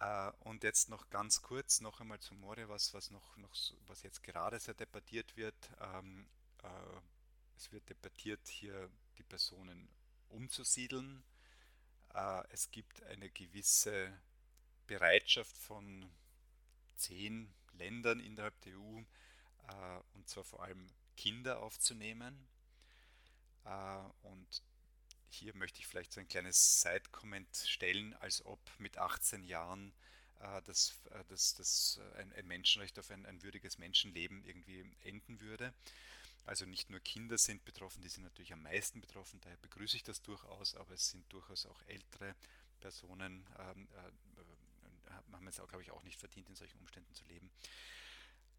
Äh, 0.00 0.32
und 0.40 0.64
jetzt 0.64 0.88
noch 0.88 1.08
ganz 1.10 1.42
kurz 1.42 1.80
noch 1.80 2.00
einmal 2.00 2.20
zu 2.20 2.34
Moria, 2.34 2.68
was, 2.68 2.92
was, 2.94 3.10
noch, 3.10 3.36
noch, 3.36 3.54
was 3.86 4.02
jetzt 4.02 4.22
gerade 4.22 4.58
sehr 4.58 4.74
debattiert 4.74 5.36
wird. 5.36 5.54
Ähm, 5.80 6.26
äh, 6.62 7.00
es 7.56 7.72
wird 7.72 7.88
debattiert, 7.88 8.46
hier 8.48 8.90
die 9.18 9.22
Personen 9.22 9.88
umzusiedeln. 10.28 11.22
Äh, 12.14 12.42
es 12.50 12.70
gibt 12.70 13.02
eine 13.04 13.30
gewisse 13.30 14.12
Bereitschaft 14.86 15.56
von 15.56 16.10
zehn 16.96 17.52
Ländern 17.72 18.20
innerhalb 18.20 18.60
der 18.62 18.78
EU, 18.78 19.02
und 20.12 20.28
zwar 20.28 20.44
vor 20.44 20.62
allem 20.62 20.86
Kinder 21.16 21.60
aufzunehmen. 21.60 22.46
Und 24.22 24.62
hier 25.30 25.54
möchte 25.56 25.80
ich 25.80 25.86
vielleicht 25.86 26.12
so 26.12 26.20
ein 26.20 26.28
kleines 26.28 26.82
Side-Comment 26.82 27.48
stellen, 27.56 28.14
als 28.14 28.44
ob 28.44 28.60
mit 28.78 28.98
18 28.98 29.42
Jahren 29.42 29.92
äh, 30.40 30.62
das, 30.62 30.94
äh, 31.10 31.24
das, 31.28 31.54
das, 31.54 32.00
äh, 32.00 32.20
ein, 32.20 32.32
ein, 32.32 32.46
Menschenrecht 32.46 32.98
auf 32.98 33.10
ein, 33.10 33.26
ein 33.26 33.42
würdiges 33.42 33.78
Menschenleben 33.78 34.44
irgendwie 34.44 34.84
enden 35.02 35.40
würde. 35.40 35.74
Also 36.44 36.66
nicht 36.66 36.90
nur 36.90 37.00
Kinder 37.00 37.38
sind 37.38 37.64
betroffen, 37.64 38.02
die 38.02 38.08
sind 38.08 38.24
natürlich 38.24 38.52
am 38.52 38.62
meisten 38.62 39.00
betroffen, 39.00 39.40
daher 39.40 39.56
begrüße 39.58 39.96
ich 39.96 40.02
das 40.02 40.22
durchaus, 40.22 40.74
aber 40.74 40.92
es 40.92 41.10
sind 41.10 41.24
durchaus 41.32 41.66
auch 41.66 41.80
ältere 41.86 42.34
Personen, 42.80 43.46
ähm, 43.58 43.88
äh, 43.92 45.12
haben 45.32 45.48
es 45.48 45.56
glaube 45.56 45.82
ich, 45.82 45.90
auch 45.90 46.02
nicht 46.02 46.18
verdient, 46.18 46.48
in 46.48 46.54
solchen 46.54 46.78
Umständen 46.78 47.14
zu 47.14 47.24
leben. 47.24 47.50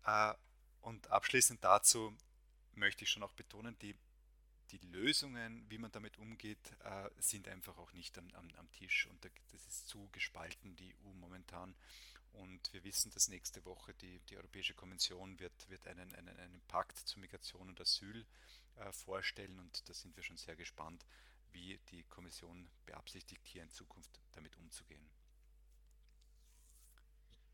Äh, 0.06 0.34
und 0.82 1.10
abschließend 1.12 1.64
dazu 1.64 2.16
möchte 2.74 3.04
ich 3.04 3.10
schon 3.10 3.24
auch 3.24 3.34
betonen, 3.34 3.78
die 3.80 3.96
die 4.72 4.88
Lösungen, 4.88 5.66
wie 5.70 5.78
man 5.78 5.92
damit 5.92 6.18
umgeht, 6.18 6.72
äh, 6.84 7.10
sind 7.20 7.48
einfach 7.48 7.78
auch 7.78 7.94
nicht 7.94 8.18
am, 8.18 8.30
am, 8.34 8.50
am 8.58 8.72
Tisch 8.72 9.08
und 9.08 9.24
das 9.24 9.66
ist 9.68 9.88
zu 9.88 10.10
gespalten, 10.12 10.76
die 10.76 10.94
EU 10.96 11.14
momentan. 11.14 11.76
Und 12.38 12.72
wir 12.74 12.84
wissen, 12.84 13.12
dass 13.12 13.28
nächste 13.28 13.64
Woche 13.66 13.94
die, 13.96 14.20
die 14.30 14.38
Europäische 14.38 14.74
Kommission 14.74 15.40
wird, 15.40 15.70
wird 15.70 15.88
einen, 15.88 16.14
einen, 16.16 16.38
einen 16.38 16.62
Pakt 16.68 16.98
zu 16.98 17.20
Migration 17.20 17.70
und 17.70 17.80
Asyl 17.82 18.26
äh, 18.76 18.92
vorstellen 18.92 19.60
und 19.60 19.88
da 19.88 19.94
sind 19.94 20.16
wir 20.16 20.24
schon 20.24 20.38
sehr 20.38 20.56
gespannt, 20.56 21.06
wie 21.52 21.80
die 21.90 22.04
Kommission 22.04 22.70
beabsichtigt, 22.86 23.46
hier 23.46 23.64
in 23.64 23.70
Zukunft 23.70 24.20
damit 24.34 24.58
umzugehen. 24.58 25.10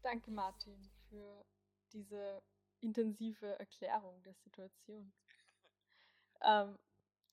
Danke, 0.01 0.31
Martin, 0.31 0.89
für 1.09 1.45
diese 1.93 2.41
intensive 2.79 3.59
Erklärung 3.59 4.21
der 4.23 4.35
Situation. 4.35 5.11
Ähm, 6.43 6.75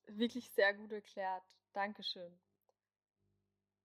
wirklich 0.04 0.50
sehr 0.50 0.74
gut 0.74 0.92
erklärt. 0.92 1.56
Dankeschön. 1.72 2.38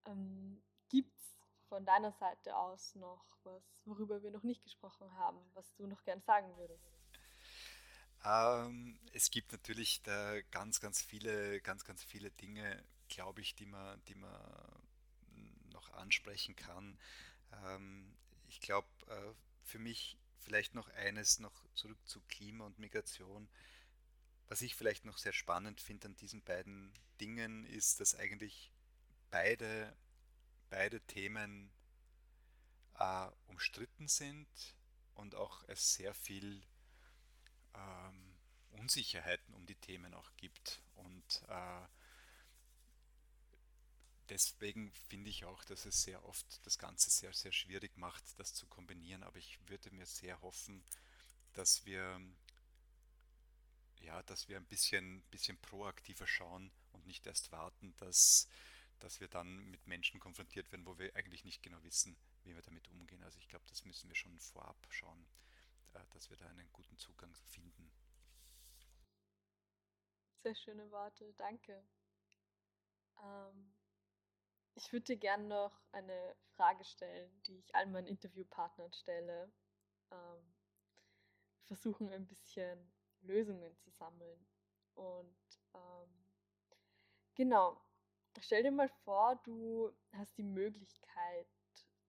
Ähm, 0.05 0.61
Gibt 0.89 1.17
es 1.17 1.32
von 1.73 1.85
deiner 1.85 2.11
Seite 2.11 2.55
aus 2.55 2.93
noch 2.93 3.25
was, 3.45 3.63
worüber 3.85 4.21
wir 4.21 4.29
noch 4.29 4.43
nicht 4.43 4.61
gesprochen 4.63 5.11
haben, 5.15 5.39
was 5.55 5.73
du 5.73 5.87
noch 5.87 6.03
gern 6.03 6.21
sagen 6.21 6.55
würdest? 6.55 6.85
Ähm, 8.23 8.99
es 9.11 9.31
gibt 9.31 9.51
natürlich 9.51 10.03
da 10.03 10.39
ganz, 10.51 10.79
ganz 10.79 11.01
viele, 11.01 11.61
ganz, 11.61 11.83
ganz 11.83 12.03
viele 12.03 12.29
Dinge, 12.29 12.85
glaube 13.09 13.41
ich, 13.41 13.55
die 13.55 13.65
man, 13.65 13.99
die 14.05 14.13
man 14.13 14.31
noch 15.71 15.89
ansprechen 15.93 16.55
kann. 16.55 16.95
Ähm, 17.65 18.15
ich 18.49 18.61
glaube, 18.61 18.87
äh, 19.07 19.33
für 19.63 19.79
mich 19.79 20.19
vielleicht 20.37 20.75
noch 20.75 20.89
eines 20.89 21.39
noch 21.39 21.65
zurück 21.73 21.97
zu 22.05 22.21
Klima 22.27 22.67
und 22.67 22.77
Migration. 22.77 23.49
Was 24.47 24.61
ich 24.61 24.75
vielleicht 24.75 25.05
noch 25.05 25.17
sehr 25.17 25.33
spannend 25.33 25.81
finde 25.81 26.09
an 26.09 26.15
diesen 26.17 26.43
beiden 26.43 26.93
Dingen 27.19 27.65
ist, 27.65 27.99
dass 27.99 28.13
eigentlich 28.13 28.71
beide, 29.31 29.97
beide 30.73 31.01
Themen 31.01 31.71
äh, 32.97 33.27
umstritten 33.45 34.07
sind 34.07 34.47
und 35.13 35.35
auch 35.35 35.63
es 35.67 35.93
sehr 35.93 36.15
viel 36.15 36.63
ähm, 37.75 38.35
Unsicherheiten 38.71 39.53
um 39.53 39.67
die 39.67 39.75
Themen 39.75 40.15
auch 40.15 40.31
gibt. 40.35 40.81
Und 40.95 41.43
äh, 41.47 41.87
deswegen 44.29 44.91
finde 45.09 45.29
ich 45.29 45.45
auch, 45.45 45.63
dass 45.63 45.85
es 45.85 46.01
sehr 46.01 46.25
oft 46.25 46.65
das 46.65 46.79
Ganze 46.79 47.11
sehr, 47.11 47.33
sehr 47.33 47.51
schwierig 47.51 47.95
macht, 47.95 48.23
das 48.39 48.55
zu 48.55 48.65
kombinieren. 48.65 49.21
Aber 49.21 49.37
ich 49.37 49.59
würde 49.69 49.91
mir 49.91 50.07
sehr 50.07 50.41
hoffen, 50.41 50.83
dass 51.53 51.85
wir 51.85 52.19
ja, 53.99 54.23
dass 54.23 54.49
wir 54.49 54.57
ein 54.57 54.65
bisschen, 54.65 55.21
bisschen 55.29 55.57
proaktiver 55.59 56.25
schauen 56.25 56.71
und 56.93 57.05
nicht 57.05 57.27
erst 57.27 57.51
warten, 57.51 57.93
dass, 57.97 58.47
dass 58.99 59.19
wir 59.19 59.27
dann 59.27 59.69
mit 59.69 59.85
Menschen 59.87 60.19
konfrontiert 60.19 60.71
werden, 60.71 60.85
wo 60.85 60.97
wir 60.97 61.15
eigentlich 61.15 61.45
nicht 61.45 61.61
genau 61.61 61.81
wissen, 61.83 62.17
wie 62.43 62.55
wir 62.55 62.61
damit 62.61 62.87
umgehen. 62.89 63.23
Also 63.23 63.39
ich 63.39 63.47
glaube, 63.47 63.65
das 63.67 63.85
müssen 63.85 64.09
wir 64.09 64.15
schon 64.15 64.39
vorab 64.39 64.77
schauen, 64.89 65.25
äh, 65.93 65.99
dass 66.11 66.29
wir 66.29 66.37
da 66.37 66.47
einen 66.47 66.71
guten 66.71 66.97
Zugang 66.97 67.33
finden. 67.35 67.91
Sehr 70.43 70.55
schöne 70.55 70.89
Worte, 70.91 71.33
danke. 71.37 71.83
Ähm, 73.21 73.73
ich 74.75 74.91
würde 74.91 75.05
dir 75.05 75.17
gerne 75.17 75.45
noch 75.47 75.81
eine 75.91 76.35
Frage 76.55 76.83
stellen, 76.83 77.31
die 77.43 77.57
ich 77.59 77.75
all 77.75 77.85
meinen 77.87 78.07
Interviewpartnern 78.07 78.91
stelle. 78.93 79.51
Ähm, 80.11 80.53
versuchen 81.65 82.11
ein 82.11 82.27
bisschen 82.27 82.91
Lösungen 83.21 83.75
zu 83.77 83.89
sammeln. 83.91 84.45
Und 84.95 85.35
ähm, 85.73 86.25
genau, 87.35 87.82
stell 88.41 88.63
dir 88.63 88.71
mal 88.71 88.89
vor, 89.03 89.35
du 89.43 89.91
hast 90.13 90.37
die 90.37 90.43
Möglichkeit, 90.43 91.47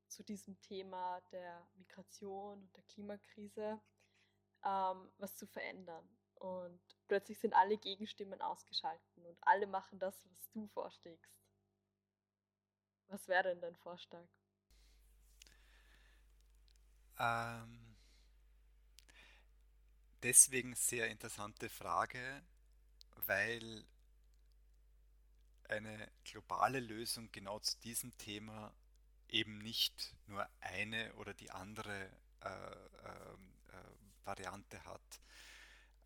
zu 0.09 0.23
diesem 0.23 0.61
Thema 0.61 1.21
der 1.33 1.67
Migration 1.75 2.63
und 2.63 2.77
der 2.77 2.85
Klimakrise 2.85 3.81
ähm, 4.65 5.11
was 5.19 5.37
zu 5.37 5.47
verändern. 5.47 6.09
Und 6.37 6.81
plötzlich 7.09 7.39
sind 7.39 7.55
alle 7.55 7.79
Gegenstimmen 7.79 8.41
ausgeschalten 8.41 9.27
und 9.27 9.39
alle 9.43 9.67
machen 9.67 9.99
das, 9.99 10.15
was 10.31 10.51
du 10.51 10.67
vorschlägst. 10.69 11.43
Was 13.09 13.29
wäre 13.29 13.51
denn 13.51 13.61
dein 13.61 13.77
Vorschlag? 13.77 14.27
Ähm, 17.19 17.97
deswegen 20.23 20.75
sehr 20.75 21.09
interessante 21.09 21.69
Frage, 21.69 22.43
weil 23.27 23.85
eine 25.69 26.11
globale 26.25 26.81
Lösung 26.81 27.31
genau 27.33 27.59
zu 27.59 27.79
diesem 27.81 28.17
Thema 28.19 28.73
eben 29.29 29.59
nicht 29.59 30.15
nur 30.27 30.49
eine 30.61 31.13
oder 31.15 31.35
die 31.35 31.51
andere 31.51 32.11
äh, 32.41 32.49
äh, 32.49 33.33
äh, 33.73 34.25
Variante 34.25 34.85
hat. 34.85 35.21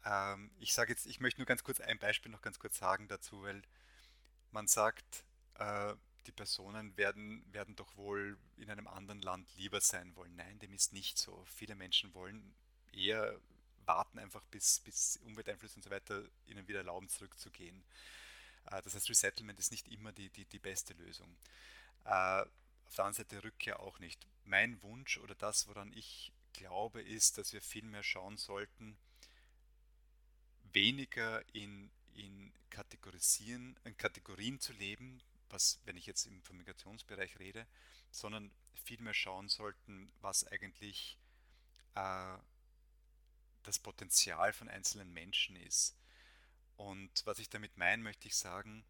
Ähm, 0.05 0.51
ich 0.59 0.73
sage 0.73 0.93
jetzt, 0.93 1.07
ich 1.07 1.21
möchte 1.21 1.41
nur 1.41 1.47
ganz 1.47 1.63
kurz 1.63 1.81
ein 1.81 1.99
Beispiel 1.99 2.31
noch 2.31 2.43
ganz 2.43 2.59
kurz 2.59 2.79
sagen 2.79 3.09
dazu, 3.09 3.43
weil 3.43 3.63
man 4.51 4.67
sagt, 4.67 5.25
äh, 5.55 5.95
die 6.27 6.33
Personen 6.33 6.97
werden, 6.97 7.45
werden 7.53 7.75
doch 7.75 7.97
wohl 7.97 8.39
in 8.57 8.71
einem 8.71 8.87
anderen 8.87 9.23
Land 9.23 9.49
lieber 9.57 9.81
sein 9.81 10.15
wollen. 10.15 10.37
Nein, 10.37 10.59
dem 10.59 10.73
ist 10.73 10.93
nicht 10.93 11.19
so. 11.19 11.45
Viele 11.47 11.75
Menschen 11.75 12.15
wollen 12.15 12.55
eher 12.93 13.39
warten 13.87 14.19
einfach, 14.19 14.45
bis, 14.51 14.81
bis 14.81 15.19
Umwelteinflüsse 15.25 15.77
und 15.77 15.83
so 15.83 15.91
weiter 15.91 16.23
ihnen 16.47 16.69
wieder 16.69 16.81
erlauben, 16.81 17.09
zurückzugehen. 17.09 17.83
Äh, 18.71 18.83
das 18.83 18.95
heißt, 18.95 19.11
Resettlement 19.11 19.59
ist 19.59 19.71
nicht 19.71 19.89
immer 19.89 20.13
die, 20.13 20.31
die, 20.31 20.45
die 20.45 20.59
beste 20.59 20.95
Lösung. 20.95 21.37
Äh, 22.05 22.45
auf 22.87 22.95
der 22.97 23.05
anderen 23.05 23.15
Seite 23.15 23.45
Rückkehr 23.45 23.81
auch 23.81 23.99
nicht. 23.99 24.27
Mein 24.45 24.83
Wunsch 24.83 25.19
oder 25.19 25.35
das, 25.35 25.69
woran 25.69 25.93
ich 25.93 26.33
glaube, 26.55 27.03
ist, 27.03 27.39
dass 27.39 27.53
wir 27.53 27.61
viel 27.61 27.85
mehr 27.85 28.03
schauen 28.03 28.39
sollten, 28.39 28.97
weniger 30.73 31.43
in, 31.55 31.91
in, 32.15 32.53
Kategorisieren, 32.71 33.79
in 33.85 33.97
Kategorien 33.97 34.61
zu 34.61 34.73
leben, 34.73 35.21
was, 35.51 35.81
wenn 35.85 35.97
ich 35.97 36.07
jetzt 36.07 36.27
im 36.27 36.43
Migrationsbereich 36.53 37.39
rede, 37.39 37.67
sondern 38.11 38.51
viel 38.85 39.01
mehr 39.01 39.15
schauen 39.15 39.49
sollten, 39.49 40.11
was 40.21 40.47
eigentlich 40.47 41.19
äh, 41.95 42.39
das 43.65 43.79
Potenzial 43.79 44.53
von 44.53 44.69
einzelnen 44.69 45.13
Menschen 45.13 45.57
ist. 45.57 45.97
Und 46.79 47.27
was 47.27 47.41
ich 47.41 47.51
damit 47.51 47.77
meine, 47.77 48.03
möchte 48.03 48.29
ich 48.29 48.37
sagen, 48.37 48.85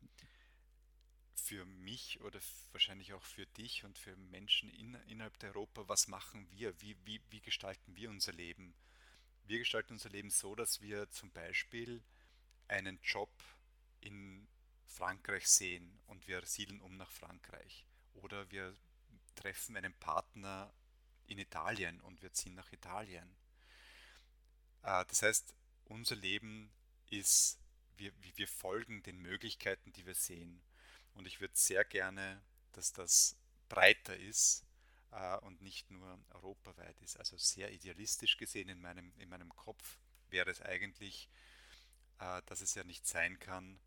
für 1.35 1.65
mich 1.65 2.21
oder 2.21 2.39
wahrscheinlich 2.73 3.15
auch 3.15 3.25
für 3.25 3.47
dich 3.47 3.85
und 3.85 3.97
für 3.97 4.15
Menschen 4.17 4.69
in, 4.69 4.95
innerhalb 5.07 5.39
der 5.39 5.51
Europa, 5.51 5.89
was 5.89 6.07
machen 6.07 6.47
wir? 6.51 6.79
Wie, 6.83 6.97
wie, 7.07 7.21
wie 7.31 7.41
gestalten 7.41 7.97
wir 7.97 8.11
unser 8.11 8.33
Leben? 8.33 8.75
Wir 9.45 9.59
gestalten 9.59 9.95
unser 9.95 10.11
Leben 10.11 10.31
so, 10.31 10.55
dass 10.55 10.83
wir 10.83 11.09
zum 11.09 11.31
Beispiel 11.31 12.05
einen 12.69 13.01
Job 13.03 13.31
in 14.01 14.47
Frankreich 14.85 15.49
sehen 15.49 15.99
und 16.07 16.29
wir 16.29 16.45
siedeln 16.45 16.83
um 16.83 16.99
nach 16.99 17.11
Frankreich. 17.11 17.87
Oder 18.13 18.51
wir 18.51 18.77
treffen 19.35 19.77
einen 19.77 19.95
Partner 19.95 20.71
in 21.27 21.39
Italien 21.39 22.01
und 22.03 22.21
wir 22.21 22.33
ziehen 22.35 22.55
nach 22.55 22.71
Italien. 22.73 23.35
Äh, 24.83 25.07
das 25.07 25.23
heißt, 25.23 25.55
unser 25.87 26.17
Leben 26.17 26.71
ist, 27.09 27.59
wir, 27.99 28.13
wir 28.37 28.49
folgen 28.49 29.03
den 29.03 29.19
Möglichkeiten, 29.19 29.93
die 29.93 30.07
wir 30.07 30.15
sehen. 30.15 30.63
Und 31.15 31.27
ich 31.27 31.41
würde 31.41 31.57
sehr 31.57 31.85
gerne, 31.85 32.43
dass 32.73 32.93
das 32.93 33.37
breiter 33.69 34.17
ist 34.17 34.65
äh, 35.11 35.37
und 35.39 35.61
nicht 35.63 35.91
nur 35.91 36.19
europaweit 36.31 37.01
ist. 37.03 37.17
Also 37.17 37.37
sehr 37.37 37.73
idealistisch 37.73 38.37
gesehen 38.37 38.69
in 38.69 38.81
meinem, 38.81 39.13
in 39.19 39.29
meinem 39.29 39.55
Kopf 39.57 39.99
wäre 40.31 40.51
es 40.51 40.63
eigentlich, 40.63 41.29
äh, 42.21 42.43
dass 42.47 42.61
es 42.61 42.75
ja 42.75 42.85
nicht 42.85 43.07
sein 43.07 43.39
kann, 43.39 43.81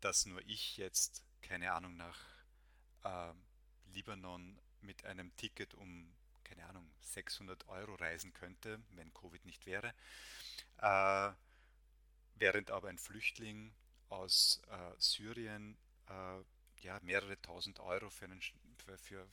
dass 0.00 0.26
nur 0.26 0.40
ich 0.46 0.76
jetzt, 0.76 1.24
keine 1.42 1.72
Ahnung, 1.72 1.96
nach 1.96 2.18
äh, 3.04 3.32
Libanon 3.92 4.58
mit 4.80 5.04
einem 5.04 5.34
Ticket 5.36 5.74
um, 5.74 6.14
keine 6.44 6.66
Ahnung, 6.66 6.90
600 7.00 7.68
Euro 7.68 7.94
reisen 7.96 8.32
könnte, 8.32 8.80
wenn 8.90 9.12
Covid 9.12 9.44
nicht 9.44 9.66
wäre, 9.66 9.94
äh, 10.78 11.32
während 12.40 12.70
aber 12.70 12.88
ein 12.88 12.98
Flüchtling 12.98 13.74
aus 14.08 14.62
äh, 14.70 14.92
Syrien 14.98 15.76
äh, 16.08 16.40
ja, 16.82 16.98
mehrere 17.02 17.40
tausend 17.42 17.80
Euro 17.80 18.10
für, 18.10 18.26
einen, 18.26 18.40
für, 18.76 18.98
für, 18.98 19.26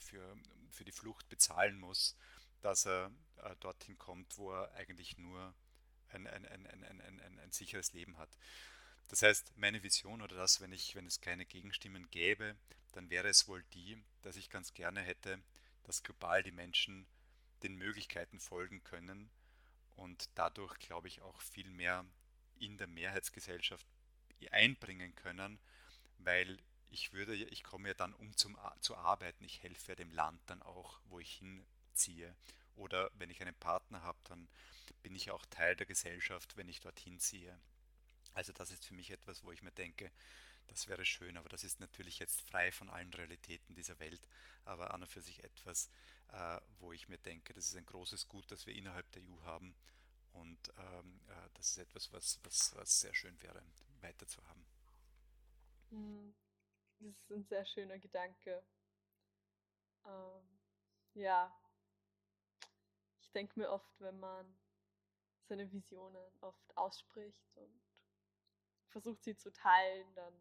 für, 0.71 0.83
die 0.85 0.91
Flucht 0.91 1.29
bezahlen 1.29 1.79
muss, 1.79 2.15
dass 2.61 2.85
er 2.85 3.11
äh, 3.37 3.55
dorthin 3.59 3.97
kommt, 3.97 4.37
wo 4.37 4.51
er 4.51 4.73
eigentlich 4.73 5.17
nur 5.17 5.53
ein, 6.09 6.27
ein, 6.27 6.45
ein, 6.45 6.67
ein, 6.67 6.83
ein, 6.83 7.19
ein, 7.21 7.39
ein 7.39 7.51
sicheres 7.51 7.93
Leben 7.93 8.17
hat. 8.17 8.29
Das 9.07 9.21
heißt, 9.21 9.55
meine 9.57 9.83
Vision 9.83 10.21
oder 10.21 10.35
das, 10.35 10.61
wenn, 10.61 10.71
ich, 10.71 10.95
wenn 10.95 11.05
es 11.05 11.21
keine 11.21 11.45
Gegenstimmen 11.45 12.09
gäbe, 12.09 12.55
dann 12.93 13.09
wäre 13.09 13.27
es 13.27 13.47
wohl 13.47 13.63
die, 13.73 14.01
dass 14.23 14.35
ich 14.35 14.49
ganz 14.49 14.73
gerne 14.73 15.01
hätte, 15.01 15.39
dass 15.83 16.03
global 16.03 16.41
die 16.41 16.51
Menschen 16.51 17.05
den 17.61 17.75
Möglichkeiten 17.75 18.39
folgen 18.39 18.83
können 18.83 19.29
und 19.95 20.29
dadurch, 20.35 20.77
glaube 20.79 21.07
ich, 21.07 21.21
auch 21.21 21.39
viel 21.41 21.69
mehr 21.69 22.05
in 22.59 22.77
der 22.77 22.87
Mehrheitsgesellschaft 22.87 23.85
einbringen 24.51 25.15
können, 25.15 25.59
weil 26.19 26.59
ich 26.89 27.13
würde, 27.13 27.35
ich 27.35 27.63
komme 27.63 27.89
ja 27.89 27.93
dann 27.93 28.13
um 28.13 28.35
zum, 28.37 28.57
zu 28.79 28.95
arbeiten, 28.95 29.43
ich 29.43 29.63
helfe 29.63 29.91
ja 29.91 29.95
dem 29.95 30.11
Land 30.11 30.39
dann 30.45 30.61
auch, 30.61 30.99
wo 31.05 31.19
ich 31.19 31.39
hinziehe. 31.39 32.35
Oder 32.75 33.09
wenn 33.15 33.29
ich 33.29 33.41
einen 33.41 33.55
Partner 33.55 34.01
habe, 34.03 34.17
dann 34.25 34.47
bin 35.01 35.15
ich 35.15 35.31
auch 35.31 35.45
Teil 35.47 35.75
der 35.75 35.85
Gesellschaft, 35.85 36.57
wenn 36.57 36.69
ich 36.69 36.79
dorthin 36.79 37.19
ziehe. 37.19 37.59
Also 38.33 38.53
das 38.53 38.71
ist 38.71 38.85
für 38.85 38.93
mich 38.93 39.11
etwas, 39.11 39.43
wo 39.43 39.51
ich 39.51 39.61
mir 39.61 39.71
denke, 39.71 40.11
das 40.67 40.87
wäre 40.87 41.05
schön, 41.05 41.37
aber 41.37 41.49
das 41.49 41.63
ist 41.63 41.79
natürlich 41.79 42.19
jetzt 42.19 42.41
frei 42.41 42.71
von 42.71 42.89
allen 42.89 43.13
Realitäten 43.13 43.75
dieser 43.75 43.99
Welt, 43.99 44.27
aber 44.65 44.93
an 44.93 45.03
und 45.03 45.07
für 45.07 45.21
sich 45.21 45.43
etwas, 45.43 45.89
äh, 46.29 46.59
wo 46.79 46.91
ich 46.91 47.07
mir 47.07 47.19
denke, 47.19 47.53
das 47.53 47.67
ist 47.67 47.77
ein 47.77 47.85
großes 47.85 48.27
Gut, 48.27 48.49
das 48.51 48.65
wir 48.65 48.73
innerhalb 48.73 49.09
der 49.11 49.21
EU 49.23 49.41
haben 49.43 49.75
und 50.35 50.73
ähm, 50.77 51.21
äh, 51.27 51.49
das 51.55 51.69
ist 51.69 51.77
etwas, 51.77 52.11
was, 52.13 52.39
was, 52.43 52.75
was 52.75 52.99
sehr 53.01 53.13
schön 53.13 53.41
wäre, 53.41 53.61
weiter 54.01 54.27
zu 54.27 54.45
haben. 54.47 54.65
Hm, 55.89 56.35
das 56.99 57.15
ist 57.15 57.31
ein 57.31 57.43
sehr 57.45 57.65
schöner 57.65 57.99
Gedanke. 57.99 58.63
Ähm, 60.05 60.59
ja, 61.13 61.53
ich 63.19 63.31
denke 63.31 63.59
mir 63.59 63.69
oft, 63.69 63.99
wenn 63.99 64.19
man 64.19 64.45
seine 65.47 65.71
Visionen 65.71 66.41
oft 66.41 66.77
ausspricht 66.77 67.45
und 67.55 67.81
versucht 68.89 69.23
sie 69.23 69.35
zu 69.35 69.51
teilen, 69.51 70.13
dann 70.15 70.33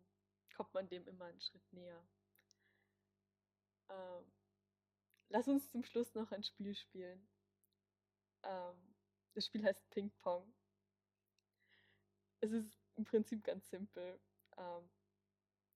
kommt 0.54 0.72
man 0.74 0.88
dem 0.88 1.06
immer 1.06 1.26
einen 1.26 1.40
Schritt 1.40 1.72
näher. 1.72 2.06
Ähm, 3.90 4.32
lass 5.28 5.48
uns 5.48 5.70
zum 5.70 5.84
Schluss 5.84 6.14
noch 6.14 6.30
ein 6.32 6.42
Spiel 6.44 6.74
spielen. 6.74 7.28
Ähm, 8.42 8.93
das 9.34 9.46
Spiel 9.46 9.64
heißt 9.64 9.88
Ping 9.90 10.10
Pong. 10.22 10.54
Es 12.40 12.52
ist 12.52 12.78
im 12.96 13.04
Prinzip 13.04 13.42
ganz 13.44 13.68
simpel. 13.68 14.20
Ähm, 14.56 14.88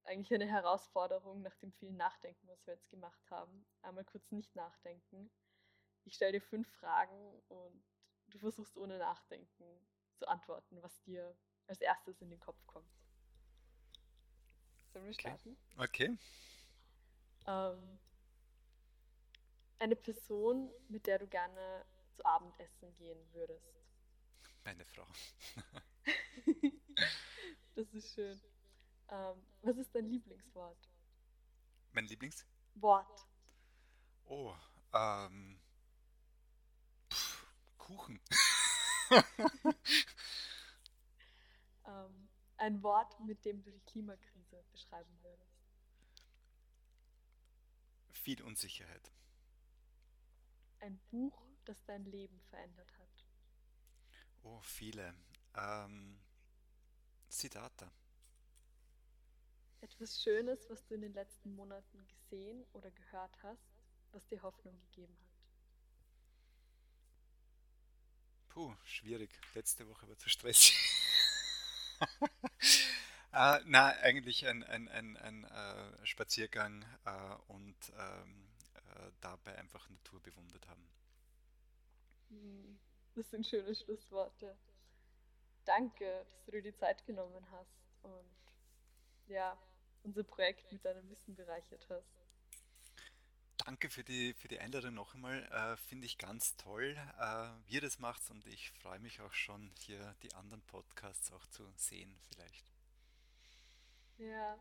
eigentlich 0.05 0.33
eine 0.33 0.47
Herausforderung 0.47 1.43
nach 1.43 1.57
dem 1.57 1.73
vielen 1.73 1.97
Nachdenken, 1.97 2.49
was 2.49 2.67
wir 2.67 2.75
jetzt 2.75 2.89
gemacht 2.89 3.31
haben. 3.31 3.67
Einmal 3.83 4.05
kurz 4.05 4.31
nicht 4.31 4.55
nachdenken. 4.55 5.31
Ich 6.05 6.15
stelle 6.15 6.33
dir 6.33 6.41
fünf 6.41 6.69
Fragen 6.77 7.43
und 7.49 7.85
du 8.29 8.39
versuchst 8.39 8.79
ohne 8.79 8.99
Nachdenken 8.99 9.65
zu 10.15 10.27
antworten, 10.27 10.81
was 10.83 11.01
dir 11.03 11.37
als 11.67 11.81
erstes 11.81 12.21
in 12.23 12.31
den 12.31 12.41
Kopf 12.41 12.67
kommt. 12.67 12.91
Sollen 14.93 15.05
wir 15.05 15.13
starten? 15.13 15.57
Okay. 15.77 15.85
okay. 16.11 16.19
Ähm, 17.47 17.99
eine 19.79 19.97
Person, 19.97 20.71
mit 20.89 21.07
der 21.07 21.19
du 21.19 21.27
gerne 21.27 21.85
zu 22.19 22.27
Abendessen 22.27 22.95
gehen 22.97 23.33
würdest. 23.33 23.65
Meine 24.65 24.85
Frau. 24.85 25.07
das 27.77 27.95
ist 27.95 28.13
schön. 28.13 28.41
Ähm, 29.09 29.47
was 29.63 29.77
ist 29.77 29.95
dein 29.95 30.07
Lieblingswort? 30.07 30.91
Mein 31.93 32.07
Lieblings? 32.07 32.45
Wort. 32.75 33.27
Oh, 34.25 34.53
ähm, 34.93 35.61
pff, 37.11 37.47
Kuchen. 37.79 38.21
ähm, 41.87 42.29
ein 42.57 42.83
Wort, 42.83 43.21
mit 43.21 43.45
dem 43.45 43.63
du 43.63 43.71
die 43.71 43.85
Klimakrise 43.85 44.65
beschreiben 44.73 45.19
würdest. 45.23 45.57
Viel 48.11 48.43
Unsicherheit. 48.43 49.13
Ein 50.81 50.99
Buch, 51.11 51.48
das 51.69 51.85
dein 51.85 52.05
Leben 52.07 52.41
verändert 52.51 52.93
hat. 52.99 53.27
Oh, 54.43 54.61
viele. 54.63 55.15
Ähm, 55.55 56.19
Siddhartha. 57.29 57.91
Etwas 59.81 60.23
Schönes, 60.23 60.69
was 60.71 60.85
du 60.87 60.95
in 60.95 61.03
den 61.03 61.13
letzten 61.13 61.55
Monaten 61.55 62.07
gesehen 62.09 62.65
oder 62.73 62.91
gehört 62.91 63.43
hast, 63.43 63.69
was 64.13 64.27
dir 64.27 64.43
Hoffnung 64.43 64.79
gegeben 64.81 65.17
hat. 65.21 65.29
Puh, 68.49 68.75
schwierig. 68.85 69.31
Letzte 69.55 69.87
Woche 69.89 70.09
war 70.09 70.19
zu 70.19 70.29
stressig. 70.29 70.77
äh, 73.33 73.61
na, 73.67 73.89
eigentlich 74.03 74.47
ein, 74.47 74.65
ein, 74.65 74.89
ein, 74.89 75.17
ein 75.17 75.45
äh, 75.45 76.07
Spaziergang 76.07 76.85
äh, 77.05 77.53
und 77.53 77.77
ähm, 77.97 78.49
äh, 78.75 79.13
dabei 79.21 79.57
einfach 79.59 79.89
Natur 79.91 80.21
bewundert 80.21 80.67
haben. 80.67 80.89
Das 83.15 83.31
sind 83.31 83.47
schöne 83.47 83.75
Schlussworte. 83.75 84.57
Danke, 85.65 86.25
dass 86.25 86.45
du 86.45 86.53
dir 86.53 86.63
die 86.63 86.75
Zeit 86.75 87.05
genommen 87.05 87.45
hast 87.51 87.79
und 88.03 88.31
ja, 89.27 89.59
unser 90.03 90.23
Projekt 90.23 90.71
mit 90.73 90.85
deinem 90.85 91.09
Wissen 91.11 91.35
bereichert 91.35 91.87
hast. 91.91 92.19
Danke 93.59 93.91
für 93.91 94.03
die, 94.03 94.33
für 94.35 94.49
die 94.49 94.61
Einladung 94.61 94.95
noch 94.95 95.15
einmal. 95.15 95.43
Äh, 95.53 95.77
Finde 95.77 96.07
ich 96.07 96.17
ganz 96.17 96.57
toll, 96.57 96.97
äh, 97.19 97.49
wie 97.67 97.75
ihr 97.75 97.81
das 97.81 97.99
macht 97.99 98.31
und 98.31 98.47
ich 98.47 98.71
freue 98.71 98.99
mich 99.01 99.21
auch 99.21 99.35
schon, 99.35 99.71
hier 99.81 100.15
die 100.23 100.33
anderen 100.35 100.63
Podcasts 100.63 101.31
auch 101.33 101.47
zu 101.49 101.71
sehen 101.77 102.19
vielleicht. 102.29 102.73
Ja, 104.17 104.59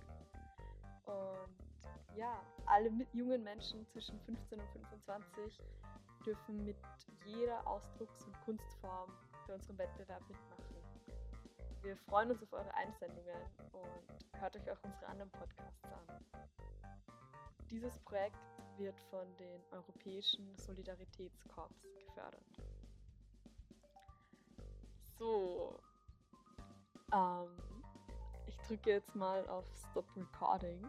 und 1.05 1.55
ja, 2.17 2.43
alle 2.65 2.91
jungen 3.13 3.41
Menschen 3.41 3.87
zwischen 3.87 4.19
15 4.19 4.59
und 4.59 4.69
25 4.69 5.61
dürfen 6.25 6.65
mit 6.65 6.75
jeder 7.25 7.65
Ausdrucks- 7.65 8.25
und 8.25 8.37
Kunstform 8.41 9.09
für 9.45 9.53
unseren 9.53 9.77
Wettbewerb 9.77 10.27
mitmachen. 10.27 10.75
Wir 11.81 11.95
freuen 11.95 12.31
uns 12.31 12.43
auf 12.43 12.51
eure 12.51 12.75
Einsendungen 12.75 13.47
und 13.71 14.41
hört 14.41 14.57
euch 14.57 14.69
auch 14.71 14.83
unsere 14.83 15.07
anderen 15.07 15.31
Podcasts 15.31 15.85
an. 15.85 16.01
Dieses 17.71 17.97
Projekt 17.99 18.35
wird 18.77 18.99
von 19.09 19.25
den 19.37 19.61
Europäischen 19.71 20.53
Solidaritätskorps 20.57 21.87
gefördert. 22.05 22.72
So, 25.17 25.79
ähm, 27.13 27.49
ich 28.47 28.57
drücke 28.67 28.89
jetzt 28.89 29.15
mal 29.15 29.47
auf 29.47 29.65
Stop 29.91 30.05
Recording. 30.15 30.79